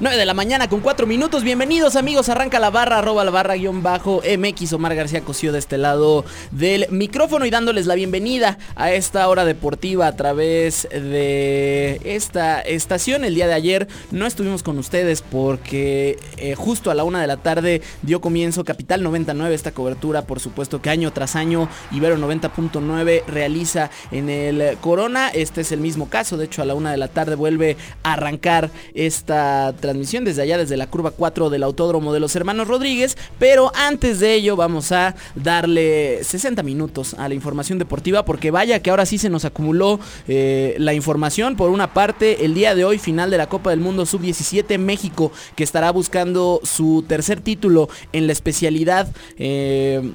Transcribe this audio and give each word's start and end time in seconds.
9 0.00 0.16
de 0.16 0.24
la 0.24 0.32
mañana 0.32 0.66
con 0.66 0.80
4 0.80 1.06
minutos. 1.06 1.44
Bienvenidos 1.44 1.94
amigos. 1.94 2.30
Arranca 2.30 2.58
la 2.58 2.70
barra, 2.70 3.00
arroba 3.00 3.22
la 3.22 3.30
barra 3.30 3.56
guion 3.56 3.82
bajo 3.82 4.22
MX. 4.22 4.72
Omar 4.72 4.94
García 4.94 5.20
Cosío 5.20 5.52
de 5.52 5.58
este 5.58 5.76
lado 5.76 6.24
del 6.52 6.86
micrófono 6.88 7.44
y 7.44 7.50
dándoles 7.50 7.84
la 7.84 7.96
bienvenida 7.96 8.56
a 8.76 8.92
esta 8.92 9.28
hora 9.28 9.44
deportiva 9.44 10.06
a 10.06 10.16
través 10.16 10.88
de 10.90 12.00
esta 12.02 12.62
estación. 12.62 13.24
El 13.24 13.34
día 13.34 13.46
de 13.46 13.52
ayer 13.52 13.88
no 14.10 14.24
estuvimos 14.24 14.62
con 14.62 14.78
ustedes 14.78 15.20
porque 15.20 16.18
eh, 16.38 16.54
justo 16.54 16.90
a 16.90 16.94
la 16.94 17.04
una 17.04 17.20
de 17.20 17.26
la 17.26 17.36
tarde 17.36 17.82
dio 18.00 18.22
comienzo 18.22 18.64
Capital 18.64 19.02
99. 19.02 19.54
Esta 19.54 19.72
cobertura, 19.72 20.22
por 20.22 20.40
supuesto 20.40 20.80
que 20.80 20.88
año 20.88 21.12
tras 21.12 21.36
año 21.36 21.68
Ibero 21.92 22.16
90.9 22.16 23.24
realiza 23.26 23.90
en 24.12 24.30
el 24.30 24.78
Corona. 24.78 25.28
Este 25.28 25.60
es 25.60 25.72
el 25.72 25.80
mismo 25.80 26.08
caso. 26.08 26.38
De 26.38 26.46
hecho, 26.46 26.62
a 26.62 26.64
la 26.64 26.74
una 26.74 26.90
de 26.90 26.96
la 26.96 27.08
tarde 27.08 27.34
vuelve 27.34 27.76
a 28.02 28.14
arrancar 28.14 28.70
esta 28.94 29.74
transmisión 29.74 29.89
desde 30.24 30.42
allá, 30.42 30.58
desde 30.58 30.76
la 30.76 30.86
curva 30.86 31.10
4 31.10 31.50
del 31.50 31.62
Autódromo 31.62 32.12
de 32.12 32.20
los 32.20 32.34
Hermanos 32.36 32.68
Rodríguez. 32.68 33.16
Pero 33.38 33.72
antes 33.74 34.20
de 34.20 34.34
ello 34.34 34.56
vamos 34.56 34.92
a 34.92 35.14
darle 35.34 36.22
60 36.22 36.62
minutos 36.62 37.14
a 37.14 37.28
la 37.28 37.34
información 37.34 37.78
deportiva 37.78 38.24
porque 38.24 38.50
vaya 38.50 38.80
que 38.80 38.90
ahora 38.90 39.06
sí 39.06 39.18
se 39.18 39.30
nos 39.30 39.44
acumuló 39.44 40.00
eh, 40.28 40.74
la 40.78 40.94
información. 40.94 41.56
Por 41.56 41.70
una 41.70 41.92
parte, 41.92 42.44
el 42.44 42.54
día 42.54 42.74
de 42.74 42.84
hoy, 42.84 42.98
final 42.98 43.30
de 43.30 43.38
la 43.38 43.48
Copa 43.48 43.70
del 43.70 43.80
Mundo 43.80 44.06
Sub-17 44.06 44.78
México, 44.78 45.32
que 45.56 45.64
estará 45.64 45.90
buscando 45.90 46.60
su 46.62 47.04
tercer 47.06 47.40
título 47.40 47.88
en 48.12 48.26
la 48.26 48.32
especialidad. 48.32 49.08
Eh, 49.36 50.12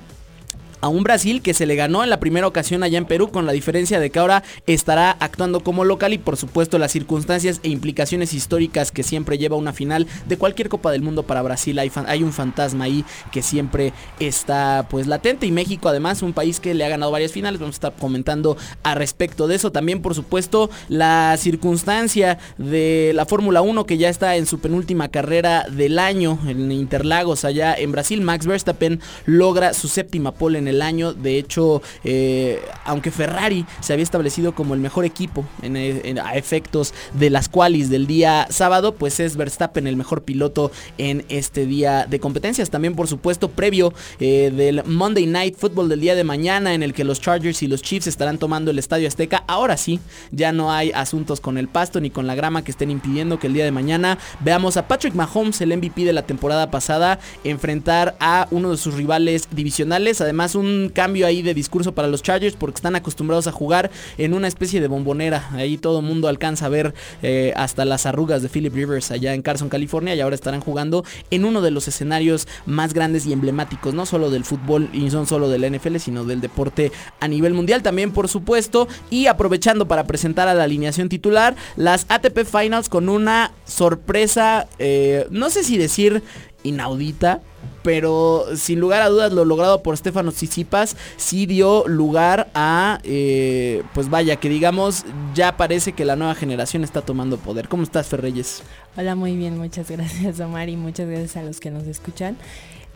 a 0.86 0.88
un 0.88 1.02
Brasil 1.02 1.42
que 1.42 1.56
se 1.56 1.66
le 1.66 1.76
ganó 1.76 2.04
en 2.04 2.12
la 2.12 2.20
primera 2.20 2.46
ocasión 2.46 2.84
allá 2.84 3.00
en 3.00 3.06
Perú 3.06 3.32
con 3.32 3.48
la 3.48 3.54
diferencia 3.54 4.00
de 4.00 4.12
que 4.12 4.20
ahora 4.20 4.44
estará 4.68 5.18
actuando 5.20 5.62
como 5.62 5.84
local 5.84 6.14
y 6.14 6.20
por 6.20 6.38
supuesto 6.38 6.78
las 6.78 6.92
circunstancias 6.92 7.60
e 7.64 7.70
implicaciones 7.70 8.36
históricas 8.36 8.92
que 8.92 9.02
siempre 9.02 9.40
lleva 9.40 9.56
una 9.56 9.74
final 9.74 10.06
de 10.28 10.38
cualquier 10.38 10.70
Copa 10.70 10.92
del 10.92 11.02
Mundo 11.02 11.24
para 11.24 11.42
Brasil. 11.42 11.80
Hay, 11.80 12.22
un 12.22 12.34
fantasma 12.34 12.86
ahí 12.86 13.04
que 13.32 13.42
siempre 13.42 13.94
está 14.20 14.86
pues 14.88 15.08
latente 15.08 15.48
y 15.48 15.52
México 15.52 15.90
además 15.90 16.22
un 16.22 16.34
país 16.34 16.60
que 16.60 16.76
le 16.76 16.86
ha 16.86 16.90
ganado 16.90 17.12
varias 17.12 17.32
finales. 17.32 17.60
Vamos 17.60 17.74
a 17.74 17.78
estar 17.78 17.94
comentando 17.94 18.56
a 18.84 18.94
respecto 18.94 19.48
de 19.48 19.56
eso. 19.56 19.72
También 19.72 20.04
por 20.04 20.14
supuesto 20.14 20.70
la 20.88 21.36
circunstancia 21.40 22.38
de 22.60 23.12
la 23.16 23.26
Fórmula 23.26 23.64
1 23.64 23.88
que 23.88 23.98
ya 23.98 24.10
está 24.10 24.36
en 24.36 24.46
su 24.46 24.60
penúltima 24.60 25.08
carrera 25.08 25.66
del 25.68 25.98
año 25.98 26.38
en 26.48 26.72
Interlagos 26.72 27.44
allá 27.44 27.74
en 27.74 27.92
Brasil. 27.92 28.22
Max 28.22 28.46
Verstappen 28.46 29.00
logra 29.26 29.74
su 29.74 29.88
séptima 29.88 30.32
pole 30.32 30.60
en 30.60 30.68
el 30.68 30.75
año. 30.82 31.14
De 31.14 31.38
hecho, 31.38 31.82
eh, 32.04 32.62
aunque 32.84 33.12
Ferrari 33.12 33.66
se 33.82 33.94
había 33.94 34.04
establecido 34.04 34.54
como 34.54 34.74
el 34.74 34.80
mejor 34.80 35.06
equipo 35.06 35.46
en, 35.62 35.76
en, 35.76 36.20
a 36.20 36.36
efectos 36.36 36.94
de 37.14 37.30
las 37.30 37.50
qualis 37.50 37.90
del 37.90 38.08
día 38.08 38.48
sábado, 38.50 38.96
pues 38.96 39.20
es 39.20 39.36
Verstappen 39.36 39.88
el 39.88 39.96
mejor 39.96 40.24
piloto 40.24 40.72
en 40.98 41.26
este 41.30 41.66
día 41.66 42.06
de 42.10 42.20
competencias. 42.20 42.70
También, 42.70 42.96
por 42.96 43.08
supuesto, 43.08 43.50
previo 43.50 43.94
eh, 44.20 44.52
del 44.56 44.84
Monday 44.86 45.26
Night 45.26 45.56
Football 45.58 45.90
del 45.90 46.00
día 46.00 46.16
de 46.16 46.24
mañana, 46.24 46.74
en 46.74 46.84
el 46.84 46.94
que 46.94 47.04
los 47.04 47.22
Chargers 47.22 47.64
y 47.64 47.68
los 47.68 47.82
Chiefs 47.82 48.08
estarán 48.08 48.38
tomando 48.38 48.72
el 48.72 48.80
Estadio 48.80 49.08
Azteca. 49.08 49.44
Ahora 49.48 49.78
sí, 49.78 50.00
ya 50.32 50.52
no 50.52 50.72
hay 50.72 50.92
asuntos 50.92 51.40
con 51.40 51.58
el 51.58 51.68
pasto 51.68 52.00
ni 52.00 52.10
con 52.10 52.28
la 52.28 52.36
grama 52.36 52.64
que 52.64 52.72
estén 52.72 52.92
impidiendo 52.92 53.40
que 53.40 53.48
el 53.48 53.54
día 53.54 53.66
de 53.66 53.72
mañana 53.72 54.18
veamos 54.42 54.78
a 54.78 54.88
Patrick 54.88 55.14
Mahomes, 55.14 55.62
el 55.62 55.76
MVP 55.76 56.06
de 56.06 56.14
la 56.14 56.24
temporada 56.24 56.72
pasada, 56.72 57.20
enfrentar 57.44 58.16
a 58.20 58.48
uno 58.52 58.72
de 58.72 58.78
sus 58.78 58.94
rivales 58.96 59.48
divisionales. 59.52 60.22
Además, 60.22 60.56
un 60.56 60.65
cambio 60.94 61.28
ahí 61.28 61.42
de 61.42 61.54
discurso 61.54 61.94
para 61.94 62.08
los 62.08 62.24
Chargers 62.24 62.56
porque 62.56 62.78
están 62.78 62.96
acostumbrados 62.96 63.48
a 63.48 63.52
jugar 63.52 63.92
en 64.18 64.34
una 64.34 64.48
especie 64.48 64.82
de 64.82 64.88
bombonera. 64.88 65.50
Ahí 65.54 65.78
todo 65.78 66.00
el 66.00 66.06
mundo 66.06 66.28
alcanza 66.28 66.66
a 66.68 66.70
ver 66.70 66.94
eh, 67.22 67.54
hasta 67.56 67.86
las 67.86 68.06
arrugas 68.06 68.42
de 68.42 68.50
Philip 68.50 68.74
Rivers 68.74 69.12
allá 69.12 69.34
en 69.34 69.42
Carson, 69.42 69.70
California 69.70 70.16
y 70.16 70.22
ahora 70.22 70.36
estarán 70.36 70.62
jugando 70.62 71.04
en 71.32 71.46
uno 71.46 71.62
de 71.62 71.72
los 71.72 71.88
escenarios 71.88 72.48
más 72.66 72.94
grandes 72.94 73.26
y 73.26 73.34
emblemáticos, 73.34 73.94
no 73.94 74.06
solo 74.06 74.30
del 74.30 74.46
fútbol 74.46 74.90
y 74.94 75.00
no 75.06 75.26
solo 75.26 75.50
del 75.50 75.72
NFL, 75.72 75.98
sino 75.98 76.24
del 76.26 76.42
deporte 76.42 76.92
a 77.20 77.28
nivel 77.28 77.54
mundial 77.54 77.84
también, 77.84 78.12
por 78.12 78.28
supuesto. 78.28 78.88
Y 79.10 79.28
aprovechando 79.28 79.88
para 79.88 80.06
presentar 80.06 80.48
a 80.48 80.54
la 80.54 80.64
alineación 80.64 81.10
titular, 81.10 81.56
las 81.76 82.06
ATP 82.10 82.46
Finals 82.46 82.90
con 82.90 83.10
una 83.10 83.52
sorpresa, 83.66 84.68
eh, 84.80 85.28
no 85.30 85.50
sé 85.50 85.64
si 85.64 85.78
decir 85.78 86.24
inaudita, 86.64 87.42
pero 87.86 88.48
sin 88.56 88.80
lugar 88.80 89.04
a 89.04 89.10
dudas 89.10 89.32
lo 89.32 89.46
logrado 89.46 89.84
por 89.84 89.96
Stefano 89.96 90.32
Tsitsipas 90.32 90.98
sí 91.18 91.46
dio 91.46 91.88
lugar 91.88 92.50
a, 92.56 93.00
eh, 93.04 93.84
pues 93.94 94.10
vaya, 94.10 94.38
que 94.38 94.50
digamos, 94.50 95.06
ya 95.36 95.56
parece 95.56 95.94
que 95.94 96.04
la 96.04 96.16
nueva 96.16 96.34
generación 96.34 96.84
está 96.84 97.04
tomando 97.04 97.38
poder. 97.38 97.70
¿Cómo 97.70 97.84
estás, 97.84 98.08
Ferreyes? 98.08 98.64
Hola, 98.98 99.14
muy 99.14 99.38
bien, 99.38 99.60
muchas 99.60 99.92
gracias, 99.92 100.40
Omar, 100.40 100.68
y 100.68 100.78
muchas 100.78 101.08
gracias 101.08 101.38
a 101.38 101.44
los 101.44 101.60
que 101.60 101.70
nos 101.70 101.86
escuchan. 101.86 102.38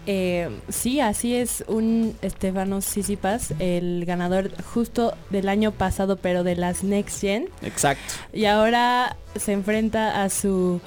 Eh, 0.07 0.49
sí, 0.69 0.99
así 0.99 1.35
es 1.35 1.63
un 1.67 2.15
Stefano 2.23 2.79
Tsitsipas, 2.79 3.53
el 3.59 4.05
ganador 4.05 4.49
justo 4.73 5.13
del 5.29 5.49
año 5.49 5.71
pasado, 5.71 6.17
pero 6.17 6.43
de 6.43 6.55
las 6.55 6.83
Next 6.83 7.21
Gen. 7.21 7.47
Exacto. 7.61 8.15
Y 8.33 8.45
ahora 8.45 9.17
se 9.35 9.53
enfrenta 9.53 10.23
a 10.23 10.29
su 10.29 10.81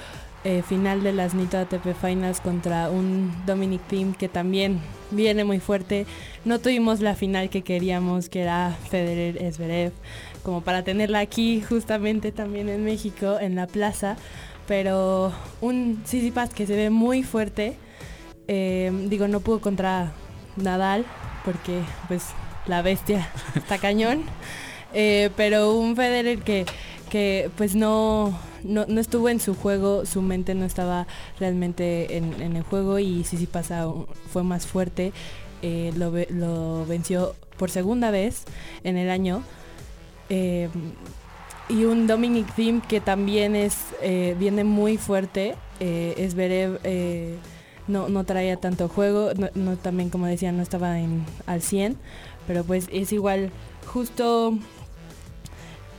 eh, 0.44 0.62
final 0.62 1.04
de 1.04 1.12
las 1.12 1.34
Nito 1.34 1.56
ATP 1.56 1.94
Finals 1.94 2.40
contra 2.40 2.90
un 2.90 3.32
Dominic 3.46 3.80
Thiem 3.86 4.12
que 4.12 4.28
también 4.28 4.80
viene 5.12 5.44
muy 5.44 5.60
fuerte. 5.60 6.04
No 6.44 6.58
tuvimos 6.58 7.00
la 7.00 7.14
final 7.14 7.48
que 7.48 7.62
queríamos, 7.62 8.28
que 8.28 8.40
era 8.40 8.76
Federer 8.90 9.40
Esberev, 9.40 9.92
como 10.42 10.62
para 10.62 10.82
tenerla 10.82 11.20
aquí 11.20 11.60
justamente 11.60 12.32
también 12.32 12.68
en 12.68 12.84
México, 12.84 13.38
en 13.40 13.54
la 13.54 13.68
plaza. 13.68 14.16
Pero 14.66 15.32
un 15.60 16.02
Tsitsipas 16.02 16.50
que 16.50 16.66
se 16.66 16.74
ve 16.74 16.90
muy 16.90 17.22
fuerte. 17.22 17.76
Eh, 18.48 18.90
digo, 19.08 19.28
no 19.28 19.40
pudo 19.40 19.60
contra 19.60 20.12
Nadal 20.56 21.04
porque 21.44 21.80
pues 22.08 22.24
la 22.66 22.82
bestia 22.82 23.28
está 23.54 23.78
cañón. 23.80 24.24
Eh, 24.92 25.30
pero 25.36 25.72
un 25.74 25.94
Federer 25.94 26.40
que, 26.40 26.66
que 27.10 27.50
pues 27.56 27.74
no, 27.74 28.36
no, 28.64 28.84
no, 28.86 29.00
estuvo 29.00 29.28
en 29.28 29.40
su 29.40 29.54
juego, 29.54 30.06
su 30.06 30.22
mente 30.22 30.54
no 30.54 30.64
estaba 30.64 31.06
realmente 31.38 32.16
en, 32.16 32.56
el 32.56 32.62
juego 32.62 32.98
y 32.98 33.24
sí 33.24 33.36
sí 33.36 33.46
pasa, 33.46 33.86
fue 34.32 34.42
más 34.42 34.66
fuerte, 34.66 35.12
eh, 35.62 35.92
lo, 35.96 36.86
venció 36.86 37.34
por 37.56 37.70
segunda 37.70 38.10
vez 38.10 38.44
en 38.84 38.96
el 38.96 39.10
año. 39.10 39.42
Eh, 40.28 40.68
y 41.68 41.84
un 41.84 42.06
Dominic 42.06 42.52
Thiem 42.54 42.80
que 42.80 43.00
también 43.00 43.54
es, 43.54 43.76
eh, 44.02 44.36
viene 44.38 44.64
muy 44.64 44.98
fuerte, 44.98 45.54
es 45.80 46.34
Berev, 46.34 46.78
no, 47.88 48.08
no 48.08 48.24
traía 48.24 48.56
tanto 48.56 48.88
juego, 48.88 49.30
no, 49.54 49.76
también 49.76 50.10
como 50.10 50.26
decía 50.26 50.52
no 50.52 50.62
estaba 50.62 51.00
en, 51.00 51.24
al 51.46 51.62
100, 51.62 51.96
pero 52.46 52.62
pues 52.62 52.88
es 52.92 53.12
igual, 53.12 53.50
justo 53.86 54.56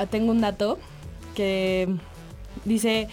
tengo 0.09 0.31
un 0.31 0.42
dato 0.42 0.77
que 1.36 1.95
dice 2.66 3.08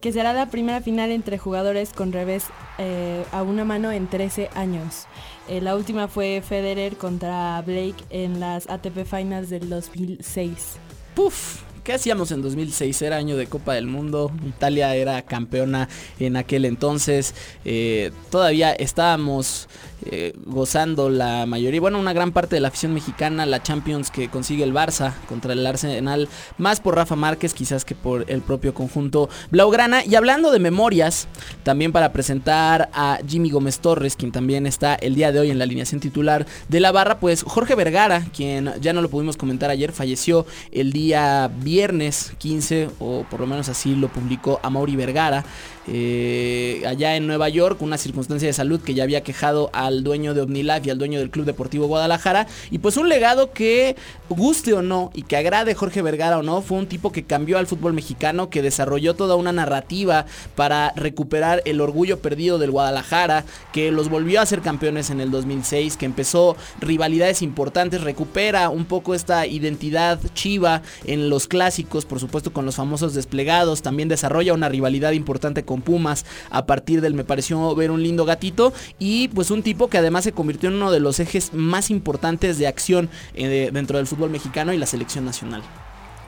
que 0.00 0.12
será 0.12 0.32
la 0.32 0.50
primera 0.50 0.80
final 0.80 1.10
entre 1.10 1.38
jugadores 1.38 1.92
con 1.92 2.12
revés 2.12 2.44
eh, 2.78 3.24
a 3.32 3.42
una 3.42 3.64
mano 3.64 3.92
en 3.92 4.08
13 4.08 4.50
años. 4.54 5.06
Eh, 5.48 5.60
la 5.60 5.76
última 5.76 6.08
fue 6.08 6.42
Federer 6.46 6.96
contra 6.96 7.60
Blake 7.62 7.96
en 8.10 8.40
las 8.40 8.68
ATP 8.68 9.04
Finals 9.04 9.48
del 9.48 9.68
2006. 9.68 10.76
¡Puf! 11.14 11.62
¿Qué 11.86 11.92
hacíamos 11.92 12.32
en 12.32 12.42
2006? 12.42 13.00
Era 13.02 13.16
año 13.16 13.36
de 13.36 13.46
Copa 13.46 13.74
del 13.74 13.86
Mundo. 13.86 14.32
Italia 14.44 14.92
era 14.96 15.22
campeona 15.22 15.88
en 16.18 16.36
aquel 16.36 16.64
entonces. 16.64 17.32
Eh, 17.64 18.10
todavía 18.28 18.72
estábamos 18.72 19.68
eh, 20.10 20.32
gozando 20.44 21.10
la 21.10 21.46
mayoría, 21.46 21.80
bueno, 21.80 21.98
una 21.98 22.12
gran 22.12 22.32
parte 22.32 22.56
de 22.56 22.60
la 22.60 22.68
afición 22.68 22.94
mexicana, 22.94 23.46
la 23.46 23.62
Champions 23.62 24.10
que 24.10 24.28
consigue 24.28 24.64
el 24.64 24.72
Barça 24.72 25.12
contra 25.28 25.52
el 25.52 25.66
Arsenal, 25.66 26.28
más 26.58 26.80
por 26.80 26.94
Rafa 26.94 27.16
Márquez 27.16 27.54
quizás 27.54 27.84
que 27.84 27.94
por 27.94 28.24
el 28.30 28.42
propio 28.42 28.74
conjunto 28.74 29.28
Blaugrana. 29.50 30.04
Y 30.04 30.14
hablando 30.14 30.50
de 30.50 30.58
memorias, 30.58 31.28
también 31.62 31.92
para 31.92 32.12
presentar 32.12 32.88
a 32.92 33.18
Jimmy 33.26 33.50
Gómez 33.50 33.80
Torres, 33.80 34.16
quien 34.16 34.32
también 34.32 34.66
está 34.66 34.94
el 34.94 35.14
día 35.14 35.32
de 35.32 35.40
hoy 35.40 35.50
en 35.50 35.58
la 35.58 35.64
alineación 35.64 36.00
titular 36.00 36.46
de 36.68 36.80
la 36.80 36.92
barra, 36.92 37.18
pues 37.18 37.42
Jorge 37.42 37.74
Vergara, 37.74 38.24
quien 38.34 38.72
ya 38.80 38.92
no 38.92 39.02
lo 39.02 39.08
pudimos 39.08 39.36
comentar 39.36 39.70
ayer, 39.70 39.92
falleció 39.92 40.46
el 40.72 40.92
día 40.92 41.50
viernes 41.62 42.32
15, 42.38 42.90
o 42.98 43.24
por 43.30 43.40
lo 43.40 43.46
menos 43.46 43.68
así 43.68 43.94
lo 43.94 44.08
publicó 44.08 44.60
a 44.62 44.70
Mauri 44.70 44.96
Vergara. 44.96 45.44
Eh, 45.88 46.82
allá 46.86 47.16
en 47.16 47.26
Nueva 47.26 47.48
York, 47.48 47.80
una 47.82 47.98
circunstancia 47.98 48.48
de 48.48 48.52
salud 48.52 48.80
que 48.80 48.94
ya 48.94 49.04
había 49.04 49.22
quejado 49.22 49.70
al 49.72 50.02
dueño 50.02 50.34
de 50.34 50.40
OmniLife 50.40 50.82
y 50.84 50.90
al 50.90 50.98
dueño 50.98 51.18
del 51.18 51.30
Club 51.30 51.46
Deportivo 51.46 51.86
Guadalajara. 51.86 52.46
Y 52.70 52.78
pues 52.78 52.96
un 52.96 53.08
legado 53.08 53.52
que, 53.52 53.96
guste 54.28 54.72
o 54.74 54.82
no, 54.82 55.10
y 55.14 55.22
que 55.22 55.36
agrade 55.36 55.74
Jorge 55.74 56.02
Vergara 56.02 56.38
o 56.38 56.42
no, 56.42 56.62
fue 56.62 56.78
un 56.78 56.86
tipo 56.86 57.12
que 57.12 57.24
cambió 57.24 57.58
al 57.58 57.66
fútbol 57.66 57.92
mexicano, 57.92 58.50
que 58.50 58.62
desarrolló 58.62 59.14
toda 59.14 59.36
una 59.36 59.52
narrativa 59.52 60.26
para 60.54 60.92
recuperar 60.96 61.62
el 61.64 61.80
orgullo 61.80 62.18
perdido 62.20 62.58
del 62.58 62.70
Guadalajara, 62.70 63.44
que 63.72 63.92
los 63.92 64.08
volvió 64.08 64.40
a 64.40 64.46
ser 64.46 64.60
campeones 64.60 65.10
en 65.10 65.20
el 65.20 65.30
2006, 65.30 65.96
que 65.96 66.06
empezó 66.06 66.56
rivalidades 66.80 67.42
importantes, 67.42 68.02
recupera 68.02 68.68
un 68.70 68.84
poco 68.84 69.14
esta 69.14 69.46
identidad 69.46 70.18
chiva 70.34 70.82
en 71.04 71.30
los 71.30 71.46
clásicos, 71.46 72.04
por 72.04 72.20
supuesto 72.20 72.52
con 72.52 72.66
los 72.66 72.76
famosos 72.76 73.14
desplegados, 73.14 73.82
también 73.82 74.08
desarrolla 74.08 74.54
una 74.54 74.68
rivalidad 74.68 75.12
importante 75.12 75.64
con 75.64 75.75
Pumas 75.80 76.24
a 76.50 76.66
partir 76.66 77.00
del 77.00 77.14
me 77.14 77.24
pareció 77.24 77.74
ver 77.74 77.90
un 77.90 78.02
lindo 78.02 78.24
gatito 78.24 78.72
y 78.98 79.28
pues 79.28 79.50
un 79.50 79.62
tipo 79.62 79.88
que 79.88 79.98
además 79.98 80.24
se 80.24 80.32
convirtió 80.32 80.68
en 80.68 80.76
uno 80.76 80.90
de 80.90 81.00
los 81.00 81.20
ejes 81.20 81.52
más 81.54 81.90
importantes 81.90 82.58
de 82.58 82.66
acción 82.66 83.08
eh, 83.34 83.70
dentro 83.72 83.98
del 83.98 84.06
fútbol 84.06 84.30
mexicano 84.30 84.72
y 84.72 84.78
la 84.78 84.86
selección 84.86 85.24
nacional. 85.24 85.62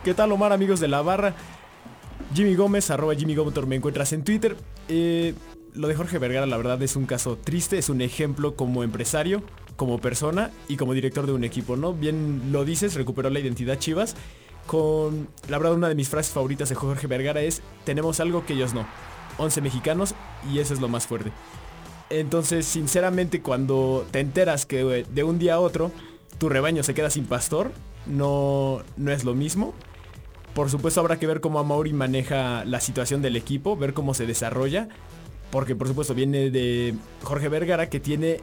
¿Qué 0.05 0.15
tal 0.15 0.33
Omar 0.33 0.53
amigos 0.53 0.81
de 0.81 0.89
la 0.89 1.03
barra? 1.03 1.35
Jimmy 2.35 2.55
Gómez, 2.55 2.91
arroba 2.91 3.15
Jimmy 3.15 3.35
Gómez, 3.35 3.55
me 3.67 3.77
encuentras 3.77 4.13
en 4.13 4.23
Twitter. 4.23 4.57
Eh, 4.89 5.35
lo 5.75 5.89
de 5.89 5.95
Jorge 5.95 6.19
Vergara 6.19 6.47
la 6.47 6.57
verdad 6.57 6.83
es 6.83 6.97
un 6.97 7.07
caso 7.07 7.37
triste, 7.37 7.79
es 7.79 7.89
un 7.89 8.01
ejemplo 8.01 8.55
como 8.55 8.83
empresario, 8.83 9.43
como 9.77 9.99
persona 9.99 10.51
y 10.69 10.77
como 10.77 10.95
director 10.95 11.27
de 11.27 11.33
un 11.33 11.45
equipo, 11.45 11.77
¿no? 11.77 11.93
Bien 11.95 12.51
lo 12.53 12.65
dices, 12.65 12.95
recuperó 12.95 13.31
la 13.31 13.41
identidad 13.41 13.79
Chivas. 13.79 14.17
Con, 14.67 15.29
la 15.49 15.57
verdad, 15.57 15.75
una 15.75 15.89
de 15.89 15.95
mis 15.95 16.11
frases 16.11 16.33
favoritas 16.33 16.69
de 16.69 16.75
Jorge 16.75 17.07
Vergara 17.07 17.41
es, 17.41 17.63
tenemos 17.85 18.21
algo 18.21 18.45
que 18.45 18.53
ellos 18.53 18.75
no. 18.75 18.87
11 19.39 19.61
mexicanos 19.63 20.15
y 20.53 20.59
eso 20.59 20.75
es 20.75 20.81
lo 20.81 20.89
más 20.89 21.07
fuerte. 21.07 21.33
Entonces, 22.11 22.67
sinceramente, 22.67 23.43
cuando 23.43 24.07
te 24.11 24.21
enteras 24.21 24.67
que 24.67 25.05
de 25.09 25.25
un 25.25 25.39
día 25.39 25.55
a 25.55 25.61
otro 25.61 25.91
tu 26.39 26.49
rebaño 26.49 26.83
se 26.83 26.95
queda 26.95 27.11
sin 27.11 27.27
pastor, 27.27 27.73
no, 28.07 28.83
no 28.97 29.13
es 29.13 29.25
lo 29.25 29.35
mismo. 29.35 29.75
Por 30.55 30.71
supuesto 30.71 31.01
habrá 31.01 31.19
que 31.19 31.27
ver 31.27 31.41
cómo 31.41 31.59
Amaury 31.59 31.93
maneja 31.93 32.65
la 32.65 32.81
situación 32.81 33.23
del 33.23 33.37
equipo, 33.37 33.77
ver 33.77 33.95
cómo 33.95 34.15
se 34.15 34.27
desarrolla. 34.27 34.89
Porque 35.51 35.75
por 35.75 35.89
supuesto 35.89 36.15
viene 36.15 36.51
de 36.51 36.95
Jorge 37.23 37.49
Vergara 37.49 37.89
que 37.89 38.01
tiene, 38.01 38.41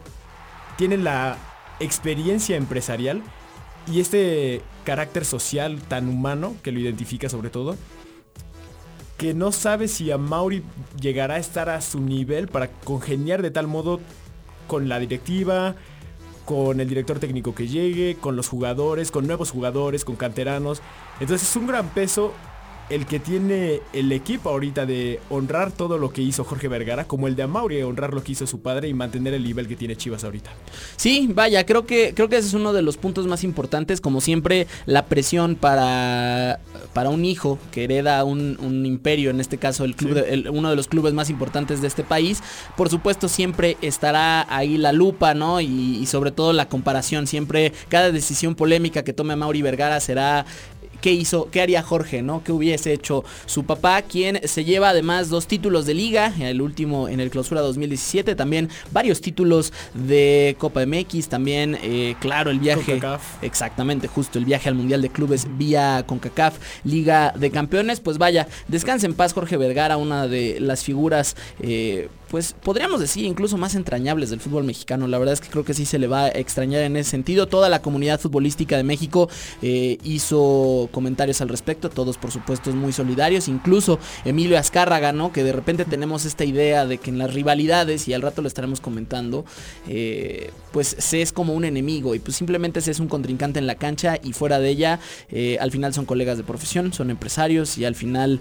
tiene 0.77 0.97
la 0.97 1.37
experiencia 1.79 2.55
empresarial 2.55 3.21
y 3.91 3.99
este 3.99 4.61
carácter 4.83 5.25
social 5.25 5.81
tan 5.81 6.07
humano 6.07 6.55
que 6.63 6.71
lo 6.71 6.79
identifica 6.79 7.29
sobre 7.29 7.49
todo 7.49 7.75
que 9.17 9.33
no 9.33 9.51
sabe 9.51 9.87
si 9.87 10.11
a 10.11 10.17
Mauri 10.17 10.63
llegará 10.99 11.35
a 11.35 11.39
estar 11.39 11.69
a 11.69 11.81
su 11.81 12.01
nivel 12.01 12.47
para 12.47 12.69
congeniar 12.69 13.41
de 13.41 13.51
tal 13.51 13.67
modo 13.67 13.99
con 14.67 14.89
la 14.89 14.99
directiva, 14.99 15.75
con 16.45 16.79
el 16.79 16.87
director 16.87 17.19
técnico 17.19 17.55
que 17.55 17.67
llegue, 17.67 18.17
con 18.19 18.35
los 18.35 18.49
jugadores, 18.49 19.11
con 19.11 19.25
nuevos 19.25 19.51
jugadores, 19.51 20.05
con 20.05 20.15
canteranos. 20.15 20.81
Entonces 21.19 21.49
es 21.49 21.55
un 21.55 21.67
gran 21.67 21.89
peso 21.89 22.33
el 22.89 23.05
que 23.05 23.19
tiene 23.19 23.81
el 23.93 24.11
equipo 24.11 24.49
ahorita 24.49 24.85
de 24.85 25.19
honrar 25.29 25.71
todo 25.71 25.97
lo 25.97 26.11
que 26.11 26.21
hizo 26.21 26.43
Jorge 26.43 26.67
Vergara, 26.67 27.05
como 27.05 27.27
el 27.27 27.35
de 27.35 27.43
Amaury, 27.43 27.81
honrar 27.81 28.13
lo 28.13 28.23
que 28.23 28.33
hizo 28.33 28.45
su 28.45 28.61
padre 28.61 28.87
y 28.87 28.93
mantener 28.93 29.33
el 29.33 29.43
nivel 29.43 29.67
que 29.67 29.75
tiene 29.75 29.95
Chivas 29.95 30.23
ahorita. 30.23 30.51
Sí, 30.95 31.29
vaya, 31.33 31.65
creo 31.65 31.85
que, 31.85 32.13
creo 32.13 32.29
que 32.29 32.37
ese 32.37 32.49
es 32.49 32.53
uno 32.53 32.73
de 32.73 32.81
los 32.81 32.97
puntos 32.97 33.25
más 33.27 33.43
importantes. 33.43 34.01
Como 34.01 34.21
siempre, 34.21 34.67
la 34.85 35.05
presión 35.05 35.55
para, 35.55 36.59
para 36.93 37.09
un 37.09 37.25
hijo 37.25 37.57
que 37.71 37.85
hereda 37.85 38.23
un, 38.23 38.85
imperio, 38.85 39.31
en 39.31 39.39
este 39.39 39.57
caso 39.57 39.83
el 39.83 39.95
club 39.95 40.23
uno 40.51 40.69
de 40.69 40.75
los 40.75 40.87
clubes 40.87 41.13
más 41.13 41.29
importantes 41.29 41.81
de 41.81 41.87
este 41.87 42.03
país, 42.03 42.43
por 42.77 42.89
supuesto 42.89 43.27
siempre 43.27 43.77
estará 43.81 44.45
ahí 44.55 44.77
la 44.77 44.91
lupa, 44.91 45.33
¿no? 45.33 45.59
Y, 45.61 46.05
sobre 46.05 46.31
todo 46.31 46.53
la 46.53 46.69
comparación. 46.69 47.25
Siempre, 47.25 47.73
cada 47.89 48.11
decisión 48.11 48.53
polémica 48.53 49.03
que 49.03 49.11
tome 49.11 49.33
Amaury 49.33 49.63
Vergara 49.63 49.99
será 49.99 50.45
qué 51.05 51.13
hizo, 51.13 51.49
qué 51.51 51.61
haría 51.61 51.83
Jorge, 51.83 52.23
¿no? 52.23 52.43
¿Qué 52.43 52.51
hubiese 52.51 52.91
hecho 52.91 53.23
su 53.45 53.63
papá, 53.63 54.01
quien 54.01 54.41
se 54.47 54.65
lleva 54.65 54.89
además 54.89 55.29
dos 55.29 55.45
títulos 55.45 55.85
de 55.85 55.93
liga, 55.93 56.33
el 56.39 56.63
último 56.63 57.07
en 57.07 57.19
el 57.19 57.29
clausura 57.29 57.61
2017, 57.61 58.33
también 58.33 58.71
varios 58.91 59.21
títulos 59.21 59.71
de 59.93 60.55
Copa 60.57 60.83
MX, 60.83 61.29
también, 61.29 61.77
eh, 61.83 62.15
claro, 62.19 62.49
el 62.49 62.57
viaje. 62.57 62.99
Exactamente, 63.43 64.07
justo 64.07 64.39
el 64.39 64.45
viaje 64.45 64.67
al 64.67 64.73
Mundial 64.73 65.03
de 65.03 65.09
Clubes 65.09 65.45
vía 65.59 66.03
CONCACAF, 66.07 66.57
Liga 66.83 67.35
de 67.37 67.51
Campeones. 67.51 67.99
Pues 67.99 68.17
vaya, 68.17 68.47
descanse 68.67 69.05
en 69.05 69.13
paz 69.13 69.33
Jorge 69.33 69.57
Vergara, 69.57 69.97
una 69.97 70.27
de 70.27 70.59
las 70.59 70.83
figuras. 70.83 71.35
Eh, 71.59 72.09
pues 72.29 72.55
podríamos 72.63 72.99
decir 72.99 73.25
incluso 73.25 73.57
más 73.57 73.75
entrañables 73.75 74.29
del 74.29 74.39
fútbol 74.39 74.63
mexicano. 74.63 75.07
La 75.07 75.17
verdad 75.17 75.33
es 75.33 75.41
que 75.41 75.49
creo 75.49 75.63
que 75.63 75.73
sí 75.73 75.85
se 75.85 75.99
le 75.99 76.07
va 76.07 76.25
a 76.25 76.29
extrañar 76.29 76.81
en 76.81 76.97
ese 76.97 77.11
sentido. 77.11 77.47
Toda 77.47 77.69
la 77.69 77.81
comunidad 77.81 78.19
futbolística 78.19 78.77
de 78.77 78.83
México 78.83 79.29
eh, 79.61 79.97
hizo 80.03 80.89
comentarios 80.91 81.41
al 81.41 81.49
respecto, 81.49 81.89
todos 81.89 82.17
por 82.17 82.31
supuesto 82.31 82.71
muy 82.71 82.93
solidarios, 82.93 83.47
incluso 83.47 83.99
Emilio 84.25 84.57
Azcárraga, 84.57 85.11
¿no? 85.11 85.31
Que 85.31 85.43
de 85.43 85.51
repente 85.51 85.85
tenemos 85.85 86.25
esta 86.25 86.45
idea 86.45 86.85
de 86.85 86.97
que 86.97 87.09
en 87.09 87.17
las 87.17 87.33
rivalidades, 87.33 88.07
y 88.07 88.13
al 88.13 88.21
rato 88.21 88.41
lo 88.41 88.47
estaremos 88.47 88.81
comentando, 88.81 89.45
eh, 89.87 90.51
pues 90.71 90.95
se 90.97 91.21
es 91.21 91.31
como 91.31 91.53
un 91.53 91.63
enemigo 91.63 92.15
y 92.15 92.19
pues 92.19 92.35
simplemente 92.35 92.81
se 92.81 92.91
es 92.91 92.99
un 92.99 93.07
contrincante 93.07 93.59
en 93.59 93.67
la 93.67 93.75
cancha 93.75 94.17
y 94.21 94.33
fuera 94.33 94.59
de 94.59 94.69
ella, 94.69 94.99
eh, 95.29 95.57
al 95.59 95.71
final 95.71 95.93
son 95.93 96.05
colegas 96.05 96.37
de 96.37 96.43
profesión, 96.43 96.91
son 96.91 97.09
empresarios 97.09 97.77
y 97.77 97.85
al 97.85 97.95
final 97.95 98.39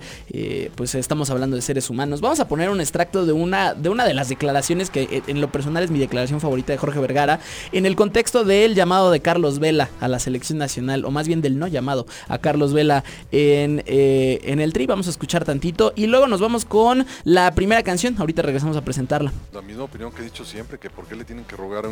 pues 0.75 0.95
estamos 0.95 1.31
hablando 1.31 1.57
de 1.57 1.63
seres 1.63 1.91
humanos. 1.91 2.21
Vamos 2.21 2.41
a 2.41 2.49
poner 2.49 2.71
un 2.71 2.81
extracto 2.81 3.27
de 3.27 3.33
una 3.33 3.74
de 3.76 3.88
una 3.88 4.05
de 4.05 4.15
las 4.15 4.29
declaraciones 4.29 4.91
que 4.91 5.03
eh, 5.03 5.23
en 5.26 5.41
lo 5.41 5.50
personal 5.50 5.82
es 5.82 5.91
mi 5.91 5.99
declaración 5.99 6.41
favorita 6.41 6.73
de 6.73 6.79
Jorge 6.79 6.99
Vergara, 7.00 7.41
en 7.73 7.87
el 7.87 7.97
contexto 7.97 8.44
del 8.44 8.75
llamado 8.75 9.11
de 9.11 9.21
Carlos 9.21 9.59
Vela 9.59 9.91
a 10.00 10.09
la 10.09 10.19
selección 10.19 10.59
nacional, 10.59 11.05
o 11.05 11.11
más 11.11 11.26
bien 11.26 11.41
del 11.41 11.59
no 11.59 11.67
llamado 11.67 12.06
a 12.29 12.38
Carlos 12.38 12.73
Vela 12.73 13.05
en, 13.32 13.82
eh, 13.87 14.41
en 14.44 14.61
el 14.61 14.73
tri. 14.73 14.87
Vamos 14.87 15.06
a 15.06 15.11
escuchar 15.11 15.44
tantito 15.44 15.93
y 15.97 16.06
luego 16.06 16.26
nos 16.26 16.41
vamos 16.41 16.65
con 16.65 17.06
la 17.25 17.53
primera 17.55 17.82
canción. 17.82 18.17
Ahorita 18.19 18.43
regresamos 18.43 18.76
a 18.76 18.82
presentarla. 18.82 19.32
La 19.53 19.62
misma 19.62 19.85
opinión 19.85 20.12
que 20.12 20.23
he 20.23 20.25
dicho 20.25 20.45
siempre, 20.45 20.78
que 20.78 20.90
por 20.90 21.07
qué 21.07 21.14
le 21.14 21.25
tienen 21.25 21.45
que 21.45 21.57
rogar 21.57 21.85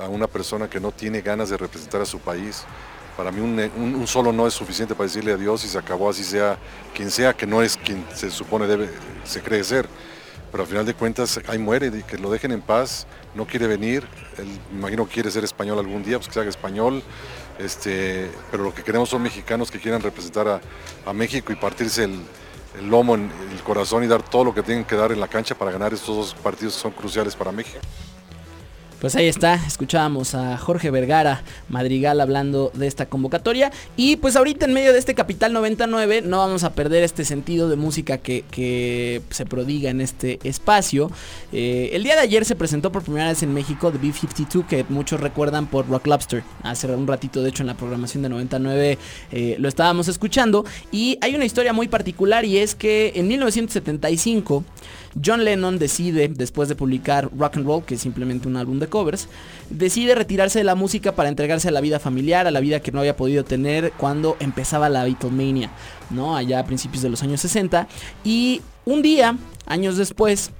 a 0.00 0.08
una 0.08 0.26
persona 0.26 0.68
que 0.68 0.80
no 0.80 0.92
tiene 0.92 1.20
ganas 1.20 1.50
de 1.50 1.56
representar 1.56 2.00
a 2.00 2.06
su 2.06 2.18
país. 2.18 2.64
Para 3.16 3.32
mí 3.32 3.40
un, 3.40 4.06
solo 4.06 4.30
no 4.32 4.46
es 4.46 4.52
suficiente 4.52 4.94
para 4.94 5.06
decirle 5.06 5.32
adiós 5.32 5.64
y 5.64 5.68
se 5.68 5.78
acabó 5.78 6.10
así 6.10 6.22
sea 6.22 6.58
quien 6.94 7.10
sea, 7.10 7.32
que 7.32 7.46
no 7.46 7.62
es 7.62 7.78
quien 7.78 8.04
se 8.14 8.30
supone 8.30 8.66
debe, 8.66 8.90
se 9.24 9.40
cree 9.40 9.64
ser 9.64 9.88
pero 10.50 10.62
al 10.62 10.68
final 10.68 10.86
de 10.86 10.94
cuentas 10.94 11.40
ahí 11.48 11.58
muere, 11.58 11.90
que 12.04 12.18
lo 12.18 12.30
dejen 12.30 12.52
en 12.52 12.60
paz, 12.60 13.06
no 13.34 13.46
quiere 13.46 13.66
venir, 13.66 14.06
él 14.38 14.48
imagino 14.72 15.06
que 15.06 15.14
quiere 15.14 15.30
ser 15.30 15.44
español 15.44 15.78
algún 15.78 16.02
día, 16.02 16.18
pues 16.18 16.28
que 16.28 16.34
se 16.34 16.40
haga 16.40 16.48
español, 16.48 17.02
este, 17.58 18.30
pero 18.50 18.64
lo 18.64 18.74
que 18.74 18.82
queremos 18.82 19.08
son 19.08 19.22
mexicanos 19.22 19.70
que 19.70 19.78
quieran 19.78 20.02
representar 20.02 20.60
a, 21.04 21.12
México 21.12 21.52
y 21.52 21.56
partirse 21.56 22.04
el, 22.04 22.20
el 22.78 22.88
lomo, 22.88 23.14
en 23.14 23.30
el 23.52 23.62
corazón 23.62 24.04
y 24.04 24.06
dar 24.06 24.22
todo 24.22 24.44
lo 24.44 24.54
que 24.54 24.62
tienen 24.62 24.84
que 24.84 24.96
dar 24.96 25.12
en 25.12 25.20
la 25.20 25.28
cancha 25.28 25.54
para 25.54 25.70
ganar 25.70 25.94
estos 25.94 26.16
dos 26.16 26.34
partidos 26.34 26.74
que 26.74 26.80
son 26.80 26.92
cruciales 26.92 27.36
para 27.36 27.52
México. 27.52 27.78
Pues 29.00 29.14
ahí 29.14 29.26
está, 29.26 29.56
escuchábamos 29.66 30.34
a 30.34 30.56
Jorge 30.56 30.90
Vergara 30.90 31.42
Madrigal 31.68 32.18
hablando 32.18 32.70
de 32.72 32.86
esta 32.86 33.04
convocatoria. 33.06 33.70
Y 33.94 34.16
pues 34.16 34.36
ahorita 34.36 34.64
en 34.64 34.72
medio 34.72 34.94
de 34.94 34.98
este 34.98 35.14
Capital 35.14 35.52
99 35.52 36.22
no 36.22 36.38
vamos 36.38 36.64
a 36.64 36.72
perder 36.72 37.04
este 37.04 37.26
sentido 37.26 37.68
de 37.68 37.76
música 37.76 38.16
que, 38.16 39.22
se 39.28 39.44
prodiga 39.44 39.90
en 39.90 40.00
este 40.00 40.38
espacio. 40.44 41.10
Eh, 41.52 41.90
el 41.92 42.04
día 42.04 42.14
de 42.14 42.22
ayer 42.22 42.46
se 42.46 42.56
presentó 42.56 42.90
por 42.90 43.02
primera 43.02 43.28
vez 43.28 43.42
en 43.42 43.52
México 43.52 43.92
The 43.92 43.98
B-52, 43.98 44.66
que 44.66 44.86
muchos 44.88 45.20
recuerdan 45.20 45.66
por 45.66 45.86
Rock 45.88 46.06
Lobster. 46.06 46.42
Hace 46.62 46.86
un 46.86 47.06
ratito, 47.06 47.42
de 47.42 47.50
hecho, 47.50 47.62
en 47.62 47.66
la 47.66 47.76
programación 47.76 48.22
de 48.22 48.30
99 48.30 48.98
eh, 49.30 49.56
lo 49.58 49.68
estábamos 49.68 50.08
escuchando. 50.08 50.64
Y 50.90 51.18
hay 51.20 51.34
una 51.34 51.44
historia 51.44 51.74
muy 51.74 51.88
particular 51.88 52.46
y 52.46 52.56
es 52.56 52.74
que 52.74 53.12
en 53.14 53.28
1975... 53.28 54.64
John 55.24 55.44
Lennon 55.44 55.78
decide, 55.78 56.28
después 56.28 56.68
de 56.68 56.74
publicar 56.74 57.30
Rock 57.36 57.56
and 57.56 57.66
Roll, 57.66 57.84
que 57.84 57.94
es 57.94 58.00
simplemente 58.00 58.48
un 58.48 58.56
álbum 58.56 58.78
de 58.78 58.88
covers, 58.88 59.28
decide 59.70 60.14
retirarse 60.14 60.58
de 60.58 60.64
la 60.64 60.74
música 60.74 61.12
para 61.12 61.28
entregarse 61.28 61.68
a 61.68 61.70
la 61.70 61.80
vida 61.80 61.98
familiar, 61.98 62.46
a 62.46 62.50
la 62.50 62.60
vida 62.60 62.80
que 62.80 62.92
no 62.92 63.00
había 63.00 63.16
podido 63.16 63.44
tener 63.44 63.92
cuando 63.92 64.36
empezaba 64.40 64.88
la 64.88 65.04
Beatlemania, 65.04 65.70
¿no? 66.10 66.36
Allá 66.36 66.60
a 66.60 66.64
principios 66.64 67.02
de 67.02 67.08
los 67.08 67.22
años 67.22 67.40
60. 67.40 67.88
Y 68.24 68.60
un 68.84 69.02
día, 69.02 69.36
años 69.66 69.96
después, 69.96 70.50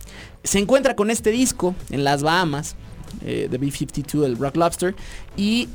se 0.42 0.58
encuentra 0.58 0.96
con 0.96 1.10
este 1.10 1.30
disco 1.30 1.74
en 1.90 2.04
las 2.04 2.22
Bahamas 2.22 2.76
eh, 3.24 3.48
de 3.50 3.58
B-52, 3.58 4.24
el 4.24 4.36
Rock 4.38 4.56
Lobster. 4.56 4.94
Y 5.36 5.68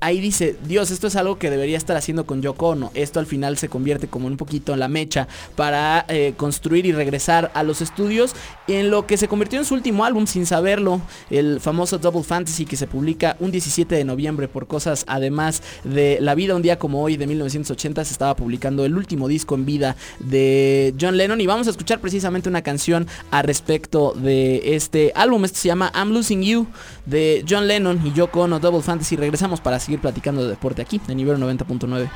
ahí 0.00 0.20
dice, 0.20 0.56
Dios, 0.66 0.90
esto 0.90 1.06
es 1.06 1.16
algo 1.16 1.38
que 1.38 1.50
debería 1.50 1.76
estar 1.76 1.96
haciendo 1.96 2.26
con 2.26 2.42
Yoko 2.42 2.70
Ono. 2.70 2.90
Esto 2.94 3.20
al 3.20 3.26
final 3.26 3.58
se 3.58 3.68
convierte 3.68 4.08
como 4.08 4.26
un 4.26 4.36
poquito 4.36 4.72
en 4.72 4.80
la 4.80 4.88
mecha 4.88 5.28
para 5.56 6.04
eh, 6.08 6.34
construir 6.36 6.86
y 6.86 6.92
regresar 6.92 7.50
a 7.54 7.62
los 7.62 7.80
estudios 7.80 8.34
en 8.68 8.90
lo 8.90 9.06
que 9.06 9.16
se 9.16 9.28
convirtió 9.28 9.58
en 9.58 9.64
su 9.64 9.74
último 9.74 10.04
álbum 10.04 10.26
sin 10.26 10.46
saberlo, 10.46 11.00
el 11.30 11.60
famoso 11.60 11.98
Double 11.98 12.22
Fantasy 12.22 12.64
que 12.64 12.76
se 12.76 12.86
publica 12.86 13.36
un 13.40 13.50
17 13.50 13.94
de 13.94 14.04
noviembre 14.04 14.48
por 14.48 14.66
cosas 14.66 15.04
además 15.06 15.62
de 15.84 16.18
La 16.20 16.34
vida 16.34 16.54
un 16.54 16.62
día 16.62 16.78
como 16.78 17.02
hoy 17.02 17.16
de 17.16 17.26
1980 17.26 18.04
se 18.04 18.12
estaba 18.12 18.36
publicando 18.36 18.84
el 18.84 18.96
último 18.96 19.28
disco 19.28 19.54
en 19.54 19.66
vida 19.66 19.96
de 20.18 20.94
John 21.00 21.16
Lennon 21.16 21.40
y 21.40 21.46
vamos 21.46 21.66
a 21.66 21.70
escuchar 21.70 22.00
precisamente 22.00 22.48
una 22.48 22.62
canción 22.62 23.06
a 23.30 23.42
respecto 23.42 24.12
de 24.14 24.74
este 24.74 25.12
álbum. 25.14 25.44
Esto 25.44 25.58
se 25.58 25.68
llama 25.68 25.92
I'm 25.94 26.10
Losing 26.12 26.42
You 26.42 26.66
de 27.06 27.44
John 27.48 27.66
Lennon 27.66 28.00
y 28.06 28.12
Yoko 28.12 28.42
Ono 28.42 28.60
Double 28.60 28.82
Fantasy. 28.82 29.16
Regresamos 29.16 29.60
para 29.60 29.78
seguir 29.90 30.00
platicando 30.00 30.44
de 30.44 30.50
deporte 30.50 30.82
aquí 30.82 31.00
en 31.08 31.16
nivel 31.16 31.36
90.9. 31.38 32.08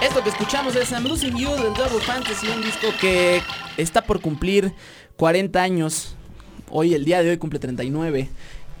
Esto 0.00 0.22
que 0.22 0.30
escuchamos 0.30 0.74
es 0.76 0.90
I'm 0.90 1.04
Losing 1.04 1.36
You 1.36 1.50
del 1.50 1.74
Double 1.74 2.00
Fantasy, 2.00 2.48
un 2.48 2.62
disco 2.62 2.86
que 2.98 3.42
está 3.76 4.00
por 4.00 4.22
cumplir 4.22 4.72
40 5.16 5.60
años. 5.60 6.14
Hoy, 6.70 6.94
el 6.94 7.04
día 7.04 7.22
de 7.22 7.28
hoy, 7.28 7.36
cumple 7.36 7.58
39. 7.58 8.30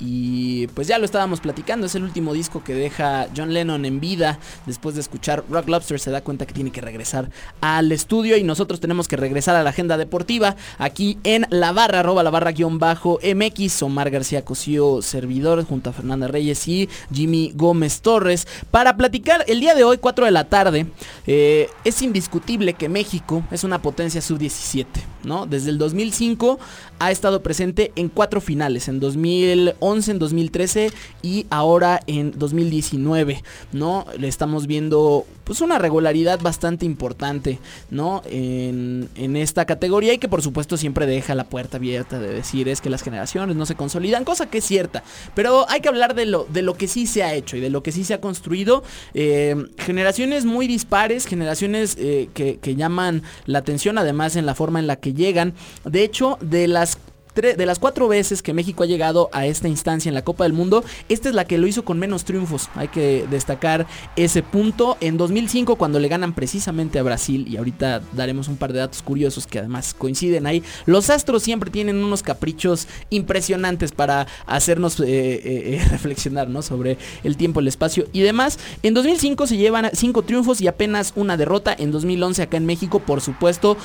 Y 0.00 0.66
pues 0.68 0.88
ya 0.88 0.98
lo 0.98 1.04
estábamos 1.04 1.40
platicando, 1.40 1.86
es 1.86 1.94
el 1.94 2.04
último 2.04 2.32
disco 2.32 2.64
que 2.64 2.74
deja 2.74 3.28
John 3.36 3.52
Lennon 3.52 3.84
en 3.84 4.00
vida. 4.00 4.38
Después 4.66 4.94
de 4.94 5.02
escuchar 5.02 5.44
Rock 5.50 5.68
Lobster 5.68 6.00
se 6.00 6.10
da 6.10 6.22
cuenta 6.22 6.46
que 6.46 6.54
tiene 6.54 6.72
que 6.72 6.80
regresar 6.80 7.30
al 7.60 7.92
estudio 7.92 8.36
y 8.36 8.42
nosotros 8.42 8.80
tenemos 8.80 9.08
que 9.08 9.16
regresar 9.16 9.56
a 9.56 9.62
la 9.62 9.70
agenda 9.70 9.96
deportiva 9.98 10.56
aquí 10.78 11.18
en 11.24 11.46
la 11.50 11.72
barra, 11.72 12.00
arroba 12.00 12.22
la 12.22 12.30
barra 12.30 12.52
guion 12.52 12.78
bajo 12.78 13.18
MX. 13.22 13.82
Omar 13.82 14.10
García 14.10 14.44
Cosío, 14.44 15.02
servidor, 15.02 15.64
junto 15.64 15.90
a 15.90 15.92
Fernanda 15.92 16.28
Reyes 16.28 16.66
y 16.68 16.88
Jimmy 17.12 17.52
Gómez 17.54 18.00
Torres. 18.00 18.46
Para 18.70 18.96
platicar 18.96 19.44
el 19.48 19.60
día 19.60 19.74
de 19.74 19.84
hoy, 19.84 19.98
4 19.98 20.24
de 20.24 20.30
la 20.30 20.44
tarde, 20.44 20.86
eh, 21.26 21.68
es 21.84 22.02
indiscutible 22.02 22.74
que 22.74 22.88
México 22.88 23.42
es 23.50 23.64
una 23.64 23.82
potencia 23.82 24.20
sub-17, 24.20 24.86
¿no? 25.24 25.46
Desde 25.46 25.70
el 25.70 25.78
2005 25.78 26.58
ha 26.98 27.10
estado 27.10 27.42
presente 27.42 27.92
en 27.96 28.08
cuatro 28.08 28.40
finales, 28.40 28.88
en 28.88 29.00
2011, 29.00 29.89
en 29.90 30.18
2013 30.18 30.92
y 31.22 31.46
ahora 31.50 32.00
en 32.06 32.32
2019, 32.38 33.42
¿no? 33.72 34.06
Le 34.16 34.28
estamos 34.28 34.66
viendo 34.66 35.26
pues 35.44 35.60
una 35.60 35.80
regularidad 35.80 36.40
bastante 36.40 36.86
importante, 36.86 37.58
¿no? 37.90 38.22
En, 38.26 39.08
en, 39.16 39.34
esta 39.34 39.64
categoría 39.64 40.12
y 40.14 40.18
que 40.18 40.28
por 40.28 40.42
supuesto 40.42 40.76
siempre 40.76 41.06
deja 41.06 41.34
la 41.34 41.44
puerta 41.44 41.78
abierta 41.78 42.20
de 42.20 42.28
decir 42.32 42.68
es 42.68 42.80
que 42.80 42.88
las 42.88 43.02
generaciones 43.02 43.56
no 43.56 43.66
se 43.66 43.74
consolidan, 43.74 44.24
cosa 44.24 44.48
que 44.48 44.58
es 44.58 44.64
cierta, 44.64 45.02
pero 45.34 45.68
hay 45.68 45.80
que 45.80 45.88
hablar 45.88 46.14
de 46.14 46.26
lo, 46.26 46.44
de 46.44 46.62
lo 46.62 46.74
que 46.74 46.86
sí 46.86 47.08
se 47.08 47.24
ha 47.24 47.34
hecho 47.34 47.56
y 47.56 47.60
de 47.60 47.70
lo 47.70 47.82
que 47.82 47.90
sí 47.90 48.04
se 48.04 48.14
ha 48.14 48.20
construido. 48.20 48.84
Eh, 49.14 49.56
generaciones 49.78 50.44
muy 50.44 50.68
dispares, 50.68 51.26
generaciones 51.26 51.96
eh, 51.98 52.28
que, 52.32 52.58
que 52.58 52.76
llaman 52.76 53.22
la 53.46 53.58
atención 53.58 53.98
además 53.98 54.36
en 54.36 54.46
la 54.46 54.54
forma 54.54 54.78
en 54.78 54.86
la 54.86 54.96
que 54.96 55.14
llegan. 55.14 55.54
De 55.84 56.04
hecho, 56.04 56.38
de 56.40 56.68
las 56.68 56.98
de 57.34 57.66
las 57.66 57.78
cuatro 57.78 58.08
veces 58.08 58.42
que 58.42 58.52
México 58.52 58.82
ha 58.82 58.86
llegado 58.86 59.30
a 59.32 59.46
esta 59.46 59.68
instancia 59.68 60.08
en 60.08 60.14
la 60.14 60.22
Copa 60.22 60.44
del 60.44 60.52
Mundo, 60.52 60.84
esta 61.08 61.28
es 61.28 61.34
la 61.34 61.44
que 61.44 61.58
lo 61.58 61.66
hizo 61.66 61.84
con 61.84 61.98
menos 61.98 62.24
triunfos. 62.24 62.68
Hay 62.74 62.88
que 62.88 63.26
destacar 63.30 63.86
ese 64.16 64.42
punto. 64.42 64.96
En 65.00 65.16
2005, 65.16 65.76
cuando 65.76 66.00
le 66.00 66.08
ganan 66.08 66.34
precisamente 66.34 66.98
a 66.98 67.02
Brasil, 67.02 67.46
y 67.48 67.56
ahorita 67.56 68.02
daremos 68.12 68.48
un 68.48 68.56
par 68.56 68.72
de 68.72 68.80
datos 68.80 69.02
curiosos 69.02 69.46
que 69.46 69.60
además 69.60 69.94
coinciden 69.94 70.46
ahí, 70.46 70.62
los 70.86 71.08
astros 71.08 71.42
siempre 71.42 71.70
tienen 71.70 72.02
unos 72.02 72.22
caprichos 72.22 72.88
impresionantes 73.10 73.92
para 73.92 74.26
hacernos 74.46 74.98
eh, 75.00 75.04
eh, 75.06 75.40
eh, 75.44 75.86
reflexionar 75.90 76.48
¿no? 76.48 76.62
sobre 76.62 76.98
el 77.22 77.36
tiempo, 77.36 77.60
el 77.60 77.68
espacio 77.68 78.06
y 78.12 78.20
demás. 78.20 78.58
En 78.82 78.94
2005 78.94 79.46
se 79.46 79.56
llevan 79.56 79.90
cinco 79.92 80.22
triunfos 80.22 80.60
y 80.60 80.68
apenas 80.68 81.12
una 81.14 81.36
derrota. 81.36 81.74
En 81.78 81.92
2011 81.92 82.42
acá 82.42 82.56
en 82.56 82.66
México, 82.66 82.98
por 83.00 83.20
supuesto, 83.20 83.76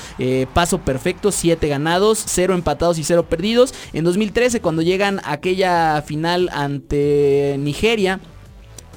paso 0.52 0.78
perfecto, 0.78 1.30
siete 1.30 1.68
ganados, 1.68 2.22
cero 2.26 2.54
empatados 2.54 2.98
y 2.98 3.04
cero 3.04 3.22
perdidos 3.22 3.35
En 3.92 4.04
2013, 4.04 4.60
cuando 4.60 4.82
llegan 4.82 5.20
a 5.20 5.32
aquella 5.32 6.02
final 6.02 6.48
ante 6.52 7.56
Nigeria, 7.58 8.20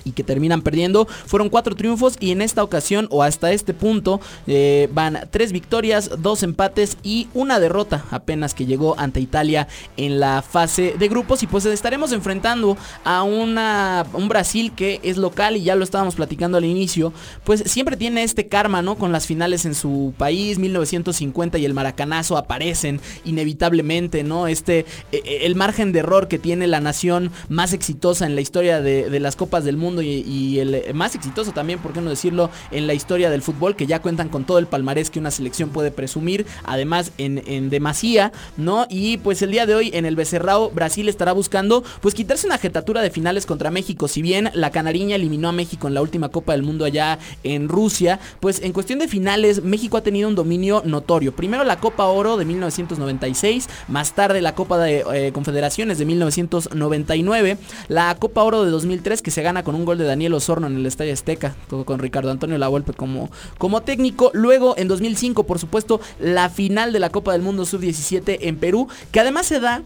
y 0.09 0.11
que 0.11 0.23
terminan 0.23 0.61
perdiendo. 0.61 1.05
Fueron 1.05 1.49
cuatro 1.49 1.75
triunfos 1.75 2.17
y 2.19 2.31
en 2.31 2.41
esta 2.41 2.63
ocasión 2.63 3.07
o 3.11 3.23
hasta 3.23 3.51
este 3.51 3.73
punto 3.73 4.19
eh, 4.47 4.89
van 4.91 5.27
tres 5.31 5.51
victorias, 5.51 6.09
dos 6.17 6.43
empates 6.43 6.97
y 7.03 7.27
una 7.33 7.59
derrota 7.59 8.05
apenas 8.11 8.53
que 8.53 8.65
llegó 8.65 8.99
ante 8.99 9.19
Italia 9.19 9.67
en 9.97 10.19
la 10.19 10.41
fase 10.41 10.95
de 10.97 11.07
grupos 11.07 11.43
y 11.43 11.47
pues 11.47 11.65
estaremos 11.65 12.11
enfrentando 12.11 12.77
a 13.03 13.23
un 13.23 14.27
Brasil 14.27 14.71
que 14.75 14.99
es 15.03 15.17
local 15.17 15.57
y 15.57 15.63
ya 15.63 15.75
lo 15.75 15.83
estábamos 15.83 16.15
platicando 16.15 16.57
al 16.57 16.65
inicio, 16.65 17.13
pues 17.43 17.63
siempre 17.65 17.97
tiene 17.97 18.23
este 18.23 18.47
karma, 18.47 18.81
¿no? 18.81 18.95
Con 18.95 19.11
las 19.11 19.27
finales 19.27 19.65
en 19.65 19.75
su 19.75 20.13
país, 20.17 20.57
1950 20.57 21.57
y 21.57 21.65
el 21.65 21.73
maracanazo 21.73 22.37
aparecen 22.37 22.99
inevitablemente, 23.25 24.23
¿no? 24.23 24.47
Este, 24.47 24.85
eh, 25.11 25.39
el 25.41 25.55
margen 25.55 25.91
de 25.91 25.99
error 25.99 26.27
que 26.27 26.39
tiene 26.39 26.67
la 26.67 26.79
nación 26.79 27.31
más 27.49 27.73
exitosa 27.73 28.25
en 28.25 28.35
la 28.35 28.41
historia 28.41 28.81
de 28.81 29.19
las 29.19 29.35
Copas 29.35 29.63
del 29.63 29.77
Mundo 29.77 29.99
y, 30.01 30.60
el 30.60 30.75
eh, 30.75 30.94
más 30.94 31.15
exitoso 31.15 31.51
también, 31.51 31.79
por 31.79 31.94
qué 31.94 32.01
no 32.01 32.10
decirlo, 32.10 32.50
en 32.72 32.88
la 32.88 32.94
historia 32.94 33.29
del 33.29 33.41
fútbol, 33.41 33.75
que 33.75 33.88
ya 33.88 34.01
cuentan 34.01 34.29
con 34.29 34.46
todo 34.46 34.60
el 34.60 34.68
palmarés 34.68 35.10
que 35.10 35.20
una 35.20 35.32
selección 35.32 35.70
puede 35.70 35.91
presumir, 35.91 36.46
además 36.63 37.12
en, 37.18 37.44
en 37.46 37.70
demasía, 37.70 38.32
¿no? 38.58 38.86
Y 38.89 39.18
pues 39.18 39.41
el 39.41 39.51
día 39.51 39.65
de 39.65 39.75
hoy 39.75 39.91
en 39.94 40.06
el 40.06 40.15
Becerrao, 40.15 40.72
Brasil 40.72 41.10
estará 41.10 41.34
buscando 41.34 41.84
pues 42.01 42.13
quitarse 42.13 42.48
una 42.48 42.58
jetatura 42.58 43.01
de 43.01 43.10
finales 43.10 43.46
contra 43.46 43.72
México, 43.72 44.08
si 44.08 44.22
bien 44.22 44.50
la 44.53 44.72
Canariña 44.72 45.15
eliminó 45.15 45.50
a 45.50 45.51
México 45.51 45.88
en 45.88 45.94
la 45.94 46.01
última 46.01 46.29
Copa 46.29 46.53
del 46.53 46.63
Mundo 46.63 46.86
allá 46.86 47.20
en 47.44 47.70
Rusia, 47.70 48.20
pues 48.39 48.62
en 48.62 48.74
cuestión 48.74 49.00
de 49.00 49.08
finales 49.08 49.63
México 49.63 49.98
ha 49.98 50.03
tenido 50.03 50.27
un 50.27 50.36
dominio 50.36 50.82
notorio. 50.86 51.36
Primero 51.36 51.63
la 51.63 51.79
Copa 51.79 52.06
Oro 52.06 52.38
de 52.38 52.46
1996, 52.46 53.70
más 53.88 54.13
tarde 54.13 54.41
la 54.41 54.56
Copa 54.56 54.77
de 54.77 55.03
eh, 55.13 55.32
Confederaciones 55.32 55.98
de 55.98 56.06
1999, 56.06 57.58
la 57.88 58.15
Copa 58.15 58.44
Oro 58.44 58.63
de 58.63 58.72
2003 58.72 59.22
que 59.22 59.32
se 59.32 59.41
gana 59.41 59.63
con 59.63 59.75
un 59.75 59.86
gol 59.89 59.98
de 59.98 60.05
Daniel 60.05 60.36
Osorno 60.36 60.67
en 60.67 60.75
el 60.75 60.86
Estadio 60.86 61.13
Azteca, 61.13 61.55
con 61.86 61.98
Ricardo 61.98 62.29
Antonio 62.29 62.60
Lavolpe 62.60 62.93
como, 62.93 63.31
como 63.58 63.81
técnico. 63.81 64.29
Luego, 64.36 64.75
en 64.77 64.88
2005, 64.88 65.46
por 65.46 65.58
supuesto, 65.58 66.00
la 66.19 66.50
final 66.50 66.93
de 66.93 67.00
la 67.00 67.10
Copa 67.10 67.31
del 67.31 67.41
Mundo 67.41 67.65
Sub-17 67.65 68.38
en 68.41 68.58
Perú, 68.58 68.88
que 69.12 69.19
además 69.19 69.48
se 69.48 69.60
da 69.60 69.81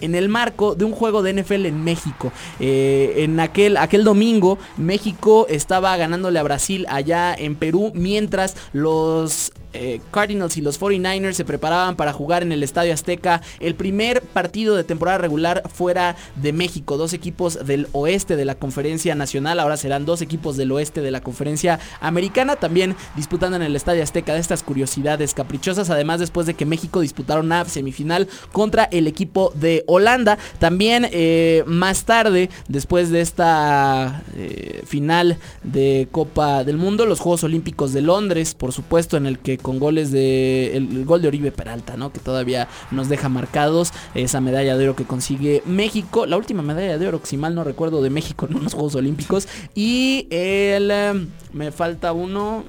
en 0.00 0.16
el 0.16 0.28
marco 0.28 0.74
de 0.74 0.84
un 0.84 0.90
juego 0.90 1.22
de 1.22 1.34
NFL 1.34 1.66
en 1.66 1.84
México. 1.84 2.32
Eh, 2.58 3.14
en 3.18 3.38
aquel, 3.38 3.76
aquel 3.76 4.02
domingo, 4.02 4.58
México 4.76 5.46
estaba 5.48 5.96
ganándole 5.96 6.40
a 6.40 6.42
Brasil 6.42 6.84
allá 6.88 7.32
en 7.32 7.54
Perú, 7.54 7.92
mientras 7.94 8.56
los 8.72 9.52
eh, 9.74 10.00
Cardinals 10.10 10.56
y 10.56 10.60
los 10.60 10.80
49ers 10.80 11.32
se 11.32 11.44
preparaban 11.44 11.96
para 11.96 12.12
jugar 12.12 12.42
en 12.42 12.52
el 12.52 12.62
Estadio 12.62 12.94
Azteca 12.94 13.42
el 13.60 13.74
primer 13.74 14.22
partido 14.22 14.76
de 14.76 14.84
temporada 14.84 15.18
regular 15.18 15.62
fuera 15.72 16.16
de 16.36 16.52
México. 16.52 16.96
Dos 16.96 17.12
equipos 17.12 17.66
del 17.66 17.88
oeste 17.92 18.36
de 18.36 18.44
la 18.44 18.54
conferencia 18.54 19.14
nacional, 19.14 19.60
ahora 19.60 19.76
serán 19.76 20.06
dos 20.06 20.22
equipos 20.22 20.56
del 20.56 20.72
oeste 20.72 21.00
de 21.00 21.10
la 21.10 21.20
conferencia 21.20 21.80
americana, 22.00 22.56
también 22.56 22.96
disputando 23.16 23.56
en 23.56 23.62
el 23.62 23.76
Estadio 23.76 24.02
Azteca 24.02 24.34
de 24.34 24.40
estas 24.40 24.62
curiosidades 24.62 25.34
caprichosas. 25.34 25.90
Además, 25.90 26.20
después 26.20 26.46
de 26.46 26.54
que 26.54 26.66
México 26.66 27.00
disputara 27.00 27.40
una 27.40 27.64
semifinal 27.64 28.28
contra 28.52 28.84
el 28.84 29.06
equipo 29.06 29.52
de 29.54 29.84
Holanda, 29.86 30.38
también 30.58 31.08
eh, 31.10 31.64
más 31.66 32.04
tarde, 32.04 32.50
después 32.68 33.10
de 33.10 33.20
esta 33.20 34.22
eh, 34.36 34.82
final 34.86 35.38
de 35.62 36.08
Copa 36.10 36.64
del 36.64 36.76
Mundo, 36.76 37.06
los 37.06 37.20
Juegos 37.20 37.44
Olímpicos 37.44 37.92
de 37.92 38.02
Londres, 38.02 38.54
por 38.54 38.72
supuesto, 38.72 39.16
en 39.16 39.26
el 39.26 39.38
que 39.38 39.58
con 39.64 39.78
goles 39.78 40.12
de 40.12 40.76
el, 40.76 41.06
gol 41.06 41.22
de 41.22 41.28
Oribe 41.28 41.50
Peralta, 41.50 41.96
¿no? 41.96 42.12
Que 42.12 42.20
todavía 42.20 42.68
nos 42.90 43.08
deja 43.08 43.30
marcados 43.30 43.94
esa 44.14 44.42
medalla 44.42 44.76
de 44.76 44.84
oro 44.84 44.94
que 44.94 45.04
consigue 45.04 45.62
México, 45.64 46.26
la 46.26 46.36
última 46.36 46.60
medalla 46.62 46.98
de 46.98 47.08
oro, 47.08 47.18
si 47.24 47.38
mal 47.38 47.54
no 47.54 47.64
recuerdo, 47.64 48.02
de 48.02 48.10
México 48.10 48.46
en 48.50 48.56
unos 48.56 48.74
Juegos 48.74 48.94
Olímpicos 48.94 49.48
y 49.74 50.28
el 50.28 50.90
em, 50.90 51.28
me 51.54 51.72
falta 51.72 52.12
uno 52.12 52.64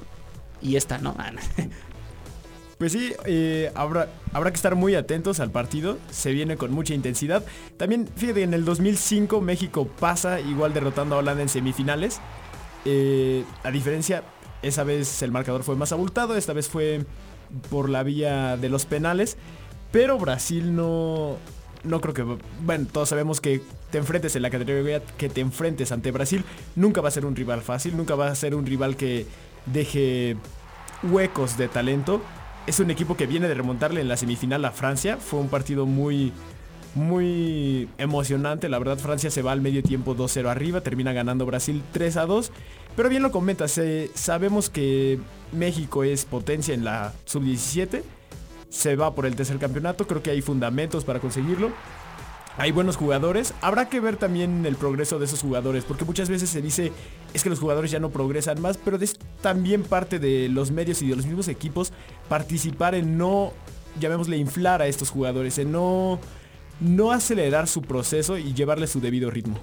y 0.62 0.78
esta, 0.78 0.98
¿no? 0.98 1.16
Ah, 1.20 1.34
pues 2.78 2.94
sí, 2.94 3.12
eh, 3.26 3.74
habrá, 3.76 4.08
habrá 4.32 4.52
que 4.52 4.56
estar 4.56 4.76
muy 4.76 4.96
atentos 4.96 5.42
al 5.42 5.52
partido. 5.52 5.98
Se 6.12 6.32
viene 6.32 6.56
con 6.56 6.72
mucha 6.72 6.94
intensidad. 6.94 7.44
También, 7.76 8.08
fíjate, 8.16 8.44
en 8.44 8.54
el 8.54 8.64
2005 8.64 9.42
México 9.42 9.86
pasa 10.00 10.40
igual 10.40 10.74
derrotando 10.74 11.16
a 11.16 11.18
Holanda 11.18 11.44
en 11.44 11.50
semifinales. 11.50 12.22
Eh, 12.86 13.44
a 13.64 13.72
diferencia, 13.72 14.24
esa 14.68 14.84
vez 14.84 15.22
el 15.22 15.32
marcador 15.32 15.64
fue 15.64 15.76
más 15.76 15.92
abultado, 15.92 16.36
esta 16.36 16.54
vez 16.54 16.68
fue 16.70 17.06
por 17.70 17.90
la 17.90 18.04
vía 18.04 18.58
de 18.58 18.70
los 18.70 18.86
penales. 18.86 19.38
Pero 19.92 20.18
Brasil 20.18 20.76
no, 20.76 21.38
no 21.84 22.02
creo 22.02 22.14
que... 22.14 22.24
Bueno, 22.62 22.88
todos 22.92 23.10
sabemos 23.10 23.40
que 23.40 23.62
te 23.92 23.98
enfrentes 23.98 24.36
en 24.36 24.42
la 24.42 24.50
categoría 24.50 25.02
que 25.18 25.30
te 25.30 25.42
enfrentes 25.42 25.92
ante 25.92 26.12
Brasil. 26.12 26.44
Nunca 26.76 27.02
va 27.02 27.10
a 27.10 27.12
ser 27.12 27.26
un 27.26 27.36
rival 27.36 27.62
fácil, 27.62 27.96
nunca 27.96 28.16
va 28.16 28.28
a 28.28 28.36
ser 28.36 28.56
un 28.56 28.66
rival 28.66 28.98
que 28.98 29.26
deje 29.68 30.36
huecos 31.04 31.58
de 31.58 31.68
talento. 31.68 32.22
Es 32.68 32.80
un 32.80 32.90
equipo 32.90 33.16
que 33.16 33.28
viene 33.28 33.48
de 33.48 33.54
remontarle 33.54 34.02
en 34.02 34.08
la 34.08 34.18
semifinal 34.18 34.66
a 34.66 34.72
Francia. 34.72 35.18
Fue 35.18 35.40
un 35.40 35.50
partido 35.50 35.86
muy, 35.86 36.34
muy 36.96 37.90
emocionante. 37.98 38.70
La 38.70 38.80
verdad, 38.80 38.98
Francia 38.98 39.30
se 39.30 39.42
va 39.42 39.52
al 39.52 39.62
medio 39.62 39.84
tiempo 39.84 40.16
2-0 40.16 40.48
arriba, 40.50 40.82
termina 40.82 41.14
ganando 41.14 41.46
Brasil 41.46 41.84
3-2. 41.94 42.50
Pero 42.96 43.10
bien 43.10 43.22
lo 43.22 43.32
comentas, 43.32 43.78
eh, 43.78 44.10
sabemos 44.16 44.70
que 44.70 45.20
México 45.52 46.04
es 46.04 46.26
potencia 46.26 46.74
en 46.74 46.86
la 46.86 47.14
sub-17. 47.26 48.02
Se 48.70 48.96
va 48.96 49.14
por 49.14 49.26
el 49.26 49.36
tercer 49.36 49.60
campeonato, 49.60 50.08
creo 50.08 50.24
que 50.24 50.32
hay 50.32 50.42
fundamentos 50.42 51.04
para 51.04 51.20
conseguirlo. 51.20 51.72
Hay 52.58 52.72
buenos 52.72 52.96
jugadores. 52.96 53.54
Habrá 53.62 53.90
que 53.90 54.00
ver 54.00 54.16
también 54.16 54.66
el 54.66 54.78
progreso 54.78 55.20
de 55.20 55.26
esos 55.26 55.42
jugadores, 55.42 55.84
porque 55.84 56.06
muchas 56.06 56.30
veces 56.30 56.50
se 56.50 56.62
dice 56.62 56.94
es 57.34 57.44
que 57.44 57.50
los 57.50 57.60
jugadores 57.60 57.92
ya 57.92 58.00
no 58.00 58.12
progresan 58.12 58.62
más, 58.62 58.78
pero 58.78 58.96
es 58.96 59.20
también 59.42 59.84
parte 59.84 60.20
de 60.20 60.48
los 60.48 60.72
medios 60.72 61.02
y 61.02 61.10
de 61.10 61.18
los 61.18 61.26
mismos 61.26 61.50
equipos 61.50 61.92
participar 62.30 62.96
en 62.96 63.18
no, 63.18 63.52
llamémosle, 64.00 64.38
inflar 64.38 64.82
a 64.82 64.88
estos 64.88 65.10
jugadores, 65.10 65.58
en 65.58 65.74
no, 65.74 66.22
no 66.80 67.12
acelerar 67.12 67.68
su 67.68 67.82
proceso 67.82 68.38
y 68.38 68.54
llevarle 68.54 68.88
su 68.88 69.00
debido 69.00 69.30
ritmo. 69.30 69.58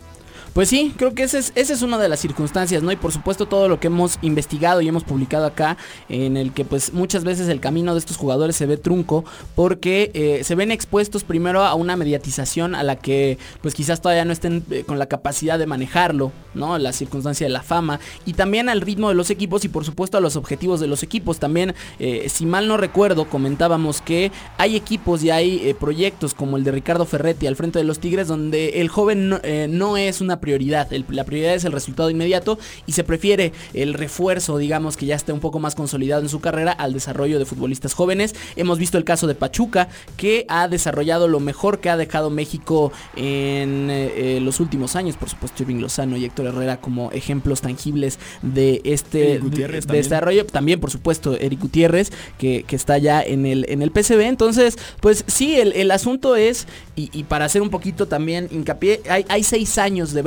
Pues 0.52 0.68
sí, 0.68 0.92
creo 0.98 1.14
que 1.14 1.22
esa 1.22 1.38
es, 1.38 1.52
es 1.54 1.80
una 1.80 1.96
de 1.96 2.10
las 2.10 2.20
circunstancias, 2.20 2.82
¿no? 2.82 2.92
Y 2.92 2.96
por 2.96 3.10
supuesto 3.10 3.46
todo 3.46 3.68
lo 3.68 3.80
que 3.80 3.86
hemos 3.86 4.18
investigado 4.20 4.82
y 4.82 4.88
hemos 4.88 5.02
publicado 5.02 5.46
acá, 5.46 5.78
en 6.10 6.36
el 6.36 6.52
que 6.52 6.66
pues 6.66 6.92
muchas 6.92 7.24
veces 7.24 7.48
el 7.48 7.58
camino 7.58 7.94
de 7.94 7.98
estos 7.98 8.18
jugadores 8.18 8.54
se 8.54 8.66
ve 8.66 8.76
trunco, 8.76 9.24
porque 9.54 10.10
eh, 10.12 10.44
se 10.44 10.54
ven 10.54 10.70
expuestos 10.70 11.24
primero 11.24 11.64
a 11.64 11.74
una 11.74 11.96
mediatización 11.96 12.74
a 12.74 12.82
la 12.82 12.96
que 12.96 13.38
pues 13.62 13.72
quizás 13.72 14.02
todavía 14.02 14.26
no 14.26 14.32
estén 14.34 14.62
eh, 14.70 14.84
con 14.84 14.98
la 14.98 15.06
capacidad 15.06 15.58
de 15.58 15.64
manejarlo, 15.64 16.32
¿no? 16.52 16.76
La 16.76 16.92
circunstancia 16.92 17.46
de 17.46 17.52
la 17.52 17.62
fama, 17.62 17.98
y 18.26 18.34
también 18.34 18.68
al 18.68 18.82
ritmo 18.82 19.08
de 19.08 19.14
los 19.14 19.30
equipos 19.30 19.64
y 19.64 19.70
por 19.70 19.86
supuesto 19.86 20.18
a 20.18 20.20
los 20.20 20.36
objetivos 20.36 20.80
de 20.80 20.86
los 20.86 21.02
equipos. 21.02 21.38
También, 21.38 21.74
eh, 21.98 22.26
si 22.28 22.44
mal 22.44 22.68
no 22.68 22.76
recuerdo, 22.76 23.24
comentábamos 23.24 24.02
que 24.02 24.30
hay 24.58 24.76
equipos 24.76 25.24
y 25.24 25.30
hay 25.30 25.74
proyectos 25.80 26.34
como 26.34 26.58
el 26.58 26.64
de 26.64 26.72
Ricardo 26.72 27.06
Ferretti 27.06 27.46
al 27.46 27.56
frente 27.56 27.78
de 27.78 27.86
los 27.86 28.00
Tigres, 28.00 28.28
donde 28.28 28.82
el 28.82 28.88
joven 28.90 29.30
no, 29.30 29.40
no 29.68 29.96
es 29.96 30.20
una 30.20 30.41
prioridad. 30.42 30.90
la 30.90 31.24
prioridad 31.24 31.54
es 31.54 31.64
el 31.64 31.72
resultado 31.72 32.10
inmediato 32.10 32.58
y 32.86 32.92
se 32.92 33.04
prefiere 33.04 33.52
el 33.72 33.94
refuerzo, 33.94 34.58
digamos, 34.58 34.98
que 34.98 35.06
ya 35.06 35.14
esté 35.14 35.32
un 35.32 35.40
poco 35.40 35.58
más 35.58 35.74
consolidado 35.74 36.20
en 36.20 36.28
su 36.28 36.40
carrera 36.40 36.72
al 36.72 36.92
desarrollo 36.92 37.38
de 37.38 37.46
futbolistas 37.46 37.94
jóvenes. 37.94 38.34
Hemos 38.56 38.78
visto 38.78 38.98
el 38.98 39.04
caso 39.04 39.26
de 39.26 39.34
Pachuca, 39.34 39.88
que 40.18 40.44
ha 40.48 40.68
desarrollado 40.68 41.28
lo 41.28 41.40
mejor 41.40 41.80
que 41.80 41.88
ha 41.88 41.96
dejado 41.96 42.28
México 42.28 42.92
en 43.16 43.88
eh, 43.90 44.40
los 44.42 44.60
últimos 44.60 44.96
años. 44.96 45.16
Por 45.16 45.30
supuesto, 45.30 45.62
Irving 45.62 45.80
Lozano 45.80 46.16
y 46.16 46.24
Héctor 46.24 46.46
Herrera 46.46 46.78
como 46.78 47.10
ejemplos 47.12 47.60
tangibles 47.60 48.18
de 48.42 48.82
este 48.84 49.40
desarrollo. 49.88 50.44
También, 50.44 50.80
por 50.80 50.90
supuesto, 50.90 51.36
Eric 51.38 51.60
Gutiérrez, 51.60 52.12
que, 52.38 52.64
está 52.72 52.98
ya 52.98 53.22
en 53.22 53.46
el, 53.46 53.64
en 53.68 53.80
el 53.80 53.92
PCB. 53.92 54.22
Entonces, 54.22 54.76
pues 55.00 55.24
sí, 55.28 55.56
el, 55.60 55.90
asunto 55.90 56.36
es, 56.36 56.66
y, 56.96 57.22
para 57.24 57.44
hacer 57.44 57.62
un 57.62 57.70
poquito 57.70 58.08
también 58.08 58.48
hincapié, 58.50 59.02
hay, 59.08 59.24
hay 59.28 59.44
seis 59.44 59.78
años 59.78 60.12
de 60.12 60.22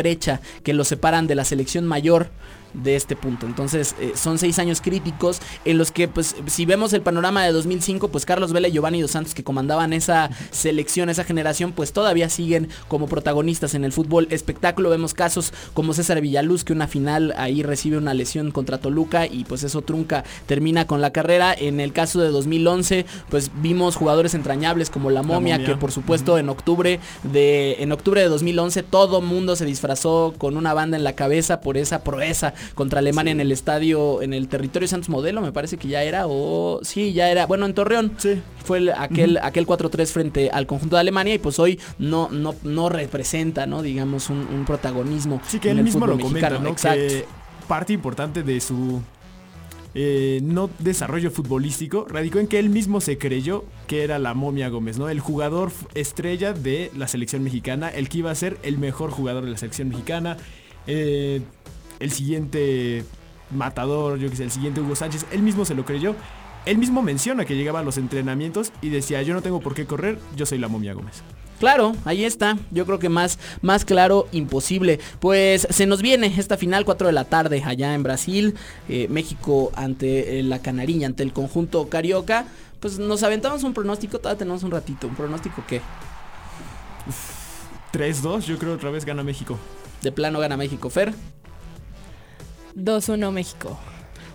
que 0.64 0.74
lo 0.74 0.84
separan 0.84 1.28
de 1.28 1.36
la 1.36 1.46
selección 1.46 1.86
mayor 1.86 2.30
de 2.84 2.96
este 2.96 3.16
punto. 3.16 3.46
Entonces 3.46 3.96
eh, 4.00 4.14
son 4.16 4.38
seis 4.38 4.60
años 4.60 4.82
críticos 4.82 5.42
en 5.64 5.78
los 5.78 5.92
que 5.92 6.08
pues 6.08 6.36
si 6.48 6.66
vemos 6.66 6.94
el 6.94 7.02
panorama 7.02 7.44
de 7.44 7.52
2005 7.52 8.10
pues 8.10 8.26
Carlos 8.26 8.54
Vela 8.54 8.68
y 8.68 8.72
Giovanni 8.72 9.02
Dos 9.02 9.12
Santos 9.12 9.34
que 9.34 9.44
comandaban 9.44 9.94
esa 9.94 10.30
selección, 10.52 11.10
esa 11.10 11.24
generación 11.24 11.72
pues 11.72 11.94
todavía 11.94 12.30
siguen 12.30 12.70
como 12.88 13.08
protagonistas 13.08 13.76
en 13.76 13.84
el 13.84 13.92
fútbol 13.92 14.28
espectáculo. 14.32 14.90
Vemos 14.90 15.14
casos 15.14 15.54
como 15.74 15.94
César 15.94 16.22
Villaluz 16.22 16.64
que 16.64 16.74
una 16.74 16.88
final 16.88 17.34
ahí 17.38 17.64
recibe 17.64 17.98
una 17.98 18.14
lesión 18.14 18.52
contra 18.52 18.80
Toluca 18.80 19.26
y 19.26 19.46
pues 19.46 19.64
eso 19.64 19.82
trunca, 19.82 20.24
termina 20.46 20.88
con 20.88 21.02
la 21.02 21.12
carrera. 21.12 21.54
En 21.54 21.80
el 21.80 21.94
caso 21.94 22.22
de 22.22 22.30
2011 22.30 23.06
pues 23.30 23.52
vimos 23.62 23.96
jugadores 23.96 24.34
entrañables 24.34 24.90
como 24.90 25.10
La 25.10 25.24
Momia, 25.24 25.64
que 25.64 25.76
por 25.76 25.92
supuesto 25.92 26.38
en 26.38 26.50
octubre 26.50 27.00
de 27.24 27.78
en 27.80 27.92
octubre 27.92 28.22
de 28.22 28.28
2011 28.28 28.84
todo 28.84 29.22
mundo 29.22 29.56
se 29.56 29.66
disfrazó 29.66 30.34
con 30.38 30.58
una 30.58 30.74
banda 30.74 30.98
en 30.98 31.04
la 31.04 31.14
cabeza 31.14 31.62
por 31.62 31.78
esa 31.78 32.04
proeza 32.04 32.54
contra 32.74 33.00
Alemania 33.00 33.32
en 33.32 33.40
el 33.40 33.52
estadio, 33.52 34.22
en 34.22 34.34
el 34.34 34.48
territorio 34.48 34.88
Santos 34.88 35.10
Modelo, 35.10 35.42
me 35.42 35.52
parece 35.52 35.78
que 35.78 35.88
ya 35.88 36.04
era, 36.04 36.26
o 36.28 36.80
sí, 36.84 37.14
ya 37.14 37.30
era, 37.30 37.46
bueno, 37.46 37.66
en 37.66 37.74
Torreón. 37.74 38.14
Sí. 38.18 38.42
Fue 38.64 38.92
aquel, 38.98 39.38
aquel 39.44 39.68
4-3 39.68 40.08
frente 40.08 40.50
al 40.50 40.66
conjunto 40.66 40.96
de 40.96 41.02
Alemania 41.02 41.36
y 41.36 41.40
pues 41.40 41.60
hoy 41.60 41.80
no, 42.00 42.30
no, 42.32 42.56
no 42.64 42.90
representa, 42.90 43.68
¿no? 43.68 43.82
Digamos, 43.82 44.30
un, 44.30 44.66
protagonismo. 44.66 45.42
Sí, 45.48 45.60
que 45.60 45.70
él 45.70 45.84
mismo 45.84 46.08
lo 46.08 46.18
comenta, 46.18 46.50
¿no? 46.50 46.76
Que 46.76 47.26
parte 47.68 47.94
importante 47.94 48.44
de 48.44 48.60
su 48.60 49.02
eh, 49.98 50.42
no 50.44 50.70
desarrollo 50.80 51.32
futbolístico 51.32 52.06
radicó 52.10 52.40
en 52.40 52.48
que 52.48 52.60
él 52.60 52.70
mismo 52.70 53.00
se 53.00 53.18
creyó 53.18 53.64
que 53.88 54.04
era 54.04 54.20
la 54.20 54.34
momia 54.34 54.68
Gómez, 54.68 54.98
¿no? 54.98 55.08
El 55.08 55.22
jugador 55.22 55.72
estrella 55.94 56.52
de 56.52 56.92
la 56.98 57.08
selección 57.08 57.44
mexicana, 57.44 57.88
el 57.88 58.10
que 58.10 58.18
iba 58.18 58.30
a 58.30 58.36
ser 58.36 58.58
el 58.64 58.78
mejor 58.78 59.12
jugador 59.12 59.46
de 59.46 59.52
la 59.52 59.58
selección 59.58 59.88
mexicana. 59.88 60.36
Eh, 60.86 61.42
el 62.00 62.12
siguiente 62.12 63.06
matador, 63.52 64.18
yo 64.18 64.30
que 64.30 64.36
sé, 64.36 64.44
el 64.44 64.52
siguiente 64.52 64.82
Hugo 64.82 64.96
Sánchez, 64.96 65.26
él 65.32 65.42
mismo 65.42 65.66
se 65.66 65.76
lo 65.76 65.86
creyó. 65.86 66.16
Él 66.66 66.80
mismo 66.80 67.04
menciona 67.04 67.46
que 67.46 67.56
llegaba 67.56 67.82
a 67.82 67.84
los 67.84 67.98
entrenamientos 67.98 68.72
y 68.82 68.90
decía, 68.90 69.22
yo 69.22 69.36
no 69.36 69.44
tengo 69.44 69.60
por 69.60 69.76
qué 69.76 69.86
correr, 69.86 70.18
yo 70.36 70.48
soy 70.48 70.58
la 70.58 70.68
momia 70.68 70.94
Gómez. 70.94 71.22
Claro, 71.60 71.96
ahí 72.04 72.26
está. 72.26 72.58
Yo 72.72 72.86
creo 72.86 73.00
que 73.00 73.08
más, 73.08 73.40
más 73.62 73.86
claro, 73.86 74.28
imposible. 74.32 75.00
Pues 75.20 75.68
se 75.70 75.86
nos 75.86 76.02
viene 76.02 76.34
esta 76.38 76.58
final 76.58 76.84
4 76.84 77.08
de 77.08 77.14
la 77.14 77.26
tarde 77.26 77.64
allá 77.66 77.94
en 77.94 78.04
Brasil. 78.04 78.56
Eh, 78.90 79.08
México 79.10 79.72
ante 79.76 80.40
eh, 80.40 80.44
la 80.44 80.60
Canariña, 80.60 81.08
ante 81.08 81.24
el 81.24 81.32
conjunto 81.32 81.88
carioca. 81.88 82.46
Pues 82.80 83.00
nos 83.00 83.24
aventamos 83.24 83.64
un 83.64 83.74
pronóstico, 83.74 84.20
todavía 84.20 84.40
tenemos 84.40 84.64
un 84.64 84.72
ratito. 84.72 85.08
¿Un 85.08 85.16
pronóstico 85.16 85.64
qué? 85.66 85.82
3-2, 87.94 88.42
yo 88.42 88.58
creo 88.58 88.74
otra 88.74 88.92
vez 88.92 89.06
gana 89.06 89.24
México. 89.24 89.58
De 90.02 90.12
plano 90.12 90.40
gana 90.40 90.58
México, 90.58 90.90
Fer. 90.90 91.14
2-1 92.76 93.32
México. 93.32 93.78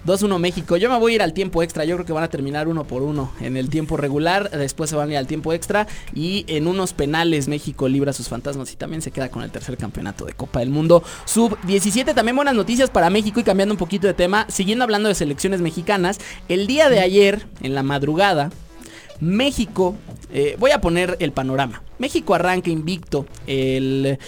2-1 0.06 0.38
México. 0.38 0.76
Yo 0.78 0.88
me 0.88 0.98
voy 0.98 1.12
a 1.12 1.14
ir 1.16 1.22
al 1.22 1.34
tiempo 1.34 1.62
extra. 1.62 1.84
Yo 1.84 1.96
creo 1.96 2.06
que 2.06 2.12
van 2.12 2.24
a 2.24 2.28
terminar 2.28 2.68
uno 2.68 2.84
por 2.84 3.02
uno 3.02 3.30
en 3.40 3.56
el 3.56 3.68
tiempo 3.68 3.98
regular. 3.98 4.50
Después 4.50 4.88
se 4.88 4.96
van 4.96 5.10
a 5.10 5.12
ir 5.12 5.18
al 5.18 5.26
tiempo 5.26 5.52
extra. 5.52 5.86
Y 6.14 6.44
en 6.48 6.66
unos 6.66 6.94
penales 6.94 7.48
México 7.48 7.88
libra 7.88 8.12
sus 8.12 8.28
fantasmas 8.28 8.72
y 8.72 8.76
también 8.76 9.02
se 9.02 9.10
queda 9.10 9.30
con 9.30 9.42
el 9.42 9.50
tercer 9.50 9.76
campeonato 9.76 10.24
de 10.24 10.32
Copa 10.32 10.60
del 10.60 10.70
Mundo. 10.70 11.02
Sub 11.26 11.58
17. 11.66 12.14
También 12.14 12.34
buenas 12.34 12.54
noticias 12.54 12.88
para 12.88 13.10
México 13.10 13.40
y 13.40 13.44
cambiando 13.44 13.74
un 13.74 13.78
poquito 13.78 14.06
de 14.06 14.14
tema. 14.14 14.46
Siguiendo 14.48 14.84
hablando 14.84 15.08
de 15.08 15.14
selecciones 15.14 15.60
mexicanas. 15.60 16.18
El 16.48 16.66
día 16.66 16.88
de 16.88 17.00
ayer, 17.00 17.46
en 17.60 17.74
la 17.74 17.82
madrugada, 17.82 18.50
México, 19.20 19.96
eh, 20.32 20.56
voy 20.58 20.70
a 20.70 20.80
poner 20.80 21.18
el 21.20 21.32
panorama. 21.32 21.82
México 21.98 22.34
arranca 22.34 22.70
invicto 22.70 23.26
el, 23.46 24.18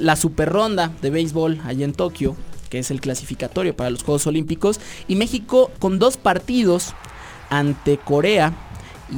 la 0.00 0.16
super 0.16 0.50
ronda 0.50 0.92
de 1.00 1.08
béisbol 1.08 1.62
allá 1.64 1.86
en 1.86 1.94
Tokio 1.94 2.36
que 2.68 2.78
es 2.78 2.90
el 2.90 3.00
clasificatorio 3.00 3.76
para 3.76 3.90
los 3.90 4.02
Juegos 4.02 4.26
Olímpicos. 4.26 4.80
Y 5.06 5.16
México 5.16 5.70
con 5.78 5.98
dos 5.98 6.16
partidos 6.16 6.94
ante 7.50 7.98
Corea 7.98 8.52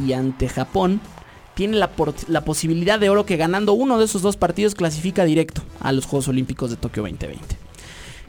y 0.07 0.13
ante 0.13 0.49
Japón 0.49 1.01
tiene 1.55 1.77
la, 1.77 1.91
posibilidad 2.45 2.99
de 2.99 3.11
oro 3.11 3.27
que 3.27 3.37
ganando 3.37 3.75
uno 3.75 3.99
de 3.99 4.07
esos 4.07 4.23
dos 4.23 4.37
partidos 4.37 4.75
clasifica 4.75 5.25
directo 5.25 5.63
a 5.81 5.93
los 5.93 6.07
Juegos 6.07 6.29
Olímpicos 6.29 6.71
de 6.71 6.77
Tokio 6.77 7.03
2020. 7.03 7.57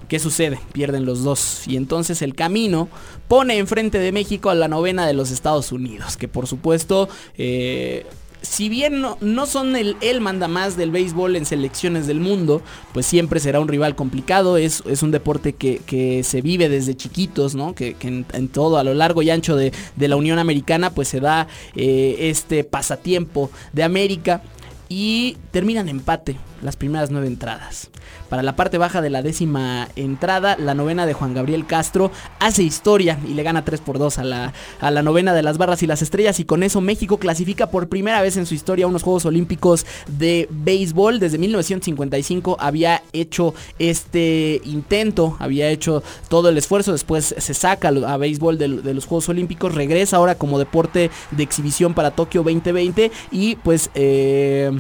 ¿Qué 0.10 0.20
sucede? 0.20 0.60
Pierden 0.74 1.06
los 1.06 1.24
dos. 1.24 1.66
Y 1.68 1.78
entonces 1.78 2.22
el 2.22 2.36
camino 2.36 2.90
pone 3.30 3.58
enfrente 3.58 4.00
de 4.00 4.12
México 4.12 4.50
a 4.50 4.56
la 4.56 4.68
novena 4.68 5.08
de 5.08 5.14
los 5.14 5.32
Estados 5.32 5.72
Unidos. 5.72 6.18
Que 6.18 6.28
por 6.28 6.48
supuesto 6.48 7.08
eh, 7.38 8.06
si 8.42 8.70
bien 8.70 9.02
no, 9.02 9.46
son 9.46 9.76
el, 9.76 10.22
manda 10.22 10.48
más 10.48 10.76
del 10.76 10.92
béisbol 10.92 11.36
en 11.36 11.46
selecciones 11.46 12.08
del 12.08 12.20
mundo, 12.20 12.62
pues 12.94 13.06
siempre 13.06 13.40
será 13.40 13.60
un 13.60 13.68
rival 13.68 13.96
complicado. 13.96 14.58
Es, 14.58 14.84
es 14.88 15.04
un 15.04 15.12
deporte 15.12 15.54
que, 15.54 16.24
se 16.24 16.42
vive 16.42 16.70
desde 16.70 16.96
chiquitos, 16.96 17.56
¿no? 17.56 17.76
Que, 17.76 17.96
en, 18.02 18.48
todo, 18.50 18.78
a 18.78 18.84
lo 18.84 18.94
largo 18.94 19.22
y 19.22 19.30
ancho 19.30 19.56
de, 19.56 19.72
la 19.98 20.16
Unión 20.16 20.40
Americana, 20.40 20.90
pues 20.92 21.08
se 21.08 21.20
da 21.20 21.48
eh, 21.76 22.16
este 22.20 22.64
pasatiempo 22.64 23.52
de 23.74 23.84
América. 23.84 24.42
Y 24.90 25.38
terminan 25.52 25.88
empate 25.88 26.38
las 26.62 26.76
primeras 26.76 27.12
nueve 27.12 27.28
entradas. 27.28 27.90
Para 28.30 28.44
la 28.44 28.56
parte 28.56 28.78
baja 28.78 29.02
de 29.02 29.10
la 29.10 29.22
décima 29.22 29.90
entrada, 29.96 30.56
la 30.58 30.74
novena 30.74 31.06
de 31.06 31.14
Juan 31.14 31.34
Gabriel 31.34 31.66
Castro 31.66 32.12
hace 32.40 32.64
historia 32.64 33.20
y 33.28 33.34
le 33.34 33.44
gana 33.44 33.66
3 33.66 33.82
por 33.82 34.00
2 34.00 34.20
a 34.20 34.24
la, 34.24 34.54
a 34.80 34.92
la 34.92 35.04
novena 35.04 35.34
de 35.34 35.44
las 35.44 35.58
barras 35.58 35.84
y 35.84 35.88
las 35.88 36.02
estrellas 36.02 36.40
y 36.40 36.46
con 36.46 36.64
eso 36.64 36.82
México 36.82 37.18
clasifica 37.18 37.70
por 37.70 37.90
primera 37.90 38.22
vez 38.22 38.38
en 38.38 38.46
su 38.46 38.54
historia 38.54 38.88
unos 38.88 39.04
Juegos 39.04 39.26
Olímpicos 39.26 39.86
de 40.08 40.48
béisbol. 40.50 41.20
Desde 41.20 41.38
1955 41.38 42.58
había 42.60 43.04
hecho 43.12 43.54
este 43.80 44.62
intento, 44.64 45.36
había 45.40 45.70
hecho 45.70 46.04
todo 46.30 46.50
el 46.50 46.58
esfuerzo, 46.58 46.94
después 46.94 47.36
se 47.38 47.54
saca 47.54 47.90
a 47.90 48.18
béisbol 48.18 48.58
de, 48.58 48.94
los 48.94 49.06
Juegos 49.06 49.30
Olímpicos, 49.30 49.76
regresa 49.76 50.18
ahora 50.18 50.36
como 50.36 50.60
deporte 50.60 51.12
de 51.32 51.44
exhibición 51.44 51.94
para 51.94 52.12
Tokio 52.12 52.44
2020 52.44 53.12
y 53.32 53.56
pues... 53.58 53.90
Eh, 53.94 54.72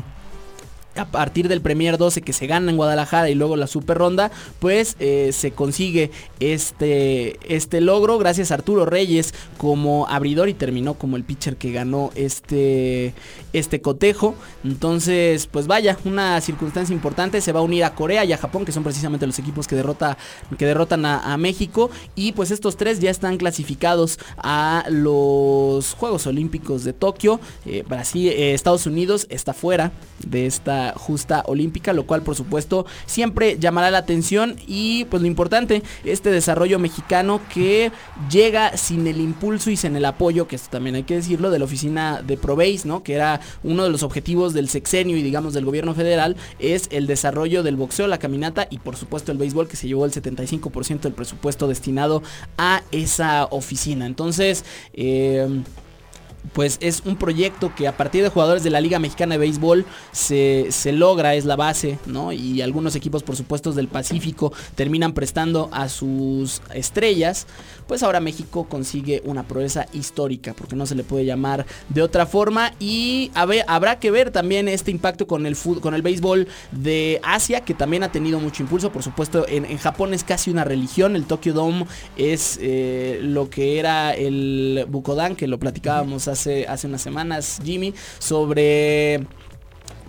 a 0.95 1.05
partir 1.05 1.47
del 1.47 1.61
Premier 1.61 1.97
12 1.97 2.21
que 2.21 2.33
se 2.33 2.47
gana 2.47 2.71
en 2.71 2.77
Guadalajara 2.77 3.29
y 3.29 3.35
luego 3.35 3.55
la 3.55 3.67
Super 3.67 3.97
Ronda, 3.97 4.31
pues 4.59 4.95
eh, 4.99 5.31
se 5.33 5.51
consigue 5.51 6.11
este, 6.39 7.39
este 7.53 7.81
logro 7.81 8.17
gracias 8.17 8.51
a 8.51 8.55
Arturo 8.55 8.85
Reyes 8.85 9.33
como 9.57 10.07
abridor 10.07 10.49
y 10.49 10.53
terminó 10.53 10.95
como 10.95 11.15
el 11.15 11.23
pitcher 11.23 11.55
que 11.57 11.71
ganó 11.71 12.11
este, 12.15 13.13
este 13.53 13.81
cotejo. 13.81 14.35
Entonces, 14.63 15.47
pues 15.47 15.67
vaya, 15.67 15.97
una 16.05 16.41
circunstancia 16.41 16.93
importante. 16.93 17.41
Se 17.41 17.51
va 17.51 17.59
a 17.59 17.63
unir 17.63 17.83
a 17.83 17.95
Corea 17.95 18.25
y 18.25 18.33
a 18.33 18.37
Japón, 18.37 18.65
que 18.65 18.71
son 18.71 18.83
precisamente 18.83 19.27
los 19.27 19.39
equipos 19.39 19.67
que, 19.67 19.75
derrota, 19.75 20.17
que 20.57 20.65
derrotan 20.65 21.05
a, 21.05 21.37
México. 21.37 21.89
Y 22.15 22.33
pues 22.33 22.51
estos 22.51 22.77
tres 22.77 22.99
ya 22.99 23.09
están 23.09 23.37
clasificados 23.37 24.19
a 24.37 24.83
los 24.89 25.93
Juegos 25.93 26.27
Olímpicos 26.27 26.83
de 26.83 26.93
Tokio. 26.93 27.39
Eh, 27.65 27.83
Brasil, 27.87 28.29
eh, 28.29 28.53
Estados 28.53 28.85
Unidos 28.85 29.27
está 29.29 29.53
fuera 29.53 29.91
de 30.25 30.45
esta 30.45 30.80
justa 30.95 31.43
olímpica, 31.47 31.93
lo 31.93 32.05
cual 32.05 32.21
por 32.21 32.35
supuesto 32.35 32.85
siempre 33.05 33.57
llamará 33.59 33.91
la 33.91 33.99
atención 33.99 34.55
y 34.67 35.05
pues 35.05 35.21
lo 35.21 35.27
importante, 35.27 35.83
este 36.03 36.31
desarrollo 36.31 36.79
mexicano 36.79 37.41
que 37.53 37.91
llega 38.29 38.77
sin 38.77 39.07
el 39.07 39.19
impulso 39.19 39.69
y 39.69 39.77
sin 39.77 39.95
el 39.95 40.05
apoyo, 40.05 40.47
que 40.47 40.55
esto 40.55 40.69
también 40.71 40.95
hay 40.95 41.03
que 41.03 41.15
decirlo, 41.15 41.51
de 41.51 41.59
la 41.59 41.65
oficina 41.65 42.21
de 42.21 42.37
Proveis, 42.37 42.85
¿no? 42.85 43.03
Que 43.03 43.13
era 43.13 43.41
uno 43.63 43.83
de 43.83 43.89
los 43.89 44.03
objetivos 44.03 44.53
del 44.53 44.69
sexenio 44.69 45.17
y 45.17 45.23
digamos 45.23 45.53
del 45.53 45.65
gobierno 45.65 45.93
federal, 45.93 46.35
es 46.59 46.87
el 46.91 47.07
desarrollo 47.07 47.63
del 47.63 47.75
boxeo, 47.75 48.07
la 48.07 48.19
caminata 48.19 48.67
y 48.69 48.79
por 48.79 48.95
supuesto 48.95 49.31
el 49.31 49.37
béisbol 49.37 49.67
que 49.67 49.75
se 49.75 49.87
llevó 49.87 50.05
el 50.05 50.11
75% 50.11 51.01
del 51.01 51.13
presupuesto 51.13 51.67
destinado 51.67 52.23
a 52.57 52.83
esa 52.91 53.45
oficina. 53.45 54.05
Entonces, 54.05 54.65
eh, 54.93 55.63
pues 56.53 56.77
es 56.81 57.03
un 57.05 57.15
proyecto 57.15 57.73
que 57.75 57.87
a 57.87 57.95
partir 57.95 58.23
de 58.23 58.29
jugadores 58.29 58.63
de 58.63 58.69
la 58.69 58.81
Liga 58.81 58.99
Mexicana 58.99 59.35
de 59.35 59.39
Béisbol 59.39 59.85
se, 60.11 60.69
logra, 60.91 61.35
es 61.35 61.45
la 61.45 61.55
base, 61.55 61.99
¿no? 62.05 62.31
Y 62.31 62.61
algunos 62.61 62.95
equipos, 62.95 63.23
por 63.23 63.35
supuesto, 63.35 63.71
del 63.71 63.87
Pacífico 63.87 64.51
terminan 64.75 65.13
prestando 65.13 65.69
a 65.71 65.89
sus 65.89 66.61
estrellas. 66.73 67.47
Pues 67.87 68.03
ahora 68.03 68.19
México 68.19 68.65
consigue 68.69 69.21
una 69.25 69.43
proeza 69.43 69.85
histórica, 69.93 70.53
porque 70.53 70.75
no 70.75 70.85
se 70.85 70.95
le 70.95 71.03
puede 71.03 71.25
llamar 71.25 71.65
de 71.89 72.01
otra 72.01 72.25
forma. 72.25 72.73
Y 72.79 73.31
habrá 73.35 73.99
que 73.99 74.11
ver 74.11 74.31
también 74.31 74.67
este 74.67 74.91
impacto 74.91 75.27
con 75.27 75.45
el, 75.45 75.57
con 75.81 75.93
el 75.93 76.01
béisbol 76.01 76.47
de 76.71 77.19
Asia, 77.23 77.61
que 77.61 77.73
también 77.73 78.03
ha 78.03 78.11
tenido 78.11 78.39
mucho 78.39 78.63
impulso. 78.63 78.91
Por 78.91 79.03
supuesto, 79.03 79.45
en, 79.47 79.61
Japón 79.77 80.13
es 80.13 80.23
casi 80.23 80.51
una 80.51 80.63
religión. 80.63 81.15
El 81.15 81.25
Tokyo 81.25 81.53
Dome 81.53 81.85
es 82.17 82.59
eh, 82.61 83.19
lo 83.21 83.49
que 83.49 83.79
era 83.79 84.13
el 84.13 84.85
Bukodan, 84.89 85.35
que 85.35 85.47
lo 85.47 85.59
platicábamos 85.59 86.27
hace, 86.31 86.67
hace 86.67 86.87
unas 86.87 87.01
semanas, 87.01 87.59
Jimmy, 87.63 87.93
sobre 88.19 89.25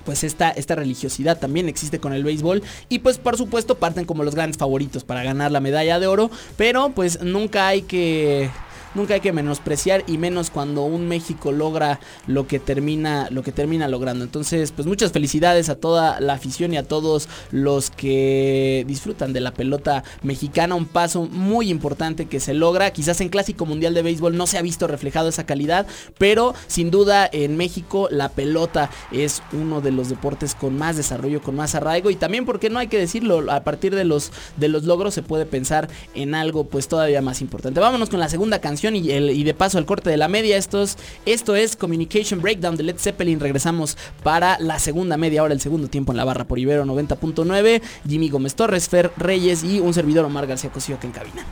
pues 0.04 0.24
esta, 0.24 0.50
esta 0.50 0.74
religiosidad 0.74 1.38
también 1.38 1.68
existe 1.68 1.98
con 1.98 2.12
el 2.12 2.24
béisbol. 2.24 2.62
Y 2.88 3.00
pues 3.00 3.18
por 3.18 3.36
supuesto 3.36 3.76
parten 3.76 4.04
como 4.04 4.24
los 4.24 4.34
grandes 4.34 4.58
favoritos 4.58 5.04
para 5.04 5.22
ganar 5.22 5.52
la 5.52 5.60
medalla 5.60 6.00
de 6.00 6.06
oro, 6.06 6.30
pero 6.56 6.90
pues 6.90 7.22
nunca 7.22 7.68
hay 7.68 7.82
que 7.82 8.50
nunca 8.94 9.14
hay 9.14 9.20
que 9.20 9.32
menospreciar 9.32 10.04
y 10.06 10.18
menos 10.18 10.50
cuando 10.50 10.82
un 10.82 11.08
México 11.08 11.52
logra 11.52 12.00
lo 12.26 12.46
que 12.46 12.58
termina 12.58 13.28
lo 13.30 13.42
que 13.42 13.52
termina 13.52 13.88
logrando. 13.88 14.24
Entonces, 14.24 14.72
pues 14.72 14.86
muchas 14.86 15.12
felicidades 15.12 15.68
a 15.68 15.74
toda 15.74 16.20
la 16.20 16.34
afición 16.34 16.72
y 16.72 16.76
a 16.76 16.82
todos 16.82 17.28
los 17.50 17.90
que 17.90 18.84
disfrutan 18.86 19.32
de 19.32 19.40
la 19.40 19.52
pelota 19.52 20.04
mexicana, 20.22 20.74
un 20.74 20.86
paso 20.86 21.24
muy 21.24 21.70
importante 21.70 22.26
que 22.26 22.40
se 22.40 22.54
logra. 22.54 22.92
Quizás 22.92 23.20
en 23.20 23.28
Clásico 23.28 23.66
Mundial 23.66 23.94
de 23.94 24.02
Béisbol 24.02 24.36
no 24.36 24.46
se 24.46 24.58
ha 24.58 24.62
visto 24.62 24.86
reflejado 24.86 25.28
esa 25.28 25.46
calidad, 25.46 25.86
pero 26.18 26.54
sin 26.66 26.90
duda 26.90 27.28
en 27.32 27.56
México 27.56 28.08
la 28.10 28.28
pelota 28.28 28.90
es 29.10 29.42
uno 29.52 29.80
de 29.80 29.92
los 29.92 30.08
deportes 30.08 30.54
con 30.54 30.76
más 30.76 30.96
desarrollo, 30.96 31.42
con 31.42 31.56
más 31.56 31.74
arraigo 31.74 32.10
y 32.10 32.16
también 32.16 32.44
porque 32.44 32.70
no 32.70 32.78
hay 32.78 32.88
que 32.88 32.98
decirlo, 32.98 33.50
a 33.50 33.64
partir 33.64 33.94
de 33.94 34.04
los 34.04 34.32
de 34.56 34.68
los 34.68 34.84
logros 34.84 35.14
se 35.14 35.22
puede 35.22 35.46
pensar 35.46 35.88
en 36.14 36.34
algo 36.34 36.64
pues 36.64 36.88
todavía 36.88 37.22
más 37.22 37.40
importante. 37.40 37.80
Vámonos 37.80 38.10
con 38.10 38.20
la 38.20 38.28
segunda 38.28 38.60
canción 38.60 38.81
y, 38.90 39.44
de 39.44 39.54
paso 39.54 39.78
al 39.78 39.86
corte 39.86 40.10
de 40.10 40.16
la 40.16 40.28
media. 40.28 40.56
Estos, 40.56 40.96
esto 41.24 41.54
es 41.54 41.76
Communication 41.76 42.40
Breakdown 42.40 42.76
de 42.76 42.82
Led 42.82 42.98
Zeppelin. 42.98 43.40
Regresamos 43.40 43.96
para 44.22 44.58
la 44.58 44.78
segunda 44.78 45.16
media 45.16 45.42
hora, 45.42 45.54
el 45.54 45.60
segundo 45.60 45.88
tiempo 45.88 46.12
en 46.12 46.16
la 46.16 46.24
barra 46.24 46.44
por 46.44 46.58
Ibero 46.58 46.84
90.9. 46.84 47.82
Jimmy 48.08 48.28
Gómez 48.28 48.54
Torres, 48.54 48.88
Fer 48.88 49.12
Reyes 49.16 49.62
y 49.62 49.80
un 49.80 49.94
servidor 49.94 50.24
Omar 50.24 50.46
García 50.46 50.70
Cosío 50.70 50.98
que 50.98 51.06
en 51.06 51.12
cabina. 51.12 51.46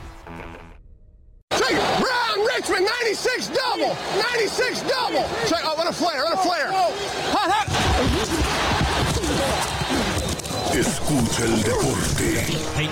Escucha 10.73 11.43
el 11.43 11.63
deporte. 11.63 12.45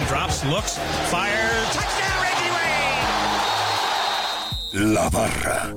drops, 0.09 0.43
looks, 0.45 0.77
la 4.73 5.09
barra. 5.09 5.73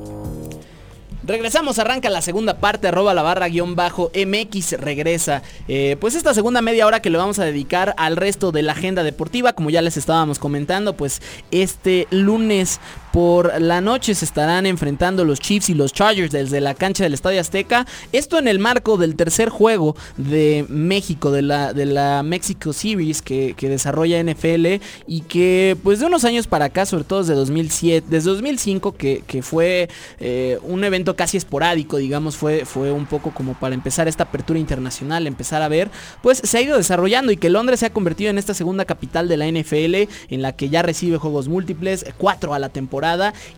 Regresamos, 1.25 1.79
arranca 1.79 2.11
la 2.11 2.21
segunda 2.21 2.59
parte, 2.59 2.89
arroba 2.89 3.15
la 3.15 3.23
barra 3.23 3.49
guion 3.49 3.77
bajo 3.77 4.11
MX 4.13 4.73
regresa. 4.73 5.43
Eh, 5.69 5.97
pues 6.01 6.17
esta 6.17 6.35
segunda 6.35 6.63
media 6.63 6.85
hora 6.85 7.01
que 7.01 7.11
le 7.11 7.19
vamos 7.19 7.39
a 7.39 7.45
dedicar 7.45 7.95
al 7.97 8.17
resto 8.17 8.51
de 8.51 8.63
la 8.63 8.73
agenda 8.73 9.05
deportiva, 9.05 9.53
como 9.53 9.71
ya 9.71 9.83
les 9.83 9.97
estábamos 9.97 10.41
comentando, 10.41 10.97
pues 10.97 11.23
este 11.53 12.09
lunes 12.11 12.81
por 13.13 13.61
la 13.61 13.83
noche 13.83 14.15
se 14.15 14.25
estarán 14.25 14.65
enfrentando 14.65 15.25
los 15.25 15.39
Chiefs 15.39 15.69
y 15.69 15.75
los 15.75 15.93
Chargers 15.93 16.33
desde 16.33 16.61
la 16.63 16.75
cancha 16.75 17.05
del 17.05 17.13
Estadio 17.13 17.41
Azteca. 17.41 17.87
Esto 18.11 18.39
en 18.39 18.49
el 18.49 18.59
marco 18.59 18.97
del 18.97 19.17
tercer 19.17 19.51
juego 19.51 19.95
de 20.17 20.65
México, 20.69 21.31
de 21.31 21.43
la, 21.43 21.75
de 21.75 21.85
la 21.85 22.23
Mexico 22.23 22.73
Series 22.73 23.21
que, 23.21 23.55
desarrolla 23.63 24.23
NFL 24.23 24.83
y 25.07 25.21
que 25.23 25.77
pues 25.83 26.01
de 26.01 26.07
unos 26.07 26.25
años 26.25 26.47
para 26.47 26.67
acá, 26.67 26.85
sobre 26.85 27.05
todo 27.05 27.21
desde 27.21 27.35
2007, 27.35 28.07
desde 28.11 28.31
2005, 28.31 28.93
que, 28.93 29.23
que 29.27 29.43
fue 29.43 29.89
eh, 30.19 30.59
un 30.63 30.83
evento 30.83 31.15
casi 31.15 31.37
esporádico, 31.37 31.99
digamos, 31.99 32.37
fue, 32.37 32.65
fue 32.65 32.91
un 32.91 33.07
poco 33.07 33.33
como 33.33 33.55
para 33.55 33.75
empezar 33.75 34.09
esta 34.09 34.25
apertura 34.25 34.59
internacional, 34.59 35.27
empezar 35.27 35.63
a 35.63 35.69
ver, 35.69 35.91
pues 36.23 36.39
se 36.39 36.59
ha 36.59 36.63
ido 36.63 36.77
desarrollando 36.77 37.31
y 37.31 37.37
que 37.37 37.51
Londres 37.51 37.81
se 37.81 37.87
ha 37.87 37.93
convertido 37.93 38.31
en 38.31 38.39
esta 38.39 38.55
segunda 38.55 38.85
capital 38.85 39.29
de 39.29 39.37
la 39.37 39.47
NFL 39.47 40.09
en 40.29 40.43
la 40.43 40.53
que 40.53 40.71
ya 40.71 40.83
recibe 40.83 41.19
juegos 41.19 41.49
múltiples, 41.49 42.05
cuatro 42.19 42.55
a 42.55 42.59
la 42.59 42.71
temporada 42.71 43.02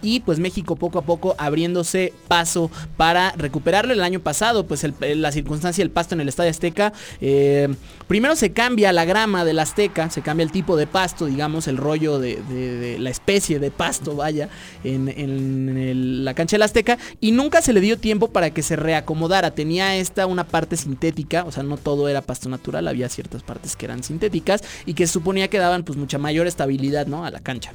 y 0.03 0.21
pues 0.21 0.39
México 0.39 0.77
poco 0.77 0.99
a 0.99 1.03
poco 1.03 1.35
abriéndose 1.39 2.13
paso 2.29 2.71
para 2.97 3.33
recuperarlo 3.33 3.93
el 3.93 4.03
año 4.03 4.21
pasado, 4.21 4.67
pues 4.67 4.87
la 5.01 5.33
circunstancia 5.33 5.83
del 5.83 5.91
pasto 5.91 6.15
en 6.15 6.23
el 6.23 6.29
Estadio 6.29 6.51
Azteca, 6.51 6.93
eh, 7.21 7.75
primero 8.09 8.37
se 8.37 8.53
cambia 8.53 8.93
la 8.93 9.05
grama 9.05 9.45
del 9.45 9.59
Azteca, 9.59 10.09
se 10.09 10.23
cambia 10.23 10.45
el 10.45 10.51
tipo 10.51 10.77
de 10.77 10.87
pasto, 10.87 11.27
digamos, 11.27 11.69
el 11.69 11.77
rollo 11.77 12.19
de, 12.19 12.97
la 12.99 13.11
especie 13.11 13.59
de 13.59 13.71
pasto, 13.71 14.17
vaya, 14.17 14.49
en, 14.83 16.25
la 16.25 16.35
cancha 16.35 16.57
del 16.57 16.63
Azteca 16.63 16.99
y 17.21 17.33
nunca 17.33 17.61
se 17.61 17.73
le 17.73 17.81
dio 17.81 17.99
tiempo 17.99 18.29
para 18.29 18.51
que 18.51 18.63
se 18.63 18.77
reacomodara, 18.77 19.51
tenía 19.51 19.97
esta 19.97 20.27
una 20.27 20.45
parte 20.45 20.77
sintética, 20.77 21.45
o 21.45 21.53
sea, 21.53 21.63
no 21.63 21.77
todo 21.77 22.09
era 22.09 22.23
pasto 22.23 22.49
natural, 22.49 22.89
había 22.89 23.09
ciertas 23.09 23.43
partes 23.43 23.77
que 23.77 23.85
eran 23.85 24.03
sintéticas 24.03 24.63
y 24.87 24.95
que 24.95 25.07
suponía 25.07 25.49
que 25.49 25.59
daban 25.59 25.85
pues 25.85 25.99
mucha 25.99 26.19
mayor 26.19 26.47
estabilidad, 26.47 27.07
¿no? 27.07 27.25
A 27.25 27.31
la 27.31 27.41
cancha. 27.41 27.73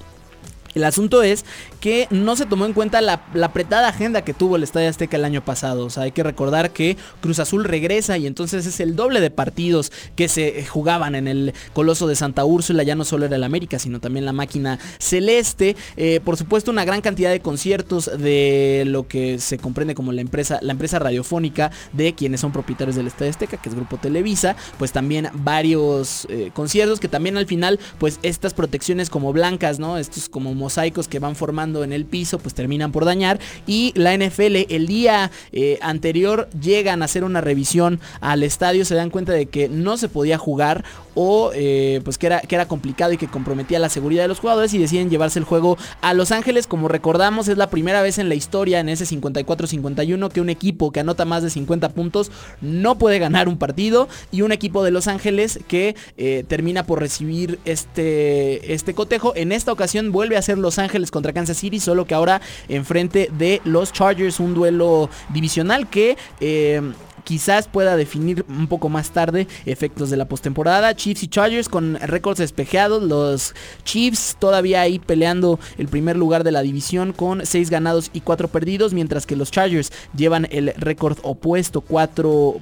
El 0.76 0.84
asunto 0.84 1.24
es 1.24 1.46
que 1.80 2.08
no 2.12 2.36
se 2.36 2.46
tomó 2.46 2.66
en 2.66 2.74
cuenta 2.74 3.02
la, 3.02 3.22
apretada 3.44 3.88
agenda 3.88 4.24
que 4.24 4.34
tuvo 4.34 4.56
el 4.56 4.64
Estadio 4.64 4.90
Azteca 4.90 5.18
el 5.18 5.26
año 5.26 5.44
pasado. 5.44 5.86
O 5.86 5.90
sea, 5.90 6.04
hay 6.04 6.12
que 6.12 6.24
recordar 6.24 6.72
que 6.72 6.98
Cruz 7.22 7.40
Azul 7.40 7.64
regresa 7.64 8.18
y 8.18 8.28
entonces 8.28 8.66
es 8.66 8.80
el 8.80 8.96
doble 8.96 9.22
de 9.22 9.32
partidos 9.32 9.92
que 10.16 10.28
se 10.28 10.66
jugaban 10.66 11.16
en 11.16 11.28
el 11.28 11.54
Coloso 11.74 12.08
de 12.08 12.16
Santa 12.16 12.46
Úrsula. 12.46 12.84
Ya 12.84 12.96
no 12.96 13.06
solo 13.06 13.26
era 13.26 13.36
el 13.36 13.44
América, 13.44 13.80
sino 13.80 14.00
también 14.00 14.26
la 14.26 14.34
máquina 14.34 14.80
celeste. 15.00 15.76
Eh, 15.98 16.20
por 16.24 16.38
supuesto, 16.38 16.72
una 16.72 16.86
gran 16.86 17.02
cantidad 17.02 17.32
de 17.32 17.40
conciertos 17.40 18.12
de 18.18 18.84
lo 18.86 19.08
que 19.08 19.40
se 19.40 19.58
comprende 19.58 19.96
como 19.96 20.12
la 20.12 20.22
empresa, 20.22 20.60
la 20.62 20.74
empresa 20.74 21.00
radiofónica 21.00 21.72
de 21.94 22.14
quienes 22.14 22.42
son 22.42 22.52
propietarios 22.52 22.96
del 22.96 23.08
Estadio 23.08 23.32
Azteca, 23.32 23.58
que 23.58 23.70
es 23.70 23.76
Grupo 23.76 23.98
Televisa. 23.98 24.56
Pues 24.78 24.92
también 24.92 25.30
varios 25.34 26.28
eh, 26.30 26.52
conciertos 26.54 27.00
que 27.00 27.08
también 27.08 27.38
al 27.38 27.46
final, 27.46 27.80
pues 27.98 28.20
estas 28.24 28.54
protecciones 28.54 29.10
como 29.10 29.34
blancas, 29.34 29.80
¿no? 29.80 29.98
Estos 29.98 30.30
como 30.30 30.54
mosaicos 30.60 31.08
que 31.08 31.18
van 31.18 31.36
formando 31.36 31.84
en 31.84 31.92
el 31.92 32.06
piso 32.06 32.38
pues 32.38 32.54
terminan 32.54 32.92
por 32.92 33.06
dañar 33.06 33.40
y 33.66 33.94
la 33.96 34.16
NFL 34.16 34.68
el 34.70 34.86
día 34.86 35.32
eh, 35.52 35.80
anterior 35.82 36.48
llegan 36.62 37.02
a 37.02 37.06
hacer 37.06 37.24
una 37.24 37.42
revisión 37.42 38.00
al 38.22 38.44
estadio, 38.44 38.86
se 38.86 38.96
dan 38.96 39.10
cuenta 39.10 39.34
de 39.34 39.48
que 39.48 39.70
no 39.70 39.98
se 39.98 40.10
podía 40.10 40.38
jugar 40.38 40.84
o 41.16 41.52
eh, 41.54 42.00
pues 42.06 42.18
que 42.18 42.28
era, 42.28 42.40
que 42.40 42.56
era 42.56 42.68
complicado 42.68 43.12
y 43.12 43.18
que 43.18 43.28
comprometía 43.28 43.80
la 43.80 43.90
seguridad 43.90 44.24
de 44.24 44.30
los 44.30 44.40
jugadores 44.40 44.74
y 44.74 44.78
deciden 44.78 45.10
llevarse 45.10 45.40
el 45.40 45.46
juego 45.46 45.78
a 46.02 46.14
Los 46.14 46.32
Ángeles. 46.32 46.66
Como 46.66 46.88
recordamos, 46.88 47.50
es 47.50 47.58
la 47.58 47.70
primera 47.70 48.02
vez 48.02 48.20
en 48.20 48.30
la 48.30 48.36
historia, 48.36 48.80
en 48.80 48.88
ese 48.88 49.06
54-51, 49.06 50.32
que 50.32 50.40
un 50.40 50.50
equipo 50.50 50.92
que 50.92 51.02
anota 51.02 51.26
más 51.26 51.44
de 51.44 51.50
50 51.50 51.90
puntos 51.90 52.32
no 52.62 52.98
puede 52.98 53.20
ganar 53.20 53.50
un 53.50 53.58
partido 53.58 54.08
y 54.32 54.44
un 54.44 54.54
equipo 54.54 54.84
de 54.84 54.92
Los 54.92 55.08
Ángeles 55.08 55.60
que 55.68 55.96
eh, 56.18 56.46
termina 56.48 56.86
por 56.86 57.00
recibir 57.00 57.60
este, 57.66 58.74
este 58.74 58.94
cotejo. 58.94 59.34
En 59.36 59.52
esta 59.52 59.74
ocasión 59.74 60.12
vuelve 60.14 60.38
a 60.38 60.42
Los 60.58 60.80
Ángeles 60.80 61.12
contra 61.12 61.34
Kansas 61.34 61.58
City, 61.58 61.80
solo 61.80 62.06
que 62.06 62.14
ahora 62.14 62.42
enfrente 62.68 63.30
de 63.38 63.62
los 63.64 63.94
Chargers, 63.94 64.40
un 64.40 64.54
duelo 64.54 65.10
divisional 65.30 65.90
que... 65.90 66.18
Eh, 66.40 66.82
quizás 67.30 67.68
pueda 67.68 67.96
definir 67.96 68.44
un 68.50 68.66
poco 68.66 68.90
más 68.90 69.12
tarde 69.12 69.48
efectos 69.68 70.10
de 70.10 70.18
la 70.18 70.28
postemporada. 70.28 70.96
Chiefs 70.96 71.22
y 71.22 71.28
Chargers 71.28 71.70
con 71.70 71.94
récords 72.00 72.40
espejeados. 72.40 73.04
Los 73.04 73.54
Chiefs 73.84 74.36
todavía 74.40 74.82
ahí 74.82 74.98
peleando 74.98 75.60
el 75.78 75.90
primer 75.90 76.18
lugar 76.18 76.44
de 76.44 76.52
la 76.52 76.64
división 76.64 77.14
con 77.14 77.46
6 77.46 77.70
ganados 77.70 78.10
y 78.14 78.22
4 78.22 78.48
perdidos, 78.48 78.96
mientras 78.96 79.28
que 79.28 79.36
los 79.36 79.52
Chargers 79.52 79.92
llevan 80.16 80.48
el 80.50 80.74
récord 80.76 81.20
opuesto, 81.22 81.82
4 81.82 82.60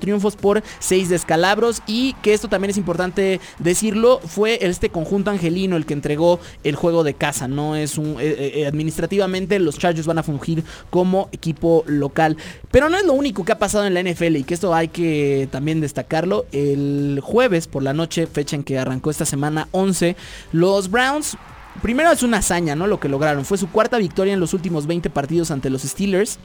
triunfos 0.00 0.36
por 0.36 0.62
6 0.78 1.10
descalabros 1.10 1.82
y 1.86 2.14
que 2.22 2.32
esto 2.32 2.48
también 2.48 2.70
es 2.70 2.78
importante 2.78 3.42
decirlo, 3.58 4.20
fue 4.24 4.58
este 4.62 4.88
conjunto 4.88 5.30
angelino 5.30 5.76
el 5.76 5.84
que 5.84 5.92
entregó 5.92 6.40
el 6.64 6.76
juego 6.76 7.04
de 7.04 7.12
casa, 7.12 7.46
no 7.46 7.76
es 7.76 7.98
un 7.98 8.16
eh, 8.18 8.52
eh, 8.54 8.66
administrativamente 8.66 9.58
los 9.58 9.78
Chargers 9.78 10.06
van 10.06 10.16
a 10.16 10.22
fungir 10.22 10.64
como 10.88 11.28
equipo 11.30 11.84
local, 11.86 12.38
pero 12.70 12.88
no 12.88 12.96
es 12.96 13.04
lo 13.04 13.12
único 13.12 13.44
que 13.44 13.52
ha 13.52 13.58
pasado 13.58 13.84
en 13.84 13.92
la 13.92 13.97
NFL 14.02 14.36
y 14.36 14.44
que 14.44 14.54
esto 14.54 14.74
hay 14.74 14.88
que 14.88 15.48
también 15.50 15.80
destacarlo, 15.80 16.46
el 16.52 17.20
jueves 17.22 17.66
por 17.66 17.82
la 17.82 17.92
noche, 17.92 18.26
fecha 18.26 18.56
en 18.56 18.64
que 18.64 18.78
arrancó 18.78 19.10
esta 19.10 19.24
semana 19.24 19.68
11, 19.72 20.16
los 20.52 20.90
Browns 20.90 21.36
Primero 21.82 22.10
es 22.10 22.24
una 22.24 22.38
hazaña, 22.38 22.74
¿no? 22.74 22.88
Lo 22.88 22.98
que 22.98 23.08
lograron. 23.08 23.44
Fue 23.44 23.56
su 23.56 23.70
cuarta 23.70 23.98
victoria 23.98 24.34
en 24.34 24.40
los 24.40 24.52
últimos 24.52 24.88
20 24.88 25.10
partidos 25.10 25.52
ante 25.52 25.70
los 25.70 25.82
Steelers 25.82 26.40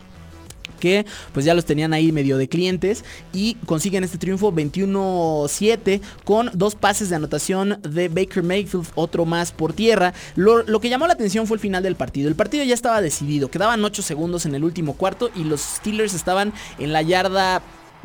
que 0.84 1.06
pues 1.32 1.46
ya 1.46 1.54
los 1.54 1.64
tenían 1.64 1.94
ahí 1.94 2.12
medio 2.12 2.38
de 2.38 2.50
clientes 2.50 3.06
y 3.32 3.56
consiguen 3.66 4.04
este 4.04 4.18
triunfo 4.18 4.52
21-7 4.52 6.02
con 6.26 6.50
dos 6.54 6.76
pases 6.76 7.10
de 7.10 7.16
anotación 7.16 7.80
de 7.84 8.10
Baker 8.10 8.44
Mayfield, 8.44 8.88
otro 8.96 9.24
más 9.24 9.54
por 9.54 9.72
tierra. 9.72 10.14
Lo, 10.36 10.66
que 10.82 10.90
llamó 10.90 11.08
la 11.08 11.14
atención 11.14 11.48
fue 11.48 11.56
el 11.56 11.62
final 11.62 11.84
del 11.84 11.96
partido. 11.96 12.28
El 12.28 12.36
partido 12.36 12.66
ya 12.66 12.74
estaba 12.74 13.00
decidido, 13.00 13.50
quedaban 13.50 13.82
8 13.82 14.02
segundos 14.02 14.46
en 14.46 14.56
el 14.56 14.66
último 14.66 14.98
cuarto 14.98 15.32
y 15.34 15.46
los 15.46 15.62
Steelers 15.62 16.14
estaban 16.14 16.52
en 16.78 16.92
la 16.92 17.02
yarda 17.02 17.62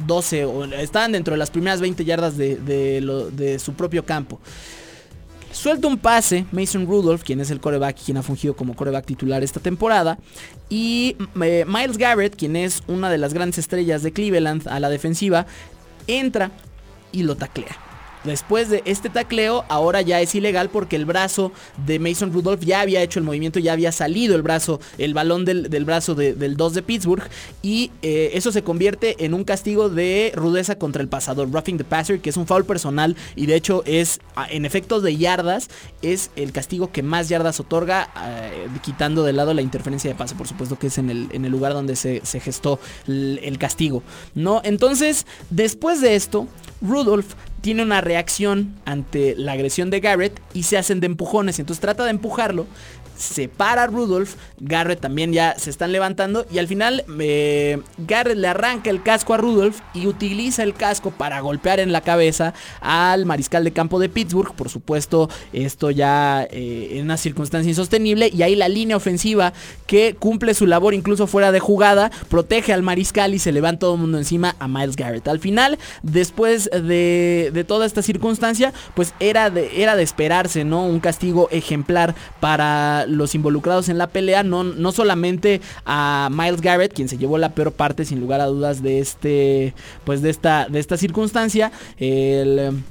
12 0.07 0.45
o 0.45 0.65
estaban 0.67 1.11
dentro 1.11 1.33
de 1.35 1.39
las 1.39 1.51
primeras 1.51 1.81
20 1.81 2.05
yardas 2.05 2.37
de, 2.37 2.59
de 2.59 3.59
su 3.59 3.73
propio 3.73 4.05
campo. 4.05 4.39
Suelta 5.59 5.89
un 5.89 5.99
pase 5.99 6.47
Mason 6.53 6.87
Rudolph, 6.87 7.25
quien 7.25 7.41
es 7.41 7.51
el 7.51 7.59
coreback, 7.59 7.97
quien 8.05 8.17
ha 8.17 8.23
fungido 8.23 8.55
como 8.55 8.77
coreback 8.77 9.07
titular 9.07 9.43
esta 9.43 9.59
temporada. 9.59 10.17
Y 10.69 11.17
eh, 11.43 11.65
Miles 11.67 11.99
Garrett, 11.99 12.37
quien 12.37 12.55
es 12.55 12.85
una 12.87 13.11
de 13.11 13.19
las 13.19 13.35
grandes 13.35 13.59
estrellas 13.59 14.05
de 14.05 14.13
Cleveland 14.13 14.69
a 14.69 14.79
la 14.79 14.89
defensiva, 14.89 15.47
entra 16.07 16.53
y 17.11 17.25
lo 17.25 17.35
taclea. 17.35 17.88
Después 18.25 18.69
de 18.69 18.83
este 18.85 19.09
tacleo, 19.09 19.65
ahora 19.69 20.03
ya 20.03 20.21
es 20.21 20.35
ilegal 20.35 20.71
porque 20.71 20.97
el 20.97 21.05
brazo 21.05 21.53
de 21.87 21.99
Mason 21.99 22.33
Rudolph 22.33 22.63
ya 22.65 22.81
había 22.81 23.03
hecho 23.03 23.19
el 23.19 23.25
movimiento, 23.25 23.59
ya 23.59 23.73
había 23.73 23.93
salido 23.93 24.35
el 24.35 24.43
brazo, 24.43 24.81
el 24.99 25.15
balón 25.15 25.45
del, 25.45 25.85
brazo 25.85 26.15
del 26.15 26.57
2 26.57 26.75
de 26.75 26.83
Pittsburgh. 26.83 27.29
Y 27.63 27.91
eh, 28.03 28.31
eso 28.35 28.53
se 28.53 28.63
convierte 28.63 29.25
en 29.25 29.35
un 29.35 29.45
castigo 29.45 29.89
de 29.89 30.33
rudeza 30.35 30.79
contra 30.79 31.03
el 31.03 31.09
pasador, 31.09 31.51
roughing 31.51 31.79
the 31.79 31.85
passer, 31.85 32.21
que 32.21 32.31
es 32.31 32.37
un 32.37 32.47
foul 32.47 32.65
personal 32.65 33.17
y 33.37 33.47
de 33.47 33.55
hecho 33.55 33.83
es, 33.87 34.21
en 34.51 34.65
efectos 34.65 35.03
de 35.03 35.17
yardas, 35.17 35.69
es 36.03 36.31
el 36.37 36.53
castigo 36.53 36.93
que 36.93 37.03
más 37.03 37.29
yardas 37.29 37.61
otorga, 37.61 38.11
eh, 38.27 38.69
quitando 38.83 39.23
de 39.25 39.33
lado 39.33 39.55
la 39.55 39.63
interferencia 39.63 40.11
de 40.11 40.17
pase, 40.17 40.35
por 40.35 40.49
supuesto 40.49 40.79
que 40.79 40.89
es 40.89 40.99
en 40.99 41.11
el, 41.11 41.29
en 41.33 41.45
el 41.45 41.53
lugar 41.53 41.73
donde 41.73 41.97
se, 41.97 42.21
gestó 42.41 42.79
el, 43.07 43.41
el 43.43 43.59
castigo. 43.59 44.03
¿no? 44.35 44.61
Entonces, 44.65 45.27
después 45.51 46.01
de 46.01 46.15
esto, 46.15 46.47
Rudolph 46.81 47.35
tiene 47.69 47.83
una 47.83 48.01
reacción 48.01 48.77
ante 48.87 49.35
la 49.37 49.53
agresión 49.53 49.91
de 49.91 50.01
Garrett 50.01 50.41
y 50.55 50.63
se 50.63 50.79
hacen 50.79 51.01
de 51.01 51.07
empujones. 51.07 51.59
Entonces 51.59 51.83
trata 51.83 52.03
de 52.05 52.13
empujarlo 52.13 52.67
se 53.19 53.49
para 53.49 53.87
Rudolph, 53.87 54.35
Garrett 54.61 55.01
también 55.01 55.33
ya 55.33 55.59
se 55.59 55.71
están 55.71 55.93
levantando 55.93 56.47
y 56.51 56.59
al 56.59 56.69
final 56.69 57.05
eh, 57.21 57.81
Garrett 57.99 58.39
le 58.39 58.49
arranca 58.49 58.91
el 58.91 59.03
casco 59.03 59.35
a 59.35 59.37
Rudolph 59.37 59.81
y 59.93 60.07
utiliza 60.07 60.63
el 60.63 60.75
casco 60.75 61.11
para 61.11 61.41
golpear 61.41 61.81
en 61.81 61.93
la 61.93 62.01
cabeza 62.01 62.55
al 62.81 63.27
mariscal 63.27 63.65
de 63.65 63.73
campo 63.73 63.99
de 63.99 64.09
Pittsburgh, 64.09 64.55
por 64.55 64.69
supuesto 64.69 65.29
esto 65.53 65.91
ya 65.91 66.47
eh, 66.51 66.91
en 66.93 67.05
una 67.05 67.17
circunstancia 67.17 67.69
insostenible 67.69 68.31
y 68.33 68.43
ahí 68.43 68.55
la 68.55 68.69
línea 68.69 68.97
ofensiva 68.97 69.53
que 69.87 70.15
cumple 70.15 70.55
su 70.55 70.67
labor 70.67 70.95
incluso 70.95 71.27
fuera 71.27 71.53
de 71.53 71.61
jugada, 71.61 72.11
protege 72.29 72.73
al 72.73 72.83
mariscal 72.83 73.35
y 73.35 73.39
se 73.39 73.53
le 73.53 73.61
van 73.61 73.79
todo 73.79 73.95
el 73.95 74.01
mundo 74.01 74.19
encima 74.19 74.55
a 74.59 74.69
Miles 74.69 74.97
Garrett. 74.97 75.27
Al 75.29 75.41
final, 75.41 75.79
después 76.03 76.71
de, 76.71 77.65
toda 77.67 77.87
esta 77.87 78.03
circunstancia, 78.03 78.73
pues 78.95 79.15
era 79.21 79.51
de, 79.51 79.83
era 79.83 79.97
de 79.97 80.03
esperarse, 80.03 80.65
¿no? 80.65 80.85
Un 80.85 81.01
castigo 81.01 81.49
ejemplar 81.51 82.15
para 82.41 83.07
los 83.09 83.35
involucrados 83.35 83.89
en 83.89 83.99
la 83.99 84.09
pelea, 84.09 84.43
no, 84.43 84.65
no 84.65 84.93
solamente 84.93 85.61
a 85.85 86.29
Miles 86.31 86.61
Garrett, 86.61 86.93
quien 86.93 87.09
se 87.09 87.19
llevó 87.19 87.39
la 87.39 87.55
peor 87.55 87.73
parte 87.73 88.05
sin 88.05 88.21
lugar 88.21 88.41
a 88.41 88.47
dudas 88.47 88.83
de 88.83 89.01
este, 89.01 89.75
pues 90.05 90.23
de 90.23 90.31
esta, 90.31 90.69
de 90.69 90.79
esta 90.79 90.97
circunstancia, 90.97 91.73
el 91.99 92.83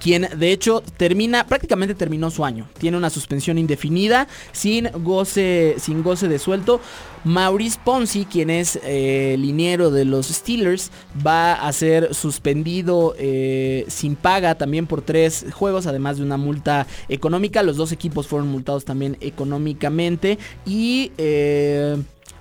quien 0.00 0.28
de 0.36 0.50
hecho 0.50 0.82
termina, 0.96 1.46
prácticamente 1.46 1.94
terminó 1.94 2.30
su 2.30 2.44
año. 2.44 2.66
Tiene 2.78 2.96
una 2.96 3.10
suspensión 3.10 3.58
indefinida, 3.58 4.26
sin 4.52 4.90
goce, 5.04 5.76
sin 5.78 6.02
goce 6.02 6.26
de 6.26 6.38
suelto. 6.38 6.80
Maurice 7.22 7.78
Ponzi, 7.84 8.24
quien 8.24 8.48
es 8.48 8.80
eh, 8.82 9.36
liniero 9.38 9.90
de 9.90 10.06
los 10.06 10.28
Steelers, 10.28 10.90
va 11.24 11.52
a 11.52 11.70
ser 11.72 12.14
suspendido 12.14 13.14
eh, 13.18 13.84
sin 13.88 14.16
paga 14.16 14.54
también 14.54 14.86
por 14.86 15.02
tres 15.02 15.44
juegos, 15.52 15.86
además 15.86 16.16
de 16.16 16.24
una 16.24 16.38
multa 16.38 16.86
económica. 17.08 17.62
Los 17.62 17.76
dos 17.76 17.92
equipos 17.92 18.26
fueron 18.26 18.48
multados 18.48 18.84
también 18.84 19.16
económicamente 19.20 20.38
y... 20.66 21.12
Eh, 21.18 21.96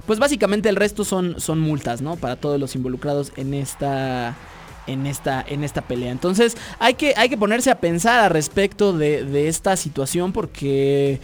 pues 0.05 0.17
básicamente 0.17 0.69
el 0.69 0.75
resto 0.75 1.05
son, 1.05 1.39
son 1.39 1.59
multas, 1.59 2.01
¿no? 2.01 2.15
Para 2.15 2.35
todos 2.35 2.59
los 2.59 2.73
involucrados 2.75 3.31
en 3.35 3.53
esta, 3.53 4.35
en 4.91 5.05
esta, 5.05 5.43
en 5.47 5.63
esta 5.63 5.81
pelea. 5.81 6.11
Entonces 6.11 6.57
hay 6.79 6.95
que, 6.95 7.13
hay 7.15 7.29
que 7.29 7.37
ponerse 7.37 7.71
a 7.71 7.79
pensar 7.79 8.19
a 8.19 8.29
respecto 8.29 8.93
de, 8.93 9.23
de 9.23 9.47
esta 9.47 9.75
situación 9.77 10.33
porque 10.33 11.19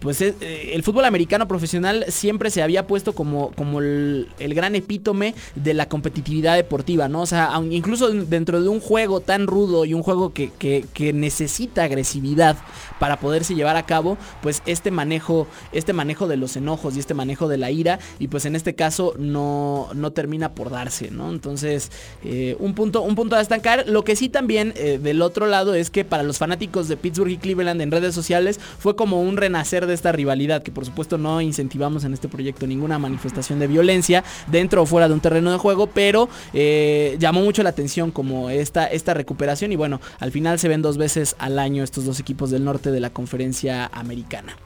pues 0.00 0.20
eh, 0.22 0.34
el 0.72 0.82
fútbol 0.82 1.04
americano 1.04 1.46
profesional 1.46 2.06
siempre 2.08 2.50
se 2.50 2.62
había 2.62 2.86
puesto 2.86 3.14
como, 3.14 3.52
como 3.52 3.80
el, 3.80 4.26
gran 4.38 4.74
epítome 4.74 5.34
de 5.54 5.74
la 5.74 5.88
competitividad 5.88 6.56
deportiva, 6.56 7.08
¿no? 7.08 7.20
O 7.20 7.26
sea, 7.26 7.52
incluso 7.70 8.08
dentro 8.08 8.62
de 8.62 8.68
un 8.68 8.80
juego 8.80 9.20
tan 9.20 9.46
rudo 9.46 9.84
y 9.84 9.94
un 9.94 10.02
juego 10.02 10.32
que, 10.32 10.50
que, 10.58 11.12
necesita 11.12 11.84
agresividad 11.84 12.56
para 12.98 13.18
poderse 13.18 13.54
llevar 13.54 13.76
a 13.76 13.84
cabo, 13.84 14.16
pues 14.42 14.62
este 14.64 14.90
manejo, 14.90 15.46
este 15.72 15.92
manejo 15.92 16.28
de 16.28 16.36
los 16.36 16.56
enojos 16.56 16.96
y 16.96 17.00
este 17.00 17.14
manejo 17.14 17.48
de 17.48 17.58
la 17.58 17.70
ira, 17.70 17.98
y 18.18 18.28
pues 18.28 18.44
en 18.44 18.56
este 18.56 18.74
caso 18.74 19.14
no, 19.18 19.88
no 19.94 20.12
termina 20.12 20.52
por 20.52 20.70
darse, 20.70 21.10
¿no? 21.10 21.30
Entonces, 21.30 21.90
eh, 22.24 22.56
un, 22.58 22.74
punto, 22.74 23.02
un 23.02 23.16
punto 23.16 23.36
a 23.36 23.38
destacar. 23.38 23.84
Lo 23.86 24.04
que 24.04 24.16
sí 24.16 24.28
también 24.28 24.72
eh, 24.76 24.98
del 25.02 25.20
otro 25.20 25.46
lado 25.46 25.74
es 25.74 25.90
que 25.90 26.04
para 26.04 26.22
los 26.22 26.38
fanáticos 26.38 26.88
de 26.88 26.96
Pittsburgh 26.96 27.30
y 27.30 27.38
Cleveland 27.38 27.80
en 27.82 27.90
redes 27.90 28.14
sociales 28.14 28.60
fue 28.78 28.96
como 28.96 29.20
un 29.20 29.36
renacer 29.36 29.89
esta 29.94 30.12
rivalidad, 30.12 30.62
que 30.62 30.70
por 30.70 30.84
supuesto 30.84 31.18
no 31.18 31.40
incentivamos 31.40 32.04
en 32.04 32.14
este 32.14 32.28
proyecto 32.28 32.66
ninguna 32.66 32.98
manifestación 32.98 33.58
de 33.58 33.66
violencia 33.66 34.24
dentro 34.46 34.82
o 34.82 34.86
fuera 34.86 35.08
de 35.08 35.14
un 35.14 35.20
terreno 35.20 35.50
de 35.52 35.58
juego, 35.58 35.86
pero 35.88 36.28
eh, 36.52 37.16
llamó 37.18 37.40
mucho 37.42 37.62
la 37.62 37.70
atención 37.70 38.10
como 38.10 38.50
esta, 38.50 38.86
esta 38.86 39.14
recuperación 39.14 39.72
y 39.72 39.76
bueno, 39.76 40.00
al 40.18 40.32
final 40.32 40.58
se 40.58 40.68
ven 40.68 40.82
dos 40.82 40.96
veces 40.96 41.36
al 41.38 41.58
año 41.58 41.84
estos 41.84 42.04
dos 42.04 42.20
equipos 42.20 42.50
del 42.50 42.64
norte 42.64 42.90
de 42.90 43.00
la 43.00 43.10
conferencia 43.10 43.86
americana. 43.92 44.56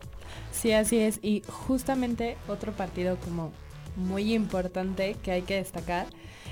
Sí, 0.53 0.73
así 0.73 0.99
es. 0.99 1.19
Y 1.23 1.43
justamente 1.47 2.37
otro 2.49 2.73
partido 2.73 3.19
como 3.19 3.53
muy 3.97 4.35
importante 4.35 5.17
que 5.23 5.31
hay 5.31 5.43
que 5.43 5.57
destacar 5.57 6.07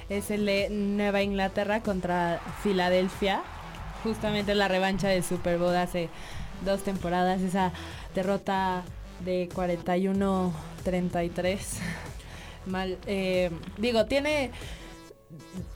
es 0.08 0.30
el 0.30 0.44
de 0.44 0.68
Nueva 0.70 1.22
Inglaterra 1.22 1.80
contra 1.80 2.40
Filadelfia. 2.62 3.42
Justamente 4.02 4.54
la 4.54 4.68
revancha 4.68 5.08
de 5.08 5.22
Super 5.22 5.58
Bowl 5.58 5.74
hace 5.74 6.10
dos 6.64 6.82
temporadas, 6.82 7.40
esa 7.40 7.72
derrota 8.14 8.82
de 9.24 9.48
41-33. 9.50 11.58
Mal, 12.66 12.98
eh, 13.06 13.50
digo, 13.78 14.06
tiene, 14.06 14.50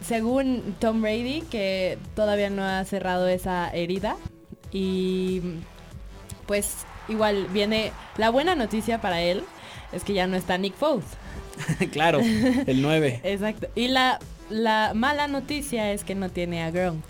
según 0.01 0.77
Tom 0.79 1.03
Brady, 1.03 1.43
que 1.43 1.99
todavía 2.15 2.51
no 2.51 2.65
ha 2.65 2.85
cerrado 2.85 3.29
esa 3.29 3.71
herida. 3.71 4.17
Y 4.73 5.41
pues 6.47 6.87
igual 7.09 7.47
viene 7.53 7.93
la 8.17 8.31
buena 8.31 8.55
noticia 8.55 9.01
para 9.01 9.23
él, 9.23 9.45
es 9.93 10.05
que 10.05 10.13
ya 10.13 10.27
no 10.27 10.37
está 10.37 10.59
Nick 10.59 10.75
Foles. 10.75 11.07
claro, 11.93 12.21
el 12.21 12.83
9. 12.83 13.21
Exacto. 13.25 13.69
Y 13.75 13.89
la, 13.89 14.19
la 14.51 14.93
mala 14.95 15.29
noticia 15.29 15.93
es 15.93 16.05
que 16.05 16.15
no 16.15 16.29
tiene 16.29 16.63
a 16.63 16.71
Gronk. 16.71 17.05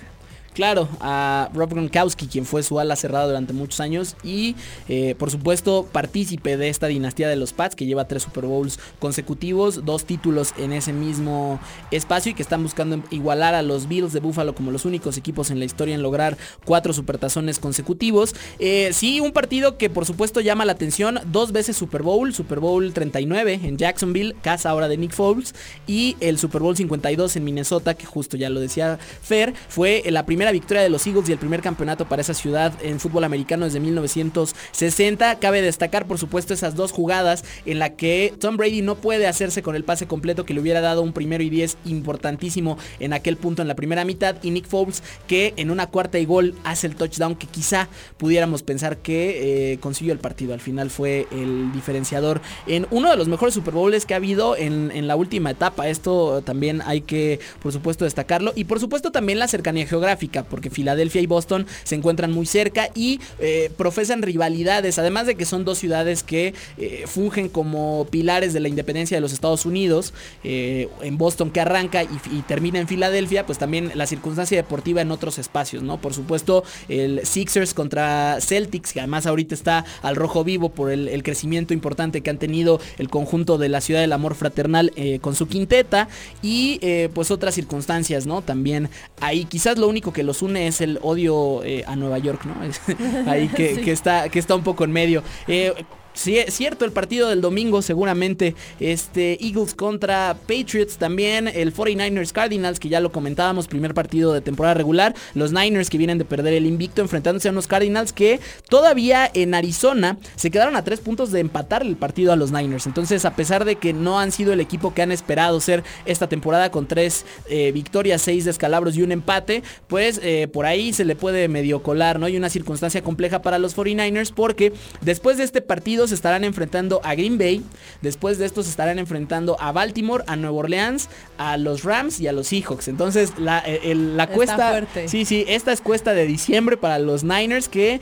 Claro, 0.56 0.88
a 1.00 1.50
Rob 1.52 1.68
Gronkowski, 1.68 2.28
quien 2.28 2.46
fue 2.46 2.62
su 2.62 2.80
ala 2.80 2.96
cerrada 2.96 3.26
durante 3.26 3.52
muchos 3.52 3.78
años 3.78 4.16
y 4.24 4.56
eh, 4.88 5.14
por 5.18 5.30
supuesto 5.30 5.86
partícipe 5.92 6.56
de 6.56 6.70
esta 6.70 6.86
dinastía 6.86 7.28
de 7.28 7.36
los 7.36 7.52
Pats 7.52 7.76
que 7.76 7.84
lleva 7.84 8.08
tres 8.08 8.22
Super 8.22 8.46
Bowls 8.46 8.78
consecutivos, 8.98 9.84
dos 9.84 10.06
títulos 10.06 10.54
en 10.56 10.72
ese 10.72 10.94
mismo 10.94 11.60
espacio 11.90 12.32
y 12.32 12.34
que 12.34 12.40
están 12.40 12.62
buscando 12.62 13.02
igualar 13.10 13.54
a 13.54 13.60
los 13.60 13.86
Bills 13.86 14.14
de 14.14 14.20
Buffalo 14.20 14.54
como 14.54 14.70
los 14.70 14.86
únicos 14.86 15.18
equipos 15.18 15.50
en 15.50 15.58
la 15.58 15.66
historia 15.66 15.94
en 15.94 16.00
lograr 16.00 16.38
cuatro 16.64 16.94
supertazones 16.94 17.58
consecutivos. 17.58 18.34
Eh, 18.58 18.92
sí, 18.94 19.20
un 19.20 19.32
partido 19.32 19.76
que 19.76 19.90
por 19.90 20.06
supuesto 20.06 20.40
llama 20.40 20.64
la 20.64 20.72
atención, 20.72 21.20
dos 21.26 21.52
veces 21.52 21.76
Super 21.76 22.02
Bowl, 22.02 22.32
Super 22.32 22.60
Bowl 22.60 22.94
39 22.94 23.60
en 23.62 23.76
Jacksonville, 23.76 24.34
casa 24.40 24.70
ahora 24.70 24.88
de 24.88 24.96
Nick 24.96 25.12
Foles 25.12 25.54
y 25.86 26.16
el 26.20 26.38
Super 26.38 26.62
Bowl 26.62 26.74
52 26.74 27.36
en 27.36 27.44
Minnesota, 27.44 27.92
que 27.92 28.06
justo 28.06 28.38
ya 28.38 28.48
lo 28.48 28.58
decía 28.58 28.98
Fer, 29.20 29.52
fue 29.68 30.02
la 30.06 30.24
primera 30.24 30.45
victoria 30.52 30.82
de 30.82 30.88
los 30.88 31.06
Eagles 31.06 31.28
y 31.28 31.32
el 31.32 31.38
primer 31.38 31.62
campeonato 31.62 32.08
para 32.08 32.22
esa 32.22 32.34
ciudad 32.34 32.72
en 32.82 33.00
fútbol 33.00 33.24
americano 33.24 33.64
desde 33.64 33.80
1960. 33.80 35.38
Cabe 35.38 35.62
destacar, 35.62 36.06
por 36.06 36.18
supuesto, 36.18 36.54
esas 36.54 36.74
dos 36.74 36.92
jugadas 36.92 37.44
en 37.64 37.78
la 37.78 37.96
que 37.96 38.34
Tom 38.38 38.56
Brady 38.56 38.82
no 38.82 38.96
puede 38.96 39.26
hacerse 39.26 39.62
con 39.62 39.76
el 39.76 39.84
pase 39.84 40.06
completo 40.06 40.44
que 40.44 40.54
le 40.54 40.60
hubiera 40.60 40.80
dado 40.80 41.02
un 41.02 41.12
primero 41.12 41.42
y 41.42 41.50
diez 41.50 41.76
importantísimo 41.84 42.78
en 43.00 43.12
aquel 43.12 43.36
punto 43.36 43.62
en 43.62 43.68
la 43.68 43.76
primera 43.76 44.04
mitad. 44.04 44.36
Y 44.42 44.50
Nick 44.50 44.66
Foles 44.66 45.02
que 45.26 45.54
en 45.56 45.70
una 45.70 45.86
cuarta 45.88 46.18
y 46.18 46.24
gol 46.24 46.54
hace 46.64 46.86
el 46.86 46.96
touchdown 46.96 47.36
que 47.36 47.46
quizá 47.46 47.88
pudiéramos 48.16 48.62
pensar 48.62 48.98
que 48.98 49.72
eh, 49.72 49.78
consiguió 49.78 50.12
el 50.12 50.18
partido. 50.18 50.54
Al 50.54 50.60
final 50.60 50.90
fue 50.90 51.26
el 51.30 51.72
diferenciador 51.72 52.40
en 52.66 52.86
uno 52.90 53.10
de 53.10 53.16
los 53.16 53.28
mejores 53.28 53.54
Super 53.54 53.74
Bowls 53.74 54.06
que 54.06 54.14
ha 54.14 54.18
habido 54.18 54.56
en, 54.56 54.90
en 54.92 55.06
la 55.06 55.16
última 55.16 55.50
etapa. 55.50 55.88
Esto 55.88 56.42
también 56.42 56.82
hay 56.84 57.00
que, 57.02 57.40
por 57.62 57.72
supuesto, 57.72 58.04
destacarlo. 58.04 58.52
Y 58.54 58.64
por 58.64 58.80
supuesto 58.80 59.12
también 59.12 59.38
la 59.38 59.48
cercanía 59.48 59.86
geográfica 59.86 60.35
porque 60.44 60.70
Filadelfia 60.70 61.20
y 61.20 61.26
Boston 61.26 61.66
se 61.84 61.94
encuentran 61.94 62.32
muy 62.32 62.46
cerca 62.46 62.88
y 62.94 63.20
eh, 63.38 63.70
profesan 63.76 64.22
rivalidades, 64.22 64.98
además 64.98 65.26
de 65.26 65.34
que 65.34 65.44
son 65.44 65.64
dos 65.64 65.78
ciudades 65.78 66.22
que 66.22 66.54
eh, 66.78 67.04
fungen 67.06 67.48
como 67.48 68.06
pilares 68.10 68.52
de 68.52 68.60
la 68.60 68.68
independencia 68.68 69.16
de 69.16 69.20
los 69.20 69.32
Estados 69.32 69.66
Unidos, 69.66 70.12
eh, 70.44 70.88
en 71.02 71.18
Boston 71.18 71.50
que 71.50 71.60
arranca 71.60 72.02
y, 72.02 72.08
termina 72.46 72.78
en 72.78 72.86
Filadelfia, 72.86 73.44
pues 73.46 73.58
también 73.58 73.92
la 73.94 74.06
circunstancia 74.06 74.56
deportiva 74.56 75.00
en 75.00 75.10
otros 75.10 75.38
espacios, 75.38 75.82
¿no? 75.82 76.00
Por 76.00 76.14
supuesto, 76.14 76.64
el 76.88 77.24
Sixers 77.24 77.74
contra 77.74 78.38
Celtics, 78.40 78.92
que 78.92 79.00
además 79.00 79.26
ahorita 79.26 79.54
está 79.54 79.84
al 80.02 80.16
rojo 80.16 80.44
vivo 80.44 80.68
por 80.68 80.90
el, 80.90 81.08
el 81.08 81.22
crecimiento 81.22 81.74
importante 81.74 82.20
que 82.20 82.30
han 82.30 82.38
tenido 82.38 82.80
el 82.98 83.08
conjunto 83.08 83.58
de 83.58 83.68
la 83.68 83.80
ciudad 83.80 84.00
del 84.00 84.12
amor 84.12 84.34
fraternal 84.34 84.92
con 85.20 85.34
su 85.34 85.48
quinteta 85.48 86.08
y 86.42 86.78
pues 87.14 87.30
otras 87.30 87.54
circunstancias, 87.54 88.26
¿no? 88.26 88.42
También 88.42 88.88
ahí 89.20 89.44
quizás 89.44 89.78
lo 89.78 89.88
único 89.88 90.12
que 90.12 90.22
los 90.26 90.42
une 90.42 90.66
es 90.66 90.80
el 90.80 90.98
odio 91.02 91.62
eh, 91.64 91.84
a 91.86 91.96
Nueva 91.96 92.18
York, 92.18 92.44
¿no? 92.44 92.54
ahí 93.30 93.48
que, 93.56 93.90
está, 93.90 94.28
que 94.28 94.38
está 94.38 94.54
un 94.54 94.62
poco 94.62 94.84
en 94.84 94.92
medio. 94.92 95.22
Eh, 95.46 95.72
Sí, 96.16 96.38
es 96.38 96.54
cierto, 96.54 96.86
el 96.86 96.92
partido 96.92 97.28
del 97.28 97.42
domingo 97.42 97.82
seguramente. 97.82 98.54
Este 98.80 99.38
Eagles 99.44 99.74
contra 99.74 100.34
Patriots 100.48 100.96
también. 100.96 101.46
El 101.46 101.74
49ers 101.74 102.32
Cardinals, 102.32 102.80
que 102.80 102.88
ya 102.88 103.00
lo 103.00 103.12
comentábamos, 103.12 103.68
primer 103.68 103.92
partido 103.92 104.32
de 104.32 104.40
temporada 104.40 104.72
regular. 104.72 105.14
Los 105.34 105.52
Niners 105.52 105.90
que 105.90 105.98
vienen 105.98 106.16
de 106.16 106.24
perder 106.24 106.54
el 106.54 106.64
invicto 106.64 107.02
enfrentándose 107.02 107.48
a 107.48 107.50
unos 107.52 107.66
Cardinals 107.66 108.14
que 108.14 108.40
todavía 108.70 109.30
en 109.34 109.54
Arizona 109.54 110.16
se 110.36 110.50
quedaron 110.50 110.74
a 110.74 110.84
tres 110.84 111.00
puntos 111.00 111.32
de 111.32 111.40
empatar 111.40 111.82
el 111.82 111.96
partido 111.96 112.32
a 112.32 112.36
los 112.36 112.50
Niners. 112.50 112.86
Entonces, 112.86 113.26
a 113.26 113.36
pesar 113.36 113.66
de 113.66 113.76
que 113.76 113.92
no 113.92 114.18
han 114.18 114.32
sido 114.32 114.54
el 114.54 114.60
equipo 114.60 114.94
que 114.94 115.02
han 115.02 115.12
esperado 115.12 115.60
ser 115.60 115.84
esta 116.06 116.30
temporada 116.30 116.70
con 116.70 116.88
tres 116.88 117.26
eh, 117.50 117.72
victorias, 117.72 118.22
seis 118.22 118.46
descalabros 118.46 118.96
y 118.96 119.02
un 119.02 119.12
empate, 119.12 119.62
pues 119.86 120.18
eh, 120.22 120.48
por 120.50 120.64
ahí 120.64 120.94
se 120.94 121.04
le 121.04 121.14
puede 121.14 121.48
medio 121.48 121.82
colar, 121.82 122.18
¿no? 122.18 122.24
Hay 122.24 122.38
una 122.38 122.48
circunstancia 122.48 123.02
compleja 123.02 123.42
para 123.42 123.58
los 123.58 123.76
49ers 123.76 124.32
porque 124.34 124.72
después 125.02 125.36
de 125.36 125.44
este 125.44 125.60
partido 125.60 126.05
se 126.06 126.14
estarán 126.14 126.44
enfrentando 126.44 127.00
a 127.04 127.14
Green 127.14 127.38
Bay. 127.38 127.62
Después 128.02 128.38
de 128.38 128.46
esto 128.46 128.62
se 128.62 128.70
estarán 128.70 128.98
enfrentando 128.98 129.56
a 129.60 129.72
Baltimore, 129.72 130.24
a 130.26 130.36
Nueva 130.36 130.56
Orleans, 130.56 131.08
a 131.38 131.56
los 131.56 131.84
Rams 131.84 132.20
y 132.20 132.28
a 132.28 132.32
los 132.32 132.48
Seahawks. 132.48 132.88
Entonces 132.88 133.32
la, 133.38 133.62
eh, 133.66 133.94
la 133.94 134.26
cuesta... 134.28 134.86
Sí, 135.06 135.24
sí, 135.24 135.44
esta 135.48 135.72
es 135.72 135.80
cuesta 135.80 136.12
de 136.12 136.26
diciembre 136.26 136.76
para 136.76 136.98
los 136.98 137.24
Niners 137.24 137.68
que 137.68 138.00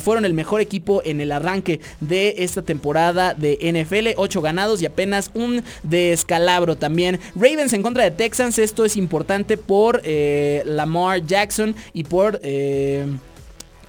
fueron 0.00 0.24
el 0.24 0.34
mejor 0.34 0.60
equipo 0.60 1.02
en 1.04 1.20
el 1.20 1.32
arranque 1.32 1.80
de 2.00 2.36
esta 2.38 2.62
temporada 2.62 3.34
de 3.34 3.58
NFL. 3.60 4.20
Ocho 4.20 4.40
ganados 4.40 4.82
y 4.82 4.86
apenas 4.86 5.30
un 5.34 5.62
descalabro 5.82 6.76
también. 6.76 7.20
Ravens 7.34 7.72
en 7.72 7.82
contra 7.82 8.04
de 8.04 8.10
Texans. 8.10 8.58
Esto 8.58 8.84
es 8.84 8.96
importante 8.96 9.56
por 9.56 10.00
eh, 10.04 10.62
Lamar 10.64 11.24
Jackson 11.24 11.74
y 11.92 12.04
por... 12.04 12.40
Eh, 12.42 13.06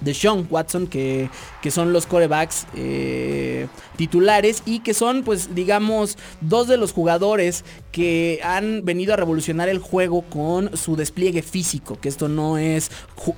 de 0.00 0.14
Sean 0.14 0.46
Watson, 0.50 0.86
que, 0.86 1.30
que 1.64 1.70
son 1.70 1.94
los 1.94 2.04
corebacks 2.04 2.66
eh, 2.76 3.68
titulares 3.96 4.62
y 4.66 4.80
que 4.80 4.92
son, 4.92 5.22
pues, 5.22 5.54
digamos, 5.54 6.18
dos 6.42 6.68
de 6.68 6.76
los 6.76 6.92
jugadores 6.92 7.64
que 7.90 8.38
han 8.44 8.84
venido 8.84 9.14
a 9.14 9.16
revolucionar 9.16 9.70
el 9.70 9.78
juego 9.78 10.20
con 10.28 10.76
su 10.76 10.94
despliegue 10.94 11.40
físico, 11.40 11.98
que 11.98 12.10
esto 12.10 12.28
no 12.28 12.58
es, 12.58 12.90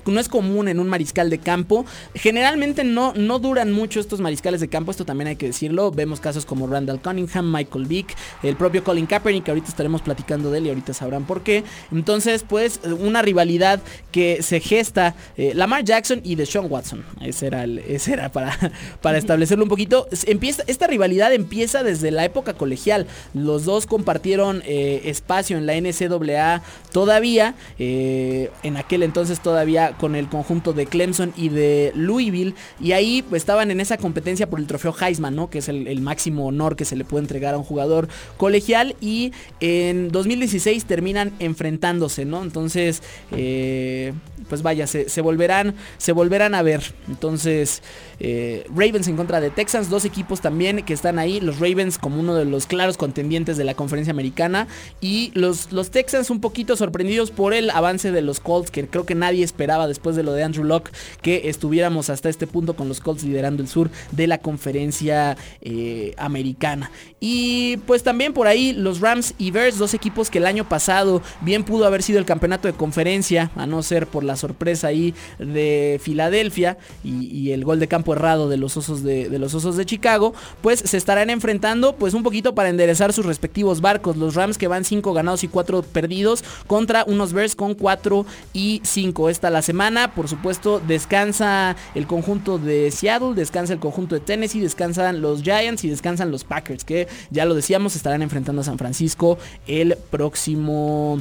no 0.06 0.18
es 0.18 0.28
común 0.28 0.66
en 0.66 0.80
un 0.80 0.88
mariscal 0.88 1.30
de 1.30 1.38
campo. 1.38 1.86
Generalmente 2.14 2.82
no, 2.82 3.12
no 3.14 3.38
duran 3.38 3.70
mucho 3.70 4.00
estos 4.00 4.18
mariscales 4.18 4.60
de 4.60 4.66
campo, 4.66 4.90
esto 4.90 5.04
también 5.04 5.28
hay 5.28 5.36
que 5.36 5.46
decirlo. 5.46 5.92
Vemos 5.92 6.18
casos 6.18 6.44
como 6.44 6.66
Randall 6.66 7.00
Cunningham, 7.00 7.52
Michael 7.52 7.86
Vick, 7.86 8.16
el 8.42 8.56
propio 8.56 8.82
Colin 8.82 9.06
Kaepernick, 9.06 9.44
que 9.44 9.52
ahorita 9.52 9.68
estaremos 9.68 10.02
platicando 10.02 10.50
de 10.50 10.58
él 10.58 10.66
y 10.66 10.68
ahorita 10.70 10.94
sabrán 10.94 11.26
por 11.26 11.42
qué. 11.42 11.62
Entonces, 11.92 12.42
pues, 12.42 12.80
una 12.98 13.22
rivalidad 13.22 13.80
que 14.10 14.42
se 14.42 14.58
gesta 14.58 15.14
eh, 15.36 15.52
Lamar 15.54 15.84
Jackson 15.84 16.22
y 16.24 16.34
de 16.34 16.44
Sean 16.44 16.66
Watson. 16.68 17.04
Ese 17.20 17.46
era, 17.46 17.62
el, 17.62 17.78
ese 17.78 18.15
para, 18.32 18.56
para 19.00 19.18
establecerlo 19.18 19.64
un 19.64 19.70
poquito. 19.70 20.08
Empieza, 20.26 20.62
esta 20.66 20.86
rivalidad 20.86 21.32
empieza 21.32 21.82
desde 21.82 22.10
la 22.10 22.24
época 22.24 22.54
colegial. 22.54 23.06
Los 23.34 23.64
dos 23.64 23.86
compartieron 23.86 24.62
eh, 24.66 25.02
espacio 25.04 25.58
en 25.58 25.66
la 25.66 25.74
NCAA 25.80 26.62
todavía. 26.92 27.54
Eh, 27.78 28.50
en 28.62 28.76
aquel 28.76 29.02
entonces 29.02 29.40
todavía 29.40 29.92
con 29.98 30.14
el 30.14 30.28
conjunto 30.28 30.72
de 30.72 30.86
Clemson 30.86 31.32
y 31.36 31.48
de 31.48 31.92
Louisville. 31.94 32.54
Y 32.80 32.92
ahí 32.92 33.22
pues, 33.22 33.42
estaban 33.42 33.70
en 33.70 33.80
esa 33.80 33.96
competencia 33.96 34.48
por 34.48 34.58
el 34.58 34.66
trofeo 34.66 34.94
Heisman, 34.98 35.34
¿no? 35.34 35.50
Que 35.50 35.58
es 35.58 35.68
el, 35.68 36.00
máximo 36.00 36.46
honor 36.46 36.76
que 36.76 36.84
se 36.84 36.94
le 36.94 37.04
puede 37.04 37.22
entregar 37.22 37.54
a 37.54 37.58
un 37.58 37.64
jugador 37.64 38.08
colegial. 38.36 38.96
Y 39.00 39.32
en 39.60 40.10
2016 40.10 40.84
terminan 40.84 41.32
enfrentándose, 41.38 42.24
¿no? 42.24 42.42
Entonces, 42.42 43.02
eh, 43.32 44.12
pues 44.48 44.62
vaya, 44.62 44.86
se, 44.86 45.08
se, 45.08 45.20
volverán, 45.20 45.74
se 45.98 46.12
volverán 46.12 46.54
a 46.54 46.62
ver. 46.62 46.82
Entonces, 47.08 47.82
eh, 48.20 48.66
Ravens 48.68 49.08
en 49.08 49.16
contra 49.16 49.40
de 49.40 49.50
Texans, 49.50 49.90
dos 49.90 50.04
equipos 50.04 50.40
también 50.40 50.84
que 50.84 50.94
están 50.94 51.18
ahí. 51.18 51.40
Los 51.40 51.58
Ravens 51.58 51.98
como 51.98 52.20
uno 52.20 52.34
de 52.34 52.44
los 52.44 52.66
claros 52.66 52.96
contendientes 52.96 53.56
de 53.56 53.64
la 53.64 53.74
conferencia 53.74 54.12
americana. 54.12 54.66
Y 55.00 55.32
los, 55.34 55.72
los 55.72 55.90
Texans 55.90 56.30
un 56.30 56.40
poquito 56.40 56.76
sorprendidos 56.76 57.30
por 57.30 57.54
el 57.54 57.70
avance 57.70 58.12
de 58.12 58.22
los 58.22 58.40
Colts, 58.40 58.70
que 58.70 58.86
creo 58.86 59.06
que 59.06 59.14
nadie 59.14 59.44
esperaba 59.44 59.86
después 59.86 60.16
de 60.16 60.22
lo 60.22 60.32
de 60.32 60.44
Andrew 60.44 60.64
Locke, 60.64 60.90
que 61.22 61.48
estuviéramos 61.48 62.10
hasta 62.10 62.28
este 62.28 62.46
punto 62.46 62.76
con 62.76 62.88
los 62.88 63.00
Colts 63.00 63.24
liderando 63.24 63.62
el 63.62 63.68
sur 63.68 63.90
de 64.12 64.26
la 64.26 64.38
conferencia 64.38 65.36
eh, 65.60 66.14
americana. 66.18 66.90
Y 67.20 67.78
pues 67.86 68.02
también 68.02 68.32
por 68.32 68.46
ahí 68.46 68.72
los 68.72 69.00
Rams 69.00 69.34
y 69.38 69.50
Bears, 69.50 69.78
dos 69.78 69.94
equipos 69.94 70.30
que 70.30 70.38
el 70.38 70.46
año 70.46 70.68
pasado 70.68 71.22
bien 71.40 71.64
pudo 71.64 71.86
haber 71.86 72.02
sido 72.02 72.18
el 72.18 72.24
campeonato 72.24 72.68
de 72.68 72.74
conferencia, 72.74 73.50
a 73.56 73.66
no 73.66 73.82
ser 73.82 74.06
por 74.06 74.24
la 74.24 74.36
sorpresa 74.36 74.88
ahí 74.88 75.14
de 75.38 76.00
Filadelfia 76.02 76.78
y, 77.04 77.36
el 77.46 77.64
gol 77.64 77.78
de 77.78 77.86
campo 77.96 78.12
errado 78.12 78.50
de 78.50 78.58
los 78.58 78.76
osos 78.76 79.02
de, 79.02 79.30
los 79.38 79.54
osos 79.54 79.78
de 79.78 79.86
Chicago, 79.86 80.34
pues 80.60 80.80
se 80.80 80.98
estarán 80.98 81.30
enfrentando 81.30 81.94
pues 81.96 82.12
un 82.12 82.22
poquito 82.22 82.54
para 82.54 82.68
enderezar 82.68 83.14
sus 83.14 83.24
respectivos 83.24 83.80
barcos. 83.80 84.18
Los 84.18 84.34
Rams 84.34 84.58
que 84.58 84.68
van 84.68 84.84
5 84.84 85.14
ganados 85.14 85.44
y 85.44 85.48
4 85.48 85.80
perdidos 85.80 86.44
contra 86.66 87.04
unos 87.06 87.32
Bears 87.32 87.56
con 87.56 87.74
4 87.74 88.26
y 88.52 88.82
5 88.84 89.30
esta 89.30 89.48
la 89.48 89.62
semana. 89.62 90.14
Por 90.14 90.28
supuesto 90.28 90.78
descansa 90.86 91.74
el 91.94 92.06
conjunto 92.06 92.58
de 92.58 92.90
Seattle, 92.90 93.32
descansa 93.34 93.72
el 93.72 93.78
conjunto 93.78 94.14
de 94.14 94.20
Tennessee, 94.20 94.60
descansan 94.60 95.22
los 95.22 95.42
Giants 95.42 95.82
y 95.84 95.88
descansan 95.88 96.30
los 96.30 96.44
Packers 96.44 96.84
que 96.84 97.08
ya 97.30 97.46
lo 97.46 97.54
decíamos 97.54 97.96
estarán 97.96 98.20
enfrentando 98.20 98.60
a 98.60 98.64
San 98.64 98.76
Francisco 98.76 99.38
el 99.66 99.96
próximo 100.10 101.18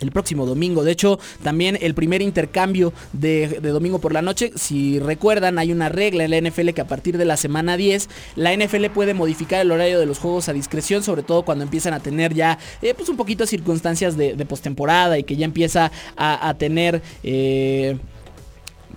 el 0.00 0.10
próximo 0.12 0.46
domingo. 0.46 0.84
De 0.84 0.92
hecho, 0.92 1.18
también 1.42 1.78
el 1.80 1.94
primer 1.94 2.22
intercambio 2.22 2.92
de, 3.12 3.60
domingo 3.60 3.98
por 3.98 4.12
la 4.12 4.22
noche, 4.22 4.52
si 4.54 4.98
recuerdan, 4.98 5.58
hay 5.58 5.72
una 5.72 5.88
regla 5.88 6.24
en 6.24 6.30
la 6.30 6.40
NFL 6.40 6.70
que 6.70 6.80
a 6.80 6.86
partir 6.86 7.18
de 7.18 7.24
la 7.24 7.36
semana 7.36 7.76
10, 7.76 8.08
la 8.36 8.54
NFL 8.54 8.86
puede 8.86 9.14
modificar 9.14 9.60
el 9.60 9.70
horario 9.70 9.98
de 9.98 10.06
los 10.06 10.18
juegos 10.18 10.48
a 10.48 10.52
discreción, 10.52 11.02
sobre 11.02 11.22
todo 11.22 11.44
cuando 11.44 11.64
empiezan 11.64 11.94
a 11.94 12.00
tener 12.00 12.34
ya 12.34 12.58
eh, 12.82 12.94
pues 12.94 13.08
un 13.08 13.16
poquito 13.16 13.44
de 13.44 13.48
circunstancias 13.48 14.16
de, 14.16 14.46
postemporada 14.46 15.18
y 15.18 15.24
que 15.24 15.36
ya 15.36 15.44
empieza 15.44 15.90
a, 16.16 16.54
tener... 16.56 17.02
Eh, 17.24 17.98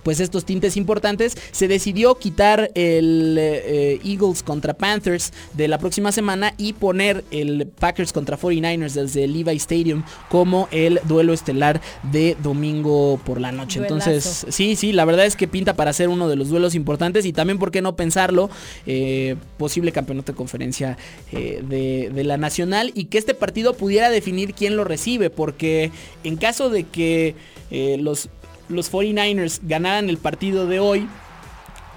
pues 0.02 0.20
estos 0.20 0.44
tintes 0.44 0.76
importantes, 0.76 1.36
se 1.52 1.68
decidió 1.68 2.14
quitar 2.16 2.70
el 2.74 3.36
eh, 3.38 4.00
Eagles 4.04 4.42
contra 4.42 4.74
Panthers 4.74 5.32
de 5.54 5.68
la 5.68 5.78
próxima 5.78 6.12
semana 6.12 6.54
y 6.56 6.72
poner 6.72 7.24
el 7.30 7.66
Packers 7.66 8.12
contra 8.12 8.38
49ers 8.38 8.92
desde 8.92 9.24
el 9.24 9.32
Levi 9.32 9.56
Stadium 9.56 10.02
como 10.28 10.68
el 10.70 11.00
duelo 11.04 11.32
estelar 11.32 11.80
de 12.10 12.36
domingo 12.42 13.20
por 13.24 13.40
la 13.40 13.52
noche. 13.52 13.80
Duelazo. 13.80 14.10
Entonces, 14.10 14.46
sí, 14.48 14.76
sí, 14.76 14.92
la 14.92 15.04
verdad 15.04 15.26
es 15.26 15.36
que 15.36 15.48
pinta 15.48 15.74
para 15.74 15.92
ser 15.92 16.08
uno 16.08 16.28
de 16.28 16.36
los 16.36 16.48
duelos 16.48 16.74
importantes 16.74 17.24
y 17.26 17.32
también, 17.32 17.58
¿por 17.58 17.70
qué 17.70 17.82
no 17.82 17.96
pensarlo? 17.96 18.50
Eh, 18.86 19.36
posible 19.58 19.92
campeonato 19.92 20.32
de 20.32 20.36
conferencia 20.36 20.96
eh, 21.32 21.62
de, 21.66 22.10
de 22.10 22.24
la 22.24 22.36
Nacional 22.36 22.92
y 22.94 23.06
que 23.06 23.18
este 23.18 23.34
partido 23.34 23.74
pudiera 23.74 24.10
definir 24.10 24.54
quién 24.54 24.76
lo 24.76 24.84
recibe, 24.84 25.30
porque 25.30 25.90
en 26.24 26.36
caso 26.36 26.70
de 26.70 26.84
que 26.84 27.34
eh, 27.70 27.96
los, 27.98 28.28
los 28.70 28.90
49ers 28.92 29.60
ganaran 29.62 30.08
el 30.08 30.18
partido 30.18 30.66
de 30.66 30.80
hoy, 30.80 31.08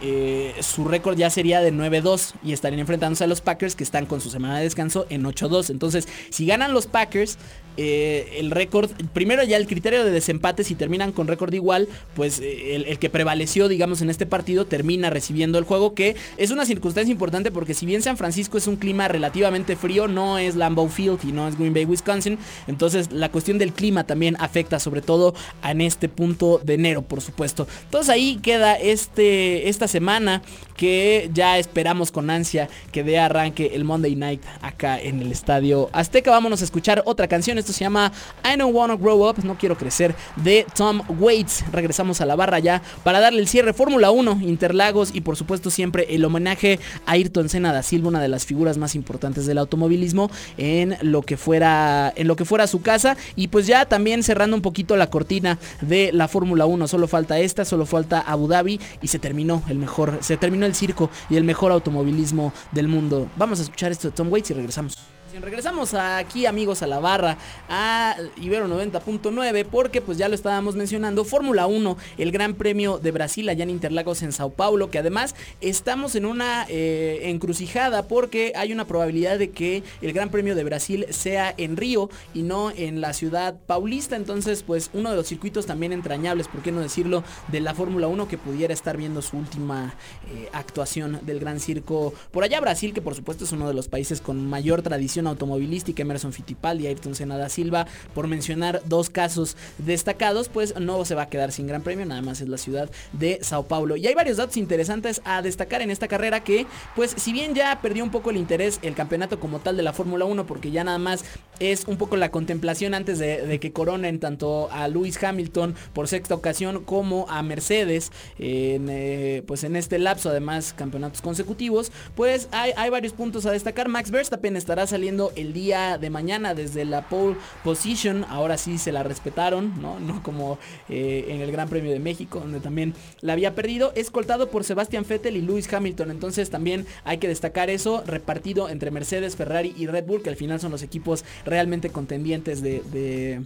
eh, 0.05 0.53
su 0.59 0.83
récord 0.83 1.17
ya 1.17 1.29
sería 1.29 1.61
de 1.61 1.71
9-2 1.71 2.33
y 2.43 2.51
estarían 2.51 2.81
enfrentándose 2.81 3.23
a 3.23 3.27
los 3.27 3.39
Packers 3.39 3.73
que 3.77 3.85
están 3.85 4.05
con 4.05 4.19
su 4.19 4.29
semana 4.29 4.57
de 4.57 4.65
descanso 4.65 5.05
en 5.09 5.23
8-2. 5.23 5.69
Entonces, 5.69 6.09
si 6.29 6.45
ganan 6.45 6.73
los 6.73 6.87
Packers, 6.87 7.37
eh, 7.77 8.37
el 8.37 8.51
récord, 8.51 8.91
primero 9.13 9.43
ya 9.43 9.57
el 9.57 9.65
criterio 9.65 10.03
de 10.03 10.11
desempate, 10.11 10.63
si 10.63 10.75
terminan 10.75 11.11
con 11.13 11.27
récord 11.27 11.53
igual, 11.53 11.87
pues 12.15 12.39
eh, 12.39 12.75
el, 12.75 12.99
que 12.99 13.09
prevaleció, 13.09 13.69
digamos, 13.69 14.01
en 14.01 14.09
este 14.09 14.25
partido 14.25 14.65
termina 14.65 15.09
recibiendo 15.09 15.57
el 15.57 15.63
juego, 15.63 15.95
que 15.95 16.15
es 16.37 16.51
una 16.51 16.65
circunstancia 16.65 17.11
importante 17.11 17.49
porque 17.49 17.73
si 17.73 17.85
bien 17.85 18.01
San 18.01 18.17
Francisco 18.17 18.57
es 18.57 18.67
un 18.67 18.75
clima 18.75 19.07
relativamente 19.07 19.75
frío, 19.77 20.09
no 20.09 20.37
es 20.37 20.55
Lambeau 20.55 20.89
Field 20.89 21.19
y 21.23 21.31
no 21.31 21.47
es 21.47 21.57
Green 21.57 21.73
Bay, 21.73 21.85
Wisconsin, 21.85 22.37
entonces 22.67 23.11
la 23.11 23.29
cuestión 23.29 23.57
del 23.57 23.73
clima 23.73 24.03
también 24.03 24.35
afecta 24.39 24.79
sobre 24.79 25.01
todo 25.01 25.33
en 25.63 25.81
este 25.81 26.09
punto 26.09 26.61
de 26.63 26.75
enero, 26.75 27.01
por 27.01 27.21
supuesto. 27.21 27.67
Entonces 27.85 28.09
ahí 28.09 28.37
queda 28.43 28.75
este, 28.75 29.69
esta 29.69 29.87
semana 29.93 30.41
que 30.75 31.29
ya 31.33 31.59
esperamos 31.59 32.11
con 32.11 32.31
ansia 32.31 32.67
que 32.91 33.03
dé 33.03 33.19
arranque 33.19 33.71
el 33.75 33.83
Monday 33.83 34.15
Night 34.15 34.41
acá 34.61 34.99
en 34.99 35.21
el 35.21 35.31
Estadio 35.31 35.89
Azteca. 35.93 36.31
Vámonos 36.31 36.61
a 36.61 36.65
escuchar 36.65 37.03
otra 37.05 37.27
canción, 37.27 37.59
esto 37.59 37.71
se 37.73 37.81
llama 37.81 38.11
I 38.43 38.57
Don't 38.57 38.75
Wanna 38.75 38.95
Grow 38.95 39.29
Up, 39.29 39.37
no 39.43 39.55
quiero 39.55 39.77
crecer, 39.77 40.15
de 40.35 40.65
Tom 40.75 41.01
Waits. 41.19 41.65
Regresamos 41.71 42.21
a 42.21 42.25
la 42.25 42.35
barra 42.35 42.57
ya 42.57 42.81
para 43.03 43.19
darle 43.19 43.39
el 43.39 43.47
cierre 43.47 43.73
Fórmula 43.73 44.09
1, 44.09 44.39
Interlagos 44.41 45.11
y 45.13 45.21
por 45.21 45.37
supuesto 45.37 45.69
siempre 45.69 46.07
el 46.09 46.25
homenaje 46.25 46.79
a 47.05 47.11
Ayrton 47.11 47.49
Senna 47.49 47.71
da 47.71 47.83
Silva, 47.83 48.09
una 48.09 48.21
de 48.21 48.27
las 48.27 48.45
figuras 48.47 48.79
más 48.79 48.95
importantes 48.95 49.45
del 49.45 49.59
automovilismo 49.59 50.31
en 50.57 50.97
lo 51.01 51.21
que 51.21 51.37
fuera 51.37 52.11
en 52.15 52.27
lo 52.27 52.35
que 52.35 52.45
fuera 52.45 52.65
su 52.65 52.81
casa 52.81 53.15
y 53.35 53.49
pues 53.49 53.67
ya 53.67 53.85
también 53.85 54.23
cerrando 54.23 54.55
un 54.55 54.63
poquito 54.63 54.97
la 54.97 55.11
cortina 55.11 55.59
de 55.81 56.11
la 56.11 56.27
Fórmula 56.27 56.65
1, 56.65 56.87
solo 56.87 57.07
falta 57.07 57.39
esta, 57.39 57.63
solo 57.63 57.85
falta 57.85 58.19
Abu 58.21 58.47
Dhabi 58.47 58.79
y 59.03 59.07
se 59.07 59.19
terminó 59.19 59.61
el 59.73 59.79
mejor, 59.79 60.19
se 60.21 60.37
terminó 60.37 60.65
el 60.65 60.73
circo 60.73 61.09
y 61.29 61.35
el 61.35 61.43
mejor 61.43 61.71
automovilismo 61.71 62.53
del 62.71 62.87
mundo. 62.87 63.27
Vamos 63.35 63.59
a 63.59 63.63
escuchar 63.63 63.91
esto 63.91 64.09
de 64.09 64.15
Tom 64.15 64.31
Waits 64.31 64.51
y 64.51 64.53
regresamos. 64.53 65.12
Regresamos 65.41 65.95
aquí 65.95 66.45
amigos 66.45 66.83
a 66.83 66.87
la 66.87 66.99
barra 66.99 67.37
a 67.67 68.15
Ibero 68.39 68.67
90.9 68.67 69.65
porque 69.65 69.99
pues 69.99 70.19
ya 70.19 70.29
lo 70.29 70.35
estábamos 70.35 70.75
mencionando 70.75 71.25
Fórmula 71.25 71.65
1 71.65 71.97
el 72.19 72.31
Gran 72.31 72.53
Premio 72.53 72.99
de 72.99 73.09
Brasil 73.09 73.49
allá 73.49 73.63
en 73.63 73.71
Interlagos 73.71 74.21
en 74.21 74.31
Sao 74.31 74.51
Paulo 74.51 74.91
que 74.91 74.99
además 74.99 75.33
estamos 75.59 76.15
en 76.15 76.27
una 76.27 76.67
eh, 76.69 77.31
encrucijada 77.31 78.07
porque 78.07 78.53
hay 78.55 78.73
una 78.73 78.85
probabilidad 78.85 79.39
de 79.39 79.49
que 79.49 79.81
el 80.03 80.13
Gran 80.13 80.29
Premio 80.29 80.53
de 80.53 80.63
Brasil 80.63 81.07
sea 81.09 81.51
en 81.57 81.77
Río 81.77 82.11
y 82.35 82.43
no 82.43 82.69
en 82.69 83.01
la 83.01 83.13
ciudad 83.13 83.55
paulista. 83.65 84.15
Entonces 84.15 84.61
pues 84.61 84.91
uno 84.93 85.09
de 85.09 85.15
los 85.15 85.27
circuitos 85.27 85.65
también 85.65 85.93
entrañables 85.93 86.47
por 86.47 86.61
qué 86.61 86.71
no 86.71 86.81
decirlo 86.81 87.23
de 87.47 87.59
la 87.59 87.73
Fórmula 87.73 88.07
1 88.07 88.27
que 88.27 88.37
pudiera 88.37 88.73
estar 88.73 88.97
viendo 88.97 89.23
su 89.23 89.37
última 89.37 89.95
eh, 90.29 90.49
actuación 90.53 91.21
del 91.23 91.39
Gran 91.39 91.59
Circo 91.59 92.13
por 92.29 92.43
allá. 92.43 92.59
Brasil 92.59 92.93
que 92.93 93.01
por 93.01 93.15
supuesto 93.15 93.45
es 93.45 93.51
uno 93.51 93.67
de 93.67 93.73
los 93.73 93.87
países 93.87 94.21
con 94.21 94.47
mayor 94.47 94.83
tradición 94.83 95.22
automovilística, 95.27 96.01
Emerson 96.01 96.33
Fittipaldi, 96.33 96.87
Ayrton 96.87 97.15
Senna 97.15 97.37
da 97.37 97.49
Silva, 97.49 97.87
por 98.13 98.27
mencionar 98.27 98.81
dos 98.85 99.09
casos 99.09 99.55
destacados, 99.77 100.49
pues 100.49 100.79
no 100.79 101.03
se 101.05 101.15
va 101.15 101.23
a 101.23 101.29
quedar 101.29 101.51
sin 101.51 101.67
gran 101.67 101.81
premio, 101.81 102.05
nada 102.05 102.21
más 102.21 102.41
es 102.41 102.49
la 102.49 102.57
ciudad 102.57 102.89
de 103.13 103.39
Sao 103.41 103.63
Paulo. 103.63 103.95
Y 103.95 104.07
hay 104.07 104.13
varios 104.13 104.37
datos 104.37 104.57
interesantes 104.57 105.21
a 105.25 105.41
destacar 105.41 105.81
en 105.81 105.91
esta 105.91 106.07
carrera 106.07 106.43
que, 106.43 106.65
pues 106.95 107.13
si 107.17 107.33
bien 107.33 107.53
ya 107.53 107.79
perdió 107.81 108.03
un 108.03 108.11
poco 108.11 108.29
el 108.29 108.37
interés 108.37 108.79
el 108.81 108.95
campeonato 108.95 109.39
como 109.39 109.59
tal 109.59 109.77
de 109.77 109.83
la 109.83 109.93
Fórmula 109.93 110.25
1, 110.25 110.45
porque 110.45 110.71
ya 110.71 110.83
nada 110.83 110.97
más 110.99 111.23
es 111.59 111.85
un 111.85 111.97
poco 111.97 112.17
la 112.17 112.31
contemplación 112.31 112.93
antes 112.93 113.19
de, 113.19 113.45
de 113.45 113.59
que 113.59 113.71
coronen 113.71 114.19
tanto 114.19 114.69
a 114.71 114.87
Lewis 114.87 115.21
Hamilton 115.21 115.75
por 115.93 116.07
sexta 116.07 116.35
ocasión 116.35 116.83
como 116.83 117.25
a 117.29 117.43
Mercedes 117.43 118.11
en, 118.39 118.87
eh, 118.89 119.43
pues 119.45 119.63
en 119.63 119.75
este 119.75 119.99
lapso, 119.99 120.29
además 120.29 120.73
campeonatos 120.73 121.21
consecutivos, 121.21 121.91
pues 122.15 122.47
hay, 122.51 122.71
hay 122.75 122.89
varios 122.89 123.13
puntos 123.13 123.45
a 123.45 123.51
destacar. 123.51 123.89
Max 123.89 124.11
Verstappen 124.11 124.55
estará 124.55 124.87
saliendo 124.87 125.12
el 125.35 125.53
día 125.53 125.97
de 125.97 126.09
mañana 126.09 126.53
desde 126.53 126.85
la 126.85 127.07
pole 127.07 127.35
position. 127.63 128.25
Ahora 128.29 128.57
sí 128.57 128.77
se 128.77 128.91
la 128.91 129.03
respetaron, 129.03 129.81
¿no? 129.81 129.99
No 130.03 130.21
como 130.21 130.59
eh, 130.89 131.25
en 131.29 131.41
el 131.41 131.51
Gran 131.51 131.69
Premio 131.69 131.91
de 131.91 131.99
México, 131.99 132.39
donde 132.39 132.59
también 132.59 132.93
la 133.21 133.33
había 133.33 133.55
perdido. 133.55 133.93
Escoltado 133.95 134.49
por 134.49 134.63
Sebastian 134.63 135.05
Vettel 135.07 135.37
y 135.37 135.41
Lewis 135.41 135.71
Hamilton. 135.71 136.11
Entonces 136.11 136.49
también 136.49 136.85
hay 137.03 137.19
que 137.19 137.27
destacar 137.27 137.69
eso, 137.69 138.03
repartido 138.05 138.69
entre 138.69 138.91
Mercedes, 138.91 139.35
Ferrari 139.35 139.73
y 139.77 139.87
Red 139.87 140.05
Bull, 140.05 140.21
que 140.21 140.29
al 140.29 140.35
final 140.35 140.59
son 140.59 140.71
los 140.71 140.83
equipos 140.83 141.23
realmente 141.45 141.89
contendientes 141.89 142.61
de, 142.61 142.81
de 142.91 143.43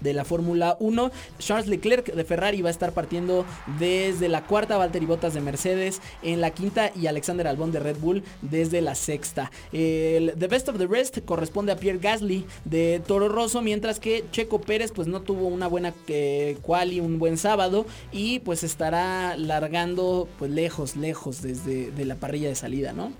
de 0.00 0.12
la 0.12 0.24
Fórmula 0.24 0.76
1. 0.80 1.10
Charles 1.38 1.68
Leclerc 1.68 2.12
de 2.14 2.24
Ferrari 2.24 2.62
va 2.62 2.68
a 2.68 2.72
estar 2.72 2.92
partiendo 2.92 3.44
desde 3.78 4.28
la 4.28 4.44
cuarta, 4.44 4.76
Valtteri 4.76 5.06
Bottas 5.06 5.34
de 5.34 5.40
Mercedes 5.40 6.00
en 6.22 6.40
la 6.40 6.50
quinta 6.50 6.90
y 6.94 7.06
Alexander 7.06 7.46
Albon 7.46 7.72
de 7.72 7.80
Red 7.80 7.98
Bull 7.98 8.22
desde 8.42 8.80
la 8.80 8.94
sexta. 8.94 9.50
El 9.72 10.34
The 10.38 10.46
Best 10.46 10.68
of 10.68 10.78
the 10.78 10.86
Rest 10.86 11.18
corresponde 11.24 11.72
a 11.72 11.76
Pierre 11.76 11.98
Gasly 11.98 12.46
de 12.64 13.02
Toro 13.06 13.28
Rosso, 13.28 13.62
mientras 13.62 14.00
que 14.00 14.24
Checo 14.30 14.60
Pérez 14.60 14.92
pues 14.92 15.08
no 15.08 15.22
tuvo 15.22 15.48
una 15.48 15.66
buena 15.66 15.94
eh, 16.08 16.58
quali, 16.62 17.00
un 17.00 17.18
buen 17.18 17.36
sábado 17.36 17.86
y 18.12 18.40
pues 18.40 18.62
estará 18.62 19.36
largando 19.36 20.28
pues 20.38 20.50
lejos, 20.50 20.96
lejos 20.96 21.42
desde 21.42 21.90
de 21.90 22.04
la 22.04 22.16
parrilla 22.16 22.48
de 22.48 22.54
salida, 22.54 22.92
¿no? 22.92 23.12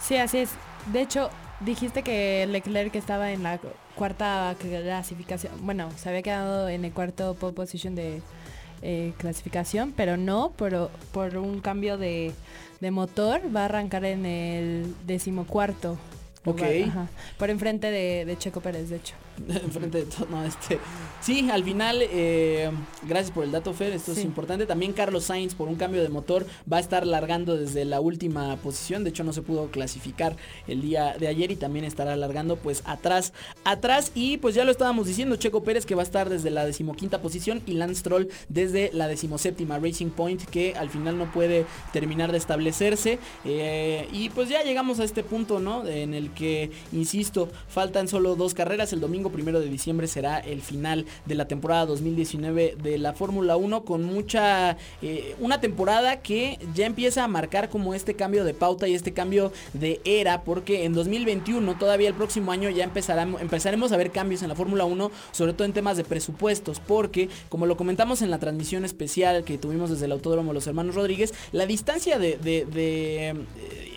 Sí, 0.00 0.16
así 0.16 0.38
es. 0.38 0.50
De 0.92 1.00
hecho, 1.00 1.30
dijiste 1.60 2.02
que 2.02 2.46
Leclerc 2.46 2.94
estaba 2.94 3.32
en 3.32 3.42
la 3.42 3.58
cuarta 3.96 4.54
clasificación. 4.60 5.52
Bueno, 5.62 5.90
se 5.96 6.08
había 6.08 6.22
quedado 6.22 6.68
en 6.68 6.84
el 6.84 6.92
cuarto 6.92 7.34
pole 7.34 7.54
position 7.54 7.94
de 7.94 8.22
eh, 8.82 9.12
clasificación, 9.18 9.92
pero 9.96 10.16
no, 10.16 10.52
por, 10.56 10.90
por 11.12 11.36
un 11.38 11.60
cambio 11.60 11.98
de, 11.98 12.32
de 12.80 12.90
motor. 12.90 13.40
Va 13.54 13.62
a 13.62 13.64
arrancar 13.64 14.04
en 14.04 14.26
el 14.26 14.94
decimocuarto. 15.06 15.98
Ok. 16.44 16.60
lugar, 16.60 16.88
ajá, 16.88 17.06
por 17.38 17.50
enfrente 17.50 17.90
de, 17.90 18.24
de 18.24 18.38
Checo 18.38 18.60
Pérez, 18.60 18.88
de 18.88 18.96
hecho. 18.96 19.14
enfrente 19.48 19.98
de 19.98 20.04
todo, 20.04 20.26
no, 20.30 20.44
este, 20.44 20.78
sí, 21.20 21.48
al 21.50 21.64
final, 21.64 21.98
eh, 22.02 22.70
gracias 23.02 23.30
por 23.30 23.44
el 23.44 23.52
dato 23.52 23.72
Fer, 23.72 23.92
esto 23.92 24.12
es 24.12 24.24
importante, 24.24 24.66
también 24.66 24.92
Carlos 24.92 25.24
Sainz 25.24 25.54
por 25.54 25.68
un 25.68 25.76
cambio 25.76 26.02
de 26.02 26.08
motor 26.08 26.46
va 26.70 26.78
a 26.78 26.80
estar 26.80 27.06
largando 27.06 27.56
desde 27.56 27.84
la 27.84 28.00
última 28.00 28.56
posición, 28.56 29.04
de 29.04 29.10
hecho 29.10 29.24
no 29.24 29.32
se 29.32 29.42
pudo 29.42 29.70
clasificar 29.70 30.36
el 30.66 30.82
día 30.82 31.16
de 31.18 31.28
ayer 31.28 31.50
y 31.50 31.56
también 31.56 31.84
estará 31.84 32.16
largando 32.16 32.56
pues 32.56 32.82
atrás, 32.86 33.32
atrás. 33.64 34.12
Y 34.14 34.38
pues 34.38 34.54
ya 34.54 34.64
lo 34.64 34.70
estábamos 34.70 35.06
diciendo, 35.06 35.36
Checo 35.36 35.62
Pérez 35.62 35.86
que 35.86 35.94
va 35.94 36.02
a 36.02 36.04
estar 36.04 36.28
desde 36.28 36.50
la 36.50 36.64
decimoquinta 36.64 37.20
posición 37.20 37.62
y 37.66 37.72
Lance 37.72 37.96
Stroll 37.96 38.28
desde 38.48 38.90
la 38.92 39.08
decimoséptima 39.08 39.78
Racing 39.78 40.10
Point 40.10 40.44
que 40.44 40.74
al 40.74 40.90
final 40.90 41.18
no 41.18 41.30
puede 41.32 41.66
terminar 41.92 42.32
de 42.32 42.38
establecerse. 42.38 43.18
Eh, 43.44 44.08
y 44.12 44.30
pues 44.30 44.48
ya 44.48 44.62
llegamos 44.62 45.00
a 45.00 45.04
este 45.04 45.22
punto, 45.22 45.60
¿no? 45.60 45.86
En 45.86 46.14
el 46.14 46.30
que, 46.30 46.70
insisto, 46.92 47.48
faltan 47.68 48.08
solo 48.08 48.36
dos 48.36 48.54
carreras, 48.54 48.92
el 48.92 49.00
domingo 49.00 49.25
primero 49.30 49.60
de 49.60 49.68
diciembre 49.68 50.06
será 50.06 50.38
el 50.38 50.62
final 50.62 51.06
de 51.24 51.34
la 51.34 51.48
temporada 51.48 51.86
2019 51.86 52.76
de 52.82 52.98
la 52.98 53.12
Fórmula 53.12 53.56
1 53.56 53.84
con 53.84 54.04
mucha, 54.04 54.76
eh, 55.02 55.34
una 55.40 55.60
temporada 55.60 56.20
que 56.20 56.58
ya 56.74 56.86
empieza 56.86 57.24
a 57.24 57.28
marcar 57.28 57.68
como 57.68 57.94
este 57.94 58.14
cambio 58.14 58.44
de 58.44 58.54
pauta 58.54 58.88
y 58.88 58.94
este 58.94 59.12
cambio 59.12 59.52
de 59.72 60.00
era, 60.04 60.42
porque 60.42 60.84
en 60.84 60.92
2021, 60.92 61.78
todavía 61.78 62.08
el 62.08 62.14
próximo 62.14 62.52
año 62.52 62.70
ya 62.70 62.84
empezaremos, 62.84 63.40
empezaremos 63.40 63.92
a 63.92 63.96
ver 63.96 64.10
cambios 64.10 64.42
en 64.42 64.48
la 64.48 64.54
Fórmula 64.54 64.84
1, 64.84 65.10
sobre 65.32 65.52
todo 65.52 65.64
en 65.64 65.72
temas 65.72 65.96
de 65.96 66.04
presupuestos, 66.04 66.80
porque 66.80 67.28
como 67.48 67.66
lo 67.66 67.76
comentamos 67.76 68.22
en 68.22 68.30
la 68.30 68.38
transmisión 68.38 68.84
especial 68.84 69.44
que 69.44 69.58
tuvimos 69.58 69.90
desde 69.90 70.06
el 70.06 70.12
Autódromo 70.12 70.52
Los 70.52 70.66
Hermanos 70.66 70.94
Rodríguez, 70.94 71.34
la 71.52 71.66
distancia 71.66 72.18
de, 72.18 72.38
eh, 72.42 73.34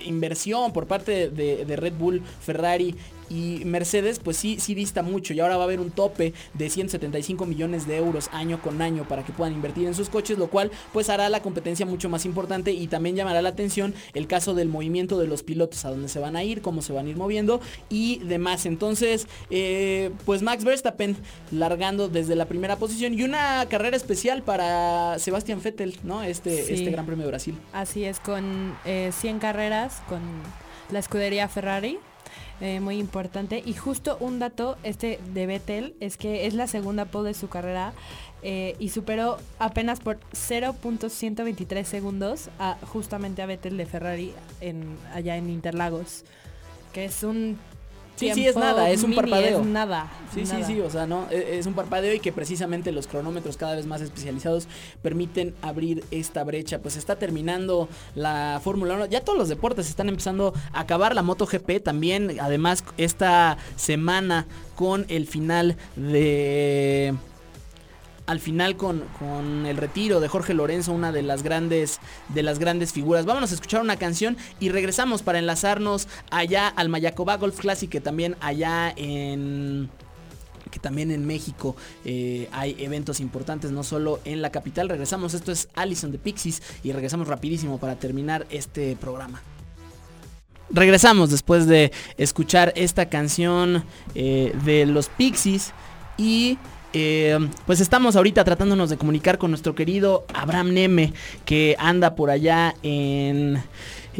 inversión 0.05 0.73
por 0.73 0.88
parte 0.88 1.30
de 1.30 1.75
Red 1.75 1.93
Bull, 1.93 2.21
Ferrari 2.41 2.95
y 3.30 3.63
Mercedes 3.65 4.19
pues 4.19 4.38
sí, 4.38 4.57
sí 4.59 4.75
dista 4.75 5.03
mucho 5.03 5.34
y 5.34 5.39
ahora 5.39 5.57
va 5.57 5.63
a 5.63 5.65
haber 5.65 5.80
un 5.80 5.91
tope 5.91 6.34
de 6.53 6.69
175 6.69 7.45
millones 7.45 7.88
de 7.88 7.97
euros 7.97 8.30
año 8.34 8.61
con 8.61 8.82
año 8.82 9.07
para 9.07 9.23
que 9.23 9.32
puedan 9.32 9.53
invertir 9.53 9.88
en 9.88 9.93
sus 9.93 10.09
coches, 10.09 10.38
lo 10.38 10.47
cual 10.47 10.71
pues 10.93 11.09
hará 11.09 11.30
la 11.30 11.41
competencia 11.41 11.86
mucho 11.86 12.09
más 12.09 12.25
importante 12.25 12.71
y 12.71 12.88
también 12.88 13.15
llamará 13.15 13.41
la 13.41 13.49
atención 13.49 13.93
el 14.13 14.27
caso 14.27 14.53
del 14.55 14.67
movimiento 14.69 15.19
de 15.19 15.27
los 15.27 15.43
pilotos, 15.43 15.86
a 15.86 15.89
dónde 15.89 16.09
se 16.09 16.19
van 16.19 16.36
a 16.36 16.43
ir, 16.43 16.61
cómo 16.61 16.82
se 16.82 16.93
van 16.93 17.05
a 17.05 17.09
ir 17.09 17.17
moviendo 17.17 17.61
y 17.89 18.19
demás. 18.19 18.65
Entonces, 18.65 19.27
eh, 19.49 20.11
pues 20.25 20.41
Max 20.41 20.63
Verstappen 20.63 21.15
largando 21.51 22.09
desde 22.09 22.36
la 22.36 22.45
primera 22.45 22.75
posición 22.77 23.13
y 23.13 23.23
una 23.23 23.65
carrera 23.69 23.95
especial 23.97 24.43
para 24.43 25.17
Sebastián 25.19 25.61
Vettel, 25.63 25.97
¿no? 26.03 26.23
Este, 26.23 26.63
Sí. 26.63 26.73
este 26.73 26.91
Gran 26.91 27.05
Premio 27.05 27.25
de 27.25 27.32
Brasil. 27.32 27.55
Así 27.73 28.03
es, 28.03 28.19
con 28.19 28.75
eh, 28.86 29.11
100 29.17 29.39
carreras, 29.39 30.01
con 30.07 30.19
la 30.91 30.99
escudería 30.99 31.47
Ferrari. 31.47 31.99
Eh, 32.62 32.80
muy 32.80 32.97
importante. 32.97 33.62
Y 33.66 33.74
justo 33.74 34.18
un 34.20 34.39
dato 34.39 34.78
este 34.84 35.20
de 35.34 35.45
Vettel 35.45 35.95
es 35.99 36.18
que 36.18 36.45
es 36.45 36.53
la 36.53 36.68
segunda 36.68 37.05
pole 37.05 37.30
de 37.30 37.34
su 37.34 37.47
carrera 37.47 37.93
eh, 38.41 38.76
y 38.80 38.89
superó 38.89 39.38
apenas 39.60 39.99
por 39.99 40.20
0.123 40.34 41.84
segundos 41.84 42.49
a, 42.60 42.78
justamente 42.91 43.41
a 43.41 43.45
Vettel 43.45 43.78
de 43.78 43.86
Ferrari 43.86 44.34
allá 45.14 45.38
en 45.38 45.49
Interlagos. 45.49 46.26
Que 46.93 47.05
es 47.05 47.24
un... 47.24 47.57
Sí, 48.20 48.34
sí, 48.34 48.47
es 48.47 48.55
nada, 48.55 48.89
es 48.89 49.03
un 49.03 49.11
mini, 49.11 49.22
parpadeo. 49.22 49.61
Es 49.61 49.65
nada. 49.65 50.11
Sí, 50.34 50.45
sí, 50.45 50.53
nada. 50.53 50.67
sí, 50.67 50.80
o 50.82 50.89
sea, 50.89 51.07
no, 51.07 51.28
E- 51.32 51.57
es 51.57 51.65
un 51.65 51.74
parpadeo 51.74 52.13
y 52.13 52.20
que 52.20 52.32
precisamente 52.32 52.91
los 52.91 53.07
cronómetros 53.07 53.57
cada 53.57 53.76
vez 53.76 53.86
más 53.86 54.01
especializados 54.01 54.67
permiten 55.01 55.55
abrir 55.61 56.03
esta 56.11 56.43
brecha. 56.43 56.80
Pues 56.80 56.97
está 56.97 57.15
terminando 57.17 57.88
la 58.15 58.59
Fórmula 58.63 58.95
1, 58.95 59.05
ya 59.07 59.22
todos 59.22 59.39
los 59.39 59.49
deportes 59.49 59.89
están 59.89 60.09
empezando 60.09 60.53
a 60.74 60.82
acabar, 60.82 61.15
la 61.15 61.24
MotoGP 61.24 61.82
también, 61.84 62.38
además 62.39 62.84
esta 62.97 63.57
semana 63.76 64.45
con 64.76 65.05
el 65.09 65.26
final 65.28 65.78
de 65.95 67.13
al 68.30 68.39
final 68.39 68.77
con, 68.77 69.03
con 69.17 69.65
el 69.65 69.75
retiro 69.75 70.19
de 70.19 70.27
Jorge 70.27 70.53
Lorenzo, 70.53 70.93
una 70.93 71.11
de 71.11 71.23
las 71.23 71.41
grandes 71.41 71.99
de 72.27 72.43
las 72.43 72.59
grandes 72.59 72.93
figuras. 72.93 73.25
Vámonos 73.25 73.49
a 73.49 73.55
escuchar 73.55 73.82
una 73.82 73.95
canción 73.95 74.38
y 74.59 74.69
regresamos 74.69 75.23
para 75.23 75.39
enlazarnos 75.39 76.07
allá 76.30 76.67
al 76.67 76.89
Mayacoba 76.89 77.38
Golf 77.38 77.59
Classic 77.59 77.89
que 77.89 78.01
también 78.01 78.36
allá 78.39 78.93
en 78.95 79.89
que 80.69 80.80
también 80.80 81.09
en 81.09 81.25
México 81.25 81.75
eh, 82.05 82.47
hay 82.51 82.75
eventos 82.77 83.19
importantes, 83.19 83.71
no 83.71 83.82
solo 83.82 84.19
en 84.25 84.43
la 84.43 84.51
capital. 84.51 84.89
Regresamos, 84.89 85.34
esto 85.34 85.51
es 85.51 85.67
Allison 85.73 86.11
de 86.11 86.19
Pixies 86.19 86.61
y 86.84 86.91
regresamos 86.91 87.27
rapidísimo 87.27 87.80
para 87.80 87.95
terminar 87.95 88.45
este 88.51 88.95
programa. 88.95 89.41
Regresamos 90.69 91.32
después 91.32 91.65
de 91.65 91.91
escuchar 92.19 92.73
esta 92.75 93.09
canción 93.09 93.84
eh, 94.13 94.55
de 94.65 94.86
los 94.86 95.09
Pixies 95.09 95.73
y 96.15 96.59
eh, 96.93 97.37
pues 97.65 97.79
estamos 97.81 98.15
ahorita 98.15 98.43
tratándonos 98.43 98.89
de 98.89 98.97
comunicar 98.97 99.37
con 99.37 99.51
nuestro 99.51 99.75
querido 99.75 100.25
Abraham 100.33 100.73
Neme 100.73 101.13
que 101.45 101.75
anda 101.79 102.15
por 102.15 102.29
allá 102.29 102.75
en 102.83 103.61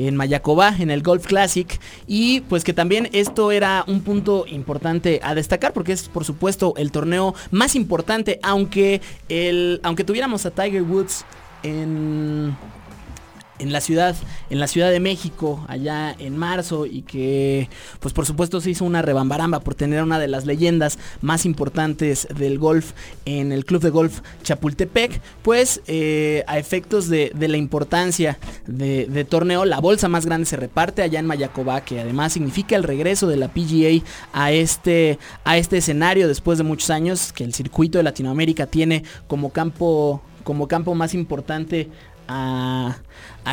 en 0.08 0.16
Mayacoba, 0.16 0.76
en 0.80 0.92
el 0.92 1.02
Golf 1.02 1.26
Classic. 1.26 1.80
Y 2.08 2.42
pues 2.42 2.64
que 2.64 2.74
también 2.74 3.10
esto 3.12 3.52
era 3.52 3.84
un 3.88 4.02
punto 4.02 4.46
importante 4.48 5.20
a 5.24 5.36
destacar 5.36 5.74
porque 5.74 5.92
es 5.92 6.08
por 6.08 6.24
supuesto 6.24 6.74
el 6.78 6.92
torneo 6.92 7.36
más 7.52 7.76
importante, 7.76 8.40
aunque, 8.42 9.02
el, 9.28 9.80
aunque 9.84 10.04
tuviéramos 10.04 10.46
a 10.46 10.52
Tiger 10.52 10.84
Woods 10.84 11.26
en, 11.64 12.56
en 13.60 13.72
la 13.72 13.82
ciudad, 13.82 14.16
en 14.50 14.60
la 14.60 14.68
Ciudad 14.68 14.92
de 14.92 15.00
México, 15.00 15.64
allá 15.68 16.16
en 16.18 16.38
marzo, 16.38 16.86
y 16.86 17.02
que 17.04 17.70
pues 18.00 18.14
por 18.14 18.26
supuesto 18.26 18.62
se 18.62 18.72
hizo 18.72 18.86
una 18.86 19.02
rebambaramba 19.02 19.60
por 19.60 19.76
tener 19.76 20.02
una 20.02 20.20
de 20.20 20.28
las 20.28 20.46
leyendas 20.46 20.98
más 21.22 21.46
importantes 21.46 22.28
del 22.36 22.58
golf 22.58 22.94
en 23.26 23.52
el 23.52 23.66
Club 23.66 23.82
de 23.82 23.90
Golf 23.90 24.22
Chapultepec, 24.44 25.22
pues 25.44 25.82
eh, 25.88 26.44
a 26.48 26.58
efectos 26.58 27.10
de, 27.10 27.32
de 27.36 27.48
la 27.48 27.58
importancia 27.58 28.40
de, 28.66 29.26
torneo, 29.26 29.66
la 29.66 29.80
bolsa 29.80 30.08
más 30.08 30.26
grande 30.26 30.46
se 30.46 30.58
reparte 30.58 31.02
allá 31.02 31.20
en 31.20 31.26
Mayacoba, 31.26 31.82
que 31.82 32.00
además 32.00 32.34
significa 32.34 32.76
el 32.76 32.84
regreso 32.84 33.28
de 33.28 33.38
la 33.38 33.50
PGA 33.50 34.04
a 34.34 34.52
este, 34.52 35.20
a 35.44 35.58
este 35.58 35.78
escenario 35.78 36.28
después 36.28 36.58
de 36.58 36.64
muchos 36.64 36.90
años 36.90 37.34
que 37.34 37.44
el 37.44 37.54
circuito 37.54 37.98
de 37.98 38.04
Latinoamérica 38.04 38.68
tiene 38.68 39.04
como 39.28 39.52
campo, 39.52 40.22
como 40.44 40.68
campo 40.68 40.96
más 40.96 41.14
importante 41.14 41.90
a, 42.30 42.96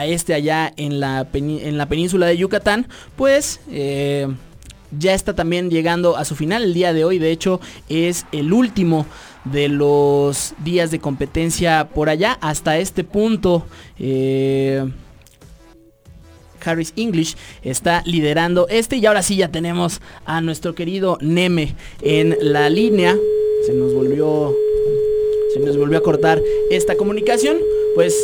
este 0.05 0.35
allá 0.35 0.73
en 0.77 1.01
la, 1.01 1.27
en 1.33 1.79
la 1.79 1.89
península 1.89 2.27
de 2.27 2.37
Yucatán, 2.37 2.87
pues 3.17 3.61
eh, 3.71 4.29
ya 4.97 5.15
está 5.15 5.35
también 5.35 5.71
llegando 5.71 6.17
a 6.17 6.25
su 6.25 6.37
final 6.37 6.63
el 6.63 6.75
día 6.75 6.93
de 6.93 7.05
hoy. 7.05 7.19
De 7.19 7.31
hecho, 7.31 7.61
es 7.89 8.27
el 8.31 8.53
último 8.53 9.07
de 9.45 9.69
los 9.69 10.55
días 10.59 10.91
de 10.91 11.01
competencia 11.01 11.89
por 11.89 12.09
allá. 12.09 12.39
Hasta 12.41 12.79
este 12.79 13.03
punto. 13.05 13.67
eh, 13.99 14.85
Harris 16.65 16.93
English 16.97 17.37
está 17.63 18.03
liderando 18.07 18.67
este 18.69 18.97
y 18.97 19.07
ahora 19.07 19.23
sí 19.23 19.37
ya 19.37 19.53
tenemos 19.53 20.01
a 20.25 20.41
nuestro 20.41 20.75
querido 20.75 21.17
Neme 21.21 21.77
en 22.03 22.37
la 22.41 22.69
línea. 22.69 23.17
Se 23.65 23.73
nos 23.73 23.95
volvió 23.95 24.53
se 25.55 25.61
nos 25.61 25.77
volvió 25.77 25.99
a 25.99 26.03
cortar 26.03 26.43
esta 26.71 26.97
comunicación. 26.97 27.59
Pues 27.95 28.15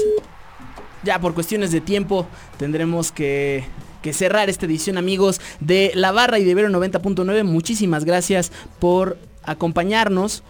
ya 1.02 1.20
por 1.20 1.34
cuestiones 1.34 1.72
de 1.72 1.80
tiempo 1.80 2.26
tendremos 2.58 3.12
que, 3.12 3.64
cerrar 4.12 4.50
esta 4.50 4.66
edición 4.66 4.98
amigos 4.98 5.40
de 5.60 5.92
La 5.94 6.10
Barra 6.10 6.40
y 6.40 6.44
de 6.44 6.50
Ibero 6.50 6.68
90.9. 6.70 7.44
Muchísimas 7.44 8.04
gracias 8.04 8.50
por 8.80 9.16
acompañarnos 9.44 10.42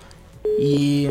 y 0.58 1.08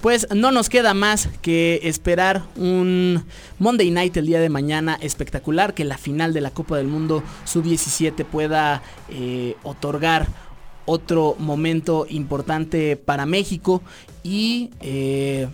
pues 0.00 0.26
no 0.34 0.50
nos 0.50 0.70
queda 0.70 0.94
más 0.94 1.28
que 1.42 1.80
esperar 1.82 2.44
un 2.56 3.24
Monday 3.58 3.90
Night 3.90 4.16
el 4.16 4.26
día 4.26 4.40
de 4.40 4.48
mañana 4.48 4.98
espectacular, 5.02 5.74
que 5.74 5.84
la 5.84 5.98
final 5.98 6.32
de 6.32 6.40
la 6.40 6.50
Copa 6.50 6.78
del 6.78 6.86
Mundo 6.86 7.22
Sub-17 7.44 8.24
pueda 8.24 8.82
eh, 9.10 9.56
otorgar 9.62 10.28
otro 10.86 11.36
momento 11.38 12.06
importante 12.08 12.96
para 12.96 13.26
México 13.26 13.82
y 14.22 14.70
eh, 14.80 15.48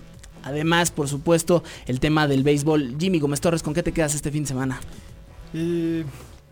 además, 0.46 0.90
por 0.90 1.08
supuesto, 1.08 1.62
el 1.86 2.00
tema 2.00 2.26
del 2.26 2.42
béisbol. 2.42 2.96
Jimmy 2.98 3.18
Gómez 3.18 3.40
Torres, 3.40 3.62
¿con 3.62 3.74
qué 3.74 3.82
te 3.82 3.92
quedas 3.92 4.14
este 4.14 4.30
fin 4.30 4.44
de 4.44 4.48
semana? 4.48 4.80
Eh, 5.52 6.04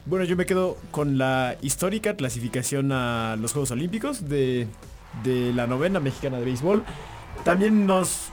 bueno, 0.05 0.25
yo 0.25 0.37
me 0.37 0.45
quedo 0.45 0.77
con 0.91 1.17
la 1.17 1.57
histórica 1.63 2.17
clasificación 2.17 2.93
a 2.93 3.37
los 3.41 3.53
Juegos 3.53 3.71
Olímpicos 3.71 4.29
de, 4.29 4.67
de 5.23 5.53
la 5.55 5.67
novena 5.67 6.01
mexicana 6.01 6.39
de 6.39 6.45
béisbol. 6.45 6.85
También 7.45 7.87
nos... 7.87 8.29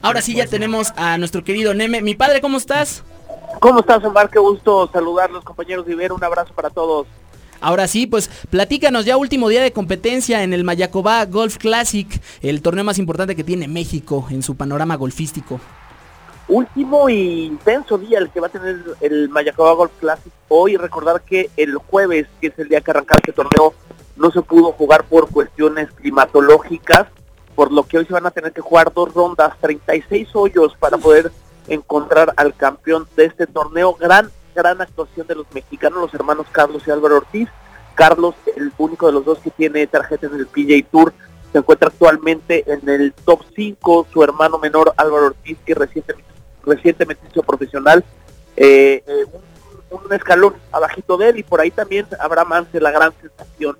Ahora 0.00 0.22
sí 0.22 0.34
ya 0.34 0.46
tenemos 0.46 0.92
a 0.96 1.18
nuestro 1.18 1.44
querido 1.44 1.74
Neme. 1.74 2.02
Mi 2.02 2.14
padre, 2.14 2.40
¿cómo 2.40 2.56
estás? 2.56 3.02
¿Cómo 3.60 3.80
estás, 3.80 4.04
Omar? 4.04 4.30
Qué 4.30 4.38
gusto 4.38 4.88
saludarlos, 4.92 5.44
compañeros 5.44 5.84
de 5.86 5.92
Ibero. 5.92 6.14
Un 6.14 6.24
abrazo 6.24 6.54
para 6.54 6.70
todos. 6.70 7.06
Ahora 7.60 7.88
sí, 7.88 8.06
pues 8.06 8.28
platícanos 8.50 9.04
ya 9.04 9.16
último 9.16 9.48
día 9.48 9.62
de 9.62 9.72
competencia 9.72 10.42
en 10.42 10.52
el 10.52 10.62
Mayacoba 10.62 11.24
Golf 11.24 11.56
Classic, 11.56 12.08
el 12.40 12.62
torneo 12.62 12.84
más 12.84 12.98
importante 12.98 13.34
que 13.34 13.42
tiene 13.42 13.66
México 13.66 14.26
en 14.30 14.42
su 14.42 14.56
panorama 14.56 14.94
golfístico. 14.94 15.60
Último 16.46 17.10
y 17.10 17.44
intenso 17.44 17.98
día 17.98 18.18
el 18.18 18.30
que 18.30 18.40
va 18.40 18.46
a 18.46 18.50
tener 18.50 18.82
el 19.00 19.28
Mayacoba 19.28 19.72
Golf 19.72 19.92
Classic. 20.00 20.32
Hoy 20.48 20.76
recordar 20.76 21.22
que 21.22 21.50
el 21.56 21.76
jueves, 21.76 22.26
que 22.40 22.46
es 22.46 22.58
el 22.58 22.68
día 22.68 22.80
que 22.80 22.92
arranca 22.92 23.16
este 23.16 23.32
torneo, 23.32 23.74
no 24.16 24.30
se 24.30 24.40
pudo 24.42 24.72
jugar 24.72 25.04
por 25.04 25.28
cuestiones 25.28 25.90
climatológicas, 25.92 27.08
por 27.54 27.72
lo 27.72 27.82
que 27.82 27.98
hoy 27.98 28.06
se 28.06 28.12
van 28.12 28.26
a 28.26 28.30
tener 28.30 28.52
que 28.52 28.60
jugar 28.60 28.92
dos 28.94 29.12
rondas, 29.12 29.52
36 29.60 30.28
hoyos 30.34 30.76
para 30.78 30.96
poder 30.96 31.32
encontrar 31.66 32.32
al 32.36 32.54
campeón 32.54 33.06
de 33.16 33.26
este 33.26 33.46
torneo. 33.46 33.94
Gran, 33.94 34.30
gran 34.58 34.80
actuación 34.80 35.26
de 35.28 35.36
los 35.36 35.46
mexicanos, 35.54 36.00
los 36.00 36.14
hermanos 36.14 36.48
Carlos 36.50 36.82
y 36.84 36.90
Álvaro 36.90 37.18
Ortiz. 37.18 37.48
Carlos, 37.94 38.34
el 38.56 38.72
único 38.76 39.06
de 39.06 39.12
los 39.12 39.24
dos 39.24 39.38
que 39.38 39.50
tiene 39.50 39.86
tarjetas 39.86 40.32
del 40.32 40.46
PJ 40.46 40.88
Tour, 40.90 41.12
se 41.52 41.58
encuentra 41.58 41.88
actualmente 41.88 42.64
en 42.66 42.88
el 42.88 43.12
top 43.12 43.42
5. 43.54 44.08
Su 44.12 44.22
hermano 44.22 44.58
menor, 44.58 44.92
Álvaro 44.96 45.26
Ortiz, 45.26 45.58
que 45.64 45.74
recientemente, 45.74 46.30
recientemente 46.64 47.26
hizo 47.30 47.42
profesional, 47.42 48.04
eh, 48.56 49.04
eh, 49.06 49.26
un, 49.90 50.12
escalón 50.12 50.54
abajito 50.72 51.16
de 51.16 51.28
él. 51.30 51.38
Y 51.38 51.44
por 51.44 51.60
ahí 51.60 51.70
también 51.70 52.06
Abraham 52.18 52.52
Ansel, 52.54 52.82
la 52.82 52.90
gran 52.90 53.12
sensación 53.20 53.78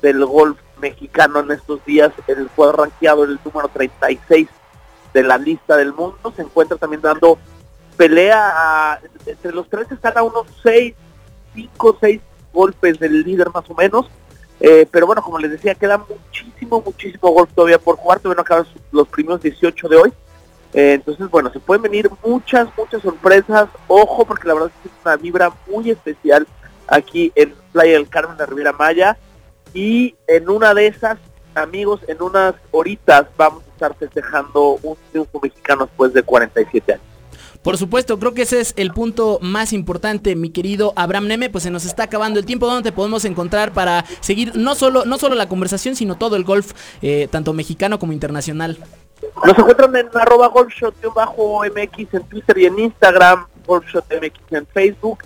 del 0.00 0.24
golf 0.24 0.58
mexicano 0.80 1.40
en 1.40 1.50
estos 1.50 1.84
días. 1.84 2.12
Él 2.28 2.48
fue 2.54 2.72
rankeado 2.72 3.24
el 3.24 3.40
número 3.44 3.68
36 3.68 4.48
de 5.12 5.22
la 5.24 5.38
lista 5.38 5.76
del 5.76 5.92
mundo. 5.92 6.32
Se 6.36 6.42
encuentra 6.42 6.76
también 6.76 7.02
dando 7.02 7.38
pelea 7.96 8.52
a- 8.54 9.00
entre 9.26 9.52
los 9.52 9.68
tres 9.68 9.90
están 9.90 10.16
a 10.18 10.22
unos 10.22 10.46
6, 10.62 10.94
5, 11.54 11.98
6 12.00 12.20
golpes 12.52 12.98
del 12.98 13.22
líder 13.22 13.50
más 13.52 13.68
o 13.68 13.74
menos. 13.74 14.06
Eh, 14.60 14.86
pero 14.90 15.06
bueno, 15.06 15.22
como 15.22 15.38
les 15.38 15.50
decía, 15.50 15.74
queda 15.74 15.98
muchísimo, 15.98 16.80
muchísimo 16.84 17.30
golf 17.30 17.50
todavía 17.54 17.78
por 17.78 17.96
jugar. 17.96 18.20
Todavía 18.20 18.36
no 18.36 18.42
acaban 18.42 18.66
los 18.92 19.08
primeros 19.08 19.42
18 19.42 19.88
de 19.88 19.96
hoy. 19.96 20.12
Eh, 20.72 20.94
entonces, 20.94 21.28
bueno, 21.30 21.50
se 21.52 21.60
pueden 21.60 21.82
venir 21.82 22.10
muchas, 22.24 22.68
muchas 22.76 23.02
sorpresas. 23.02 23.68
Ojo, 23.88 24.24
porque 24.24 24.48
la 24.48 24.54
verdad 24.54 24.70
es 24.74 24.82
que 24.82 24.88
es 24.88 24.94
una 25.04 25.16
vibra 25.16 25.52
muy 25.70 25.90
especial 25.90 26.46
aquí 26.86 27.32
en 27.34 27.54
Playa 27.72 27.92
del 27.92 28.08
Carmen 28.08 28.36
de 28.36 28.46
Riviera 28.46 28.72
Maya. 28.72 29.16
Y 29.72 30.14
en 30.26 30.48
una 30.48 30.72
de 30.72 30.86
esas, 30.86 31.18
amigos, 31.54 32.00
en 32.08 32.22
unas 32.22 32.54
horitas 32.70 33.26
vamos 33.36 33.64
a 33.64 33.70
estar 33.72 33.94
festejando 33.96 34.78
un 34.82 34.96
triunfo 35.10 35.40
mexicano 35.40 35.86
después 35.86 36.12
de 36.12 36.22
47 36.22 36.92
años. 36.94 37.04
Por 37.64 37.78
supuesto, 37.78 38.18
creo 38.18 38.34
que 38.34 38.42
ese 38.42 38.60
es 38.60 38.74
el 38.76 38.92
punto 38.92 39.38
más 39.40 39.72
importante, 39.72 40.36
mi 40.36 40.50
querido 40.50 40.92
Abraham 40.96 41.28
Neme, 41.28 41.48
pues 41.48 41.64
se 41.64 41.70
nos 41.70 41.86
está 41.86 42.02
acabando 42.02 42.38
el 42.38 42.44
tiempo 42.44 42.66
donde 42.66 42.90
te 42.90 42.94
podemos 42.94 43.24
encontrar 43.24 43.72
para 43.72 44.04
seguir 44.20 44.54
no 44.54 44.74
solo, 44.74 45.06
no 45.06 45.16
solo 45.16 45.34
la 45.34 45.48
conversación, 45.48 45.96
sino 45.96 46.16
todo 46.16 46.36
el 46.36 46.44
golf, 46.44 46.72
eh, 47.00 47.26
tanto 47.30 47.54
mexicano 47.54 47.98
como 47.98 48.12
internacional. 48.12 48.76
Nos 49.42 49.58
encuentran 49.58 49.96
en 49.96 50.08
arroba 50.12 50.50
golfshot-mx 50.50 52.08
en 52.12 52.22
Twitter 52.24 52.58
y 52.58 52.66
en 52.66 52.78
Instagram, 52.78 53.46
golfshotmx 53.66 54.40
en 54.50 54.66
Facebook 54.66 55.20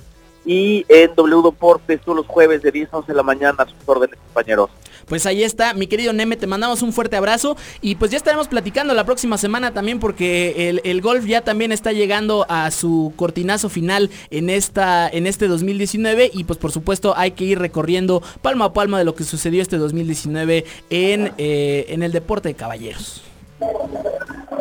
y 0.47 0.87
en 0.89 1.13
W 1.17 1.43
Deportes 1.43 2.01
todos 2.03 2.19
los 2.19 2.27
jueves 2.29 2.63
de 2.63 2.71
10 2.71 2.95
a 2.95 2.99
11 2.99 3.13
de 3.13 3.17
la 3.17 3.25
mañana 3.25 3.65
a 3.65 3.67
sus 3.67 3.77
órdenes, 3.85 4.17
compañeros. 4.27 4.71
Pues 5.09 5.27
ahí 5.27 5.43
está, 5.43 5.75
mi 5.75 5.87
querido 5.87 6.13
Neme, 6.13 6.37
te 6.37 6.47
mandamos 6.47 6.83
un 6.83 6.93
fuerte 6.93 7.17
abrazo 7.17 7.57
y 7.81 7.95
pues 7.95 8.11
ya 8.11 8.17
estaremos 8.17 8.49
platicando 8.49 8.95
la 8.95 9.05
próxima 9.05 9.39
semana 9.39 9.73
también 9.73 10.01
porque 10.01 10.81
el, 10.85 11.01
golf 11.01 11.25
ya 11.25 11.43
también 11.43 11.73
está 11.73 11.93
llegando 11.93 12.45
a 12.49 12.71
su 12.71 13.13
cortinazo 13.17 13.69
final 13.69 14.11
en, 14.31 14.51
esta, 14.51 15.09
en 15.09 15.27
este 15.27 15.49
2019 15.49 16.31
y 16.35 16.45
pues 16.45 16.59
por 16.59 16.73
supuesto 16.73 17.15
hay 17.17 17.31
que 17.33 17.45
ir 17.45 17.59
recorriendo 17.59 18.23
palma 18.43 18.67
a 18.67 18.73
palma 18.73 18.99
de 18.99 19.05
lo 19.05 19.15
que 19.15 19.25
sucedió 19.25 19.63
este 19.63 19.79
2019 19.79 20.65
en, 20.91 21.33
eh, 21.39 21.87
en 21.89 22.03
el 22.03 22.13
deporte 22.13 22.49
de 22.49 22.55
caballeros. 22.55 23.23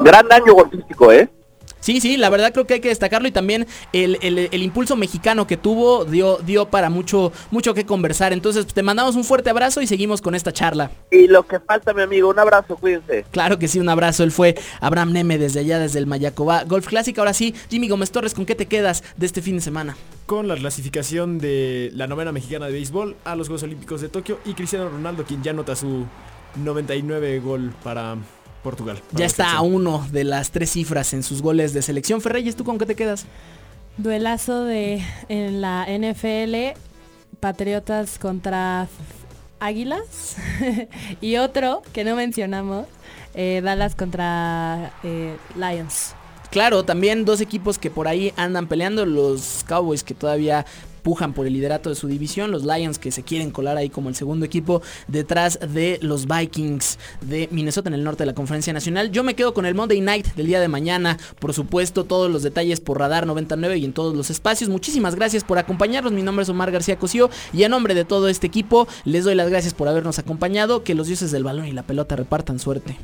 Gran 0.01 0.31
año 0.31 0.53
golfístico, 0.53 1.11
¿eh? 1.11 1.29
Sí, 1.79 2.01
sí, 2.01 2.17
la 2.17 2.29
verdad 2.29 2.51
creo 2.53 2.65
que 2.65 2.75
hay 2.75 2.79
que 2.79 2.89
destacarlo 2.89 3.27
y 3.27 3.31
también 3.31 3.67
el, 3.93 4.17
el, 4.21 4.49
el, 4.51 4.63
impulso 4.63 4.95
mexicano 4.95 5.47
que 5.47 5.57
tuvo 5.57 6.05
dio, 6.05 6.37
dio 6.37 6.69
para 6.69 6.89
mucho, 6.89 7.31
mucho 7.51 7.73
que 7.73 7.85
conversar. 7.85 8.33
Entonces 8.33 8.65
te 8.67 8.83
mandamos 8.83 9.15
un 9.15 9.23
fuerte 9.23 9.49
abrazo 9.49 9.81
y 9.81 9.87
seguimos 9.87 10.21
con 10.21 10.35
esta 10.35 10.51
charla. 10.51 10.91
Y 11.11 11.27
lo 11.27 11.47
que 11.47 11.59
falta, 11.59 11.93
mi 11.93 12.01
amigo, 12.01 12.29
un 12.29 12.39
abrazo, 12.39 12.75
cuídense. 12.77 13.25
Claro 13.31 13.59
que 13.59 13.67
sí, 13.67 13.79
un 13.79 13.89
abrazo. 13.89 14.23
Él 14.23 14.31
fue 14.31 14.55
Abraham 14.81 15.13
Neme 15.13 15.37
desde 15.37 15.61
allá, 15.61 15.79
desde 15.79 15.99
el 15.99 16.07
Mayacobá 16.07 16.63
Golf 16.63 16.87
Classic. 16.87 17.17
Ahora 17.17 17.33
sí, 17.33 17.53
Jimmy 17.69 17.87
Gómez 17.87 18.11
Torres, 18.11 18.33
¿con 18.33 18.45
qué 18.45 18.55
te 18.55 18.65
quedas 18.65 19.03
de 19.15 19.25
este 19.25 19.41
fin 19.41 19.55
de 19.55 19.61
semana? 19.61 19.95
Con 20.25 20.47
la 20.47 20.55
clasificación 20.55 21.39
de 21.39 21.91
la 21.93 22.07
novena 22.07 22.31
mexicana 22.31 22.65
de 22.65 22.73
béisbol 22.73 23.15
a 23.23 23.35
los 23.35 23.47
Juegos 23.47 23.63
Olímpicos 23.63 24.01
de 24.01 24.09
Tokio 24.09 24.39
y 24.45 24.53
Cristiano 24.53 24.89
Ronaldo, 24.89 25.23
quien 25.23 25.41
ya 25.43 25.53
nota 25.53 25.75
su 25.75 26.05
99 26.55 27.39
gol 27.39 27.73
para 27.83 28.17
Portugal. 28.67 29.01
Ya 29.13 29.25
está 29.25 29.53
a 29.53 29.61
uno 29.61 30.05
de 30.11 30.25
las 30.25 30.51
tres 30.51 30.71
cifras 30.71 31.13
en 31.13 31.23
sus 31.23 31.41
goles 31.41 31.71
de 31.71 31.81
selección. 31.81 32.19
Ferreyes, 32.19 32.57
¿tú 32.57 32.65
con 32.65 32.77
qué 32.77 32.85
te 32.85 32.95
quedas? 32.95 33.25
Duelazo 33.95 34.65
de 34.65 35.01
en 35.29 35.61
la 35.61 35.87
NFL, 35.87 36.77
Patriotas 37.39 38.19
contra 38.19 38.89
Águilas. 39.61 40.35
y 41.21 41.37
otro 41.37 41.81
que 41.93 42.03
no 42.03 42.17
mencionamos, 42.17 42.87
eh, 43.35 43.61
Dallas 43.63 43.95
contra 43.95 44.91
eh, 45.01 45.37
Lions. 45.55 46.13
Claro, 46.51 46.83
también 46.83 47.23
dos 47.23 47.39
equipos 47.39 47.79
que 47.79 47.89
por 47.89 48.09
ahí 48.09 48.33
andan 48.35 48.67
peleando, 48.67 49.05
los 49.05 49.63
Cowboys 49.65 50.03
que 50.03 50.13
todavía 50.13 50.65
pujan 51.07 51.31
por 51.31 51.47
el 51.47 51.53
liderato 51.53 51.87
de 51.89 51.95
su 51.95 52.09
división, 52.09 52.51
los 52.51 52.65
Lions 52.65 52.99
que 52.99 53.13
se 53.13 53.23
quieren 53.23 53.49
colar 53.49 53.77
ahí 53.77 53.89
como 53.89 54.09
el 54.09 54.15
segundo 54.15 54.45
equipo 54.45 54.81
detrás 55.07 55.57
de 55.73 55.99
los 56.01 56.27
Vikings 56.27 56.99
de 57.21 57.47
Minnesota 57.49 57.87
en 57.87 57.93
el 57.93 58.03
norte 58.03 58.23
de 58.23 58.25
la 58.25 58.33
Conferencia 58.33 58.73
Nacional. 58.73 59.09
Yo 59.09 59.23
me 59.23 59.33
quedo 59.33 59.53
con 59.53 59.65
el 59.65 59.73
Monday 59.73 60.01
Night 60.01 60.27
del 60.35 60.47
día 60.47 60.59
de 60.59 60.67
mañana, 60.67 61.17
por 61.39 61.53
supuesto, 61.53 62.03
todos 62.03 62.29
los 62.29 62.43
detalles 62.43 62.81
por 62.81 62.99
Radar 62.99 63.25
99 63.25 63.77
y 63.77 63.85
en 63.85 63.93
todos 63.93 64.17
los 64.17 64.29
espacios. 64.29 64.69
Muchísimas 64.69 65.15
gracias 65.15 65.45
por 65.45 65.57
acompañarnos, 65.57 66.11
mi 66.11 66.23
nombre 66.23 66.43
es 66.43 66.49
Omar 66.49 66.71
García 66.71 66.99
Cosío 66.99 67.29
y 67.53 67.63
en 67.63 67.71
nombre 67.71 67.95
de 67.95 68.03
todo 68.03 68.27
este 68.27 68.47
equipo 68.47 68.85
les 69.05 69.23
doy 69.23 69.35
las 69.35 69.49
gracias 69.49 69.73
por 69.73 69.87
habernos 69.87 70.19
acompañado, 70.19 70.83
que 70.83 70.93
los 70.93 71.07
dioses 71.07 71.31
del 71.31 71.45
balón 71.45 71.67
y 71.67 71.71
la 71.71 71.83
pelota 71.83 72.17
repartan 72.17 72.59
suerte. 72.59 72.97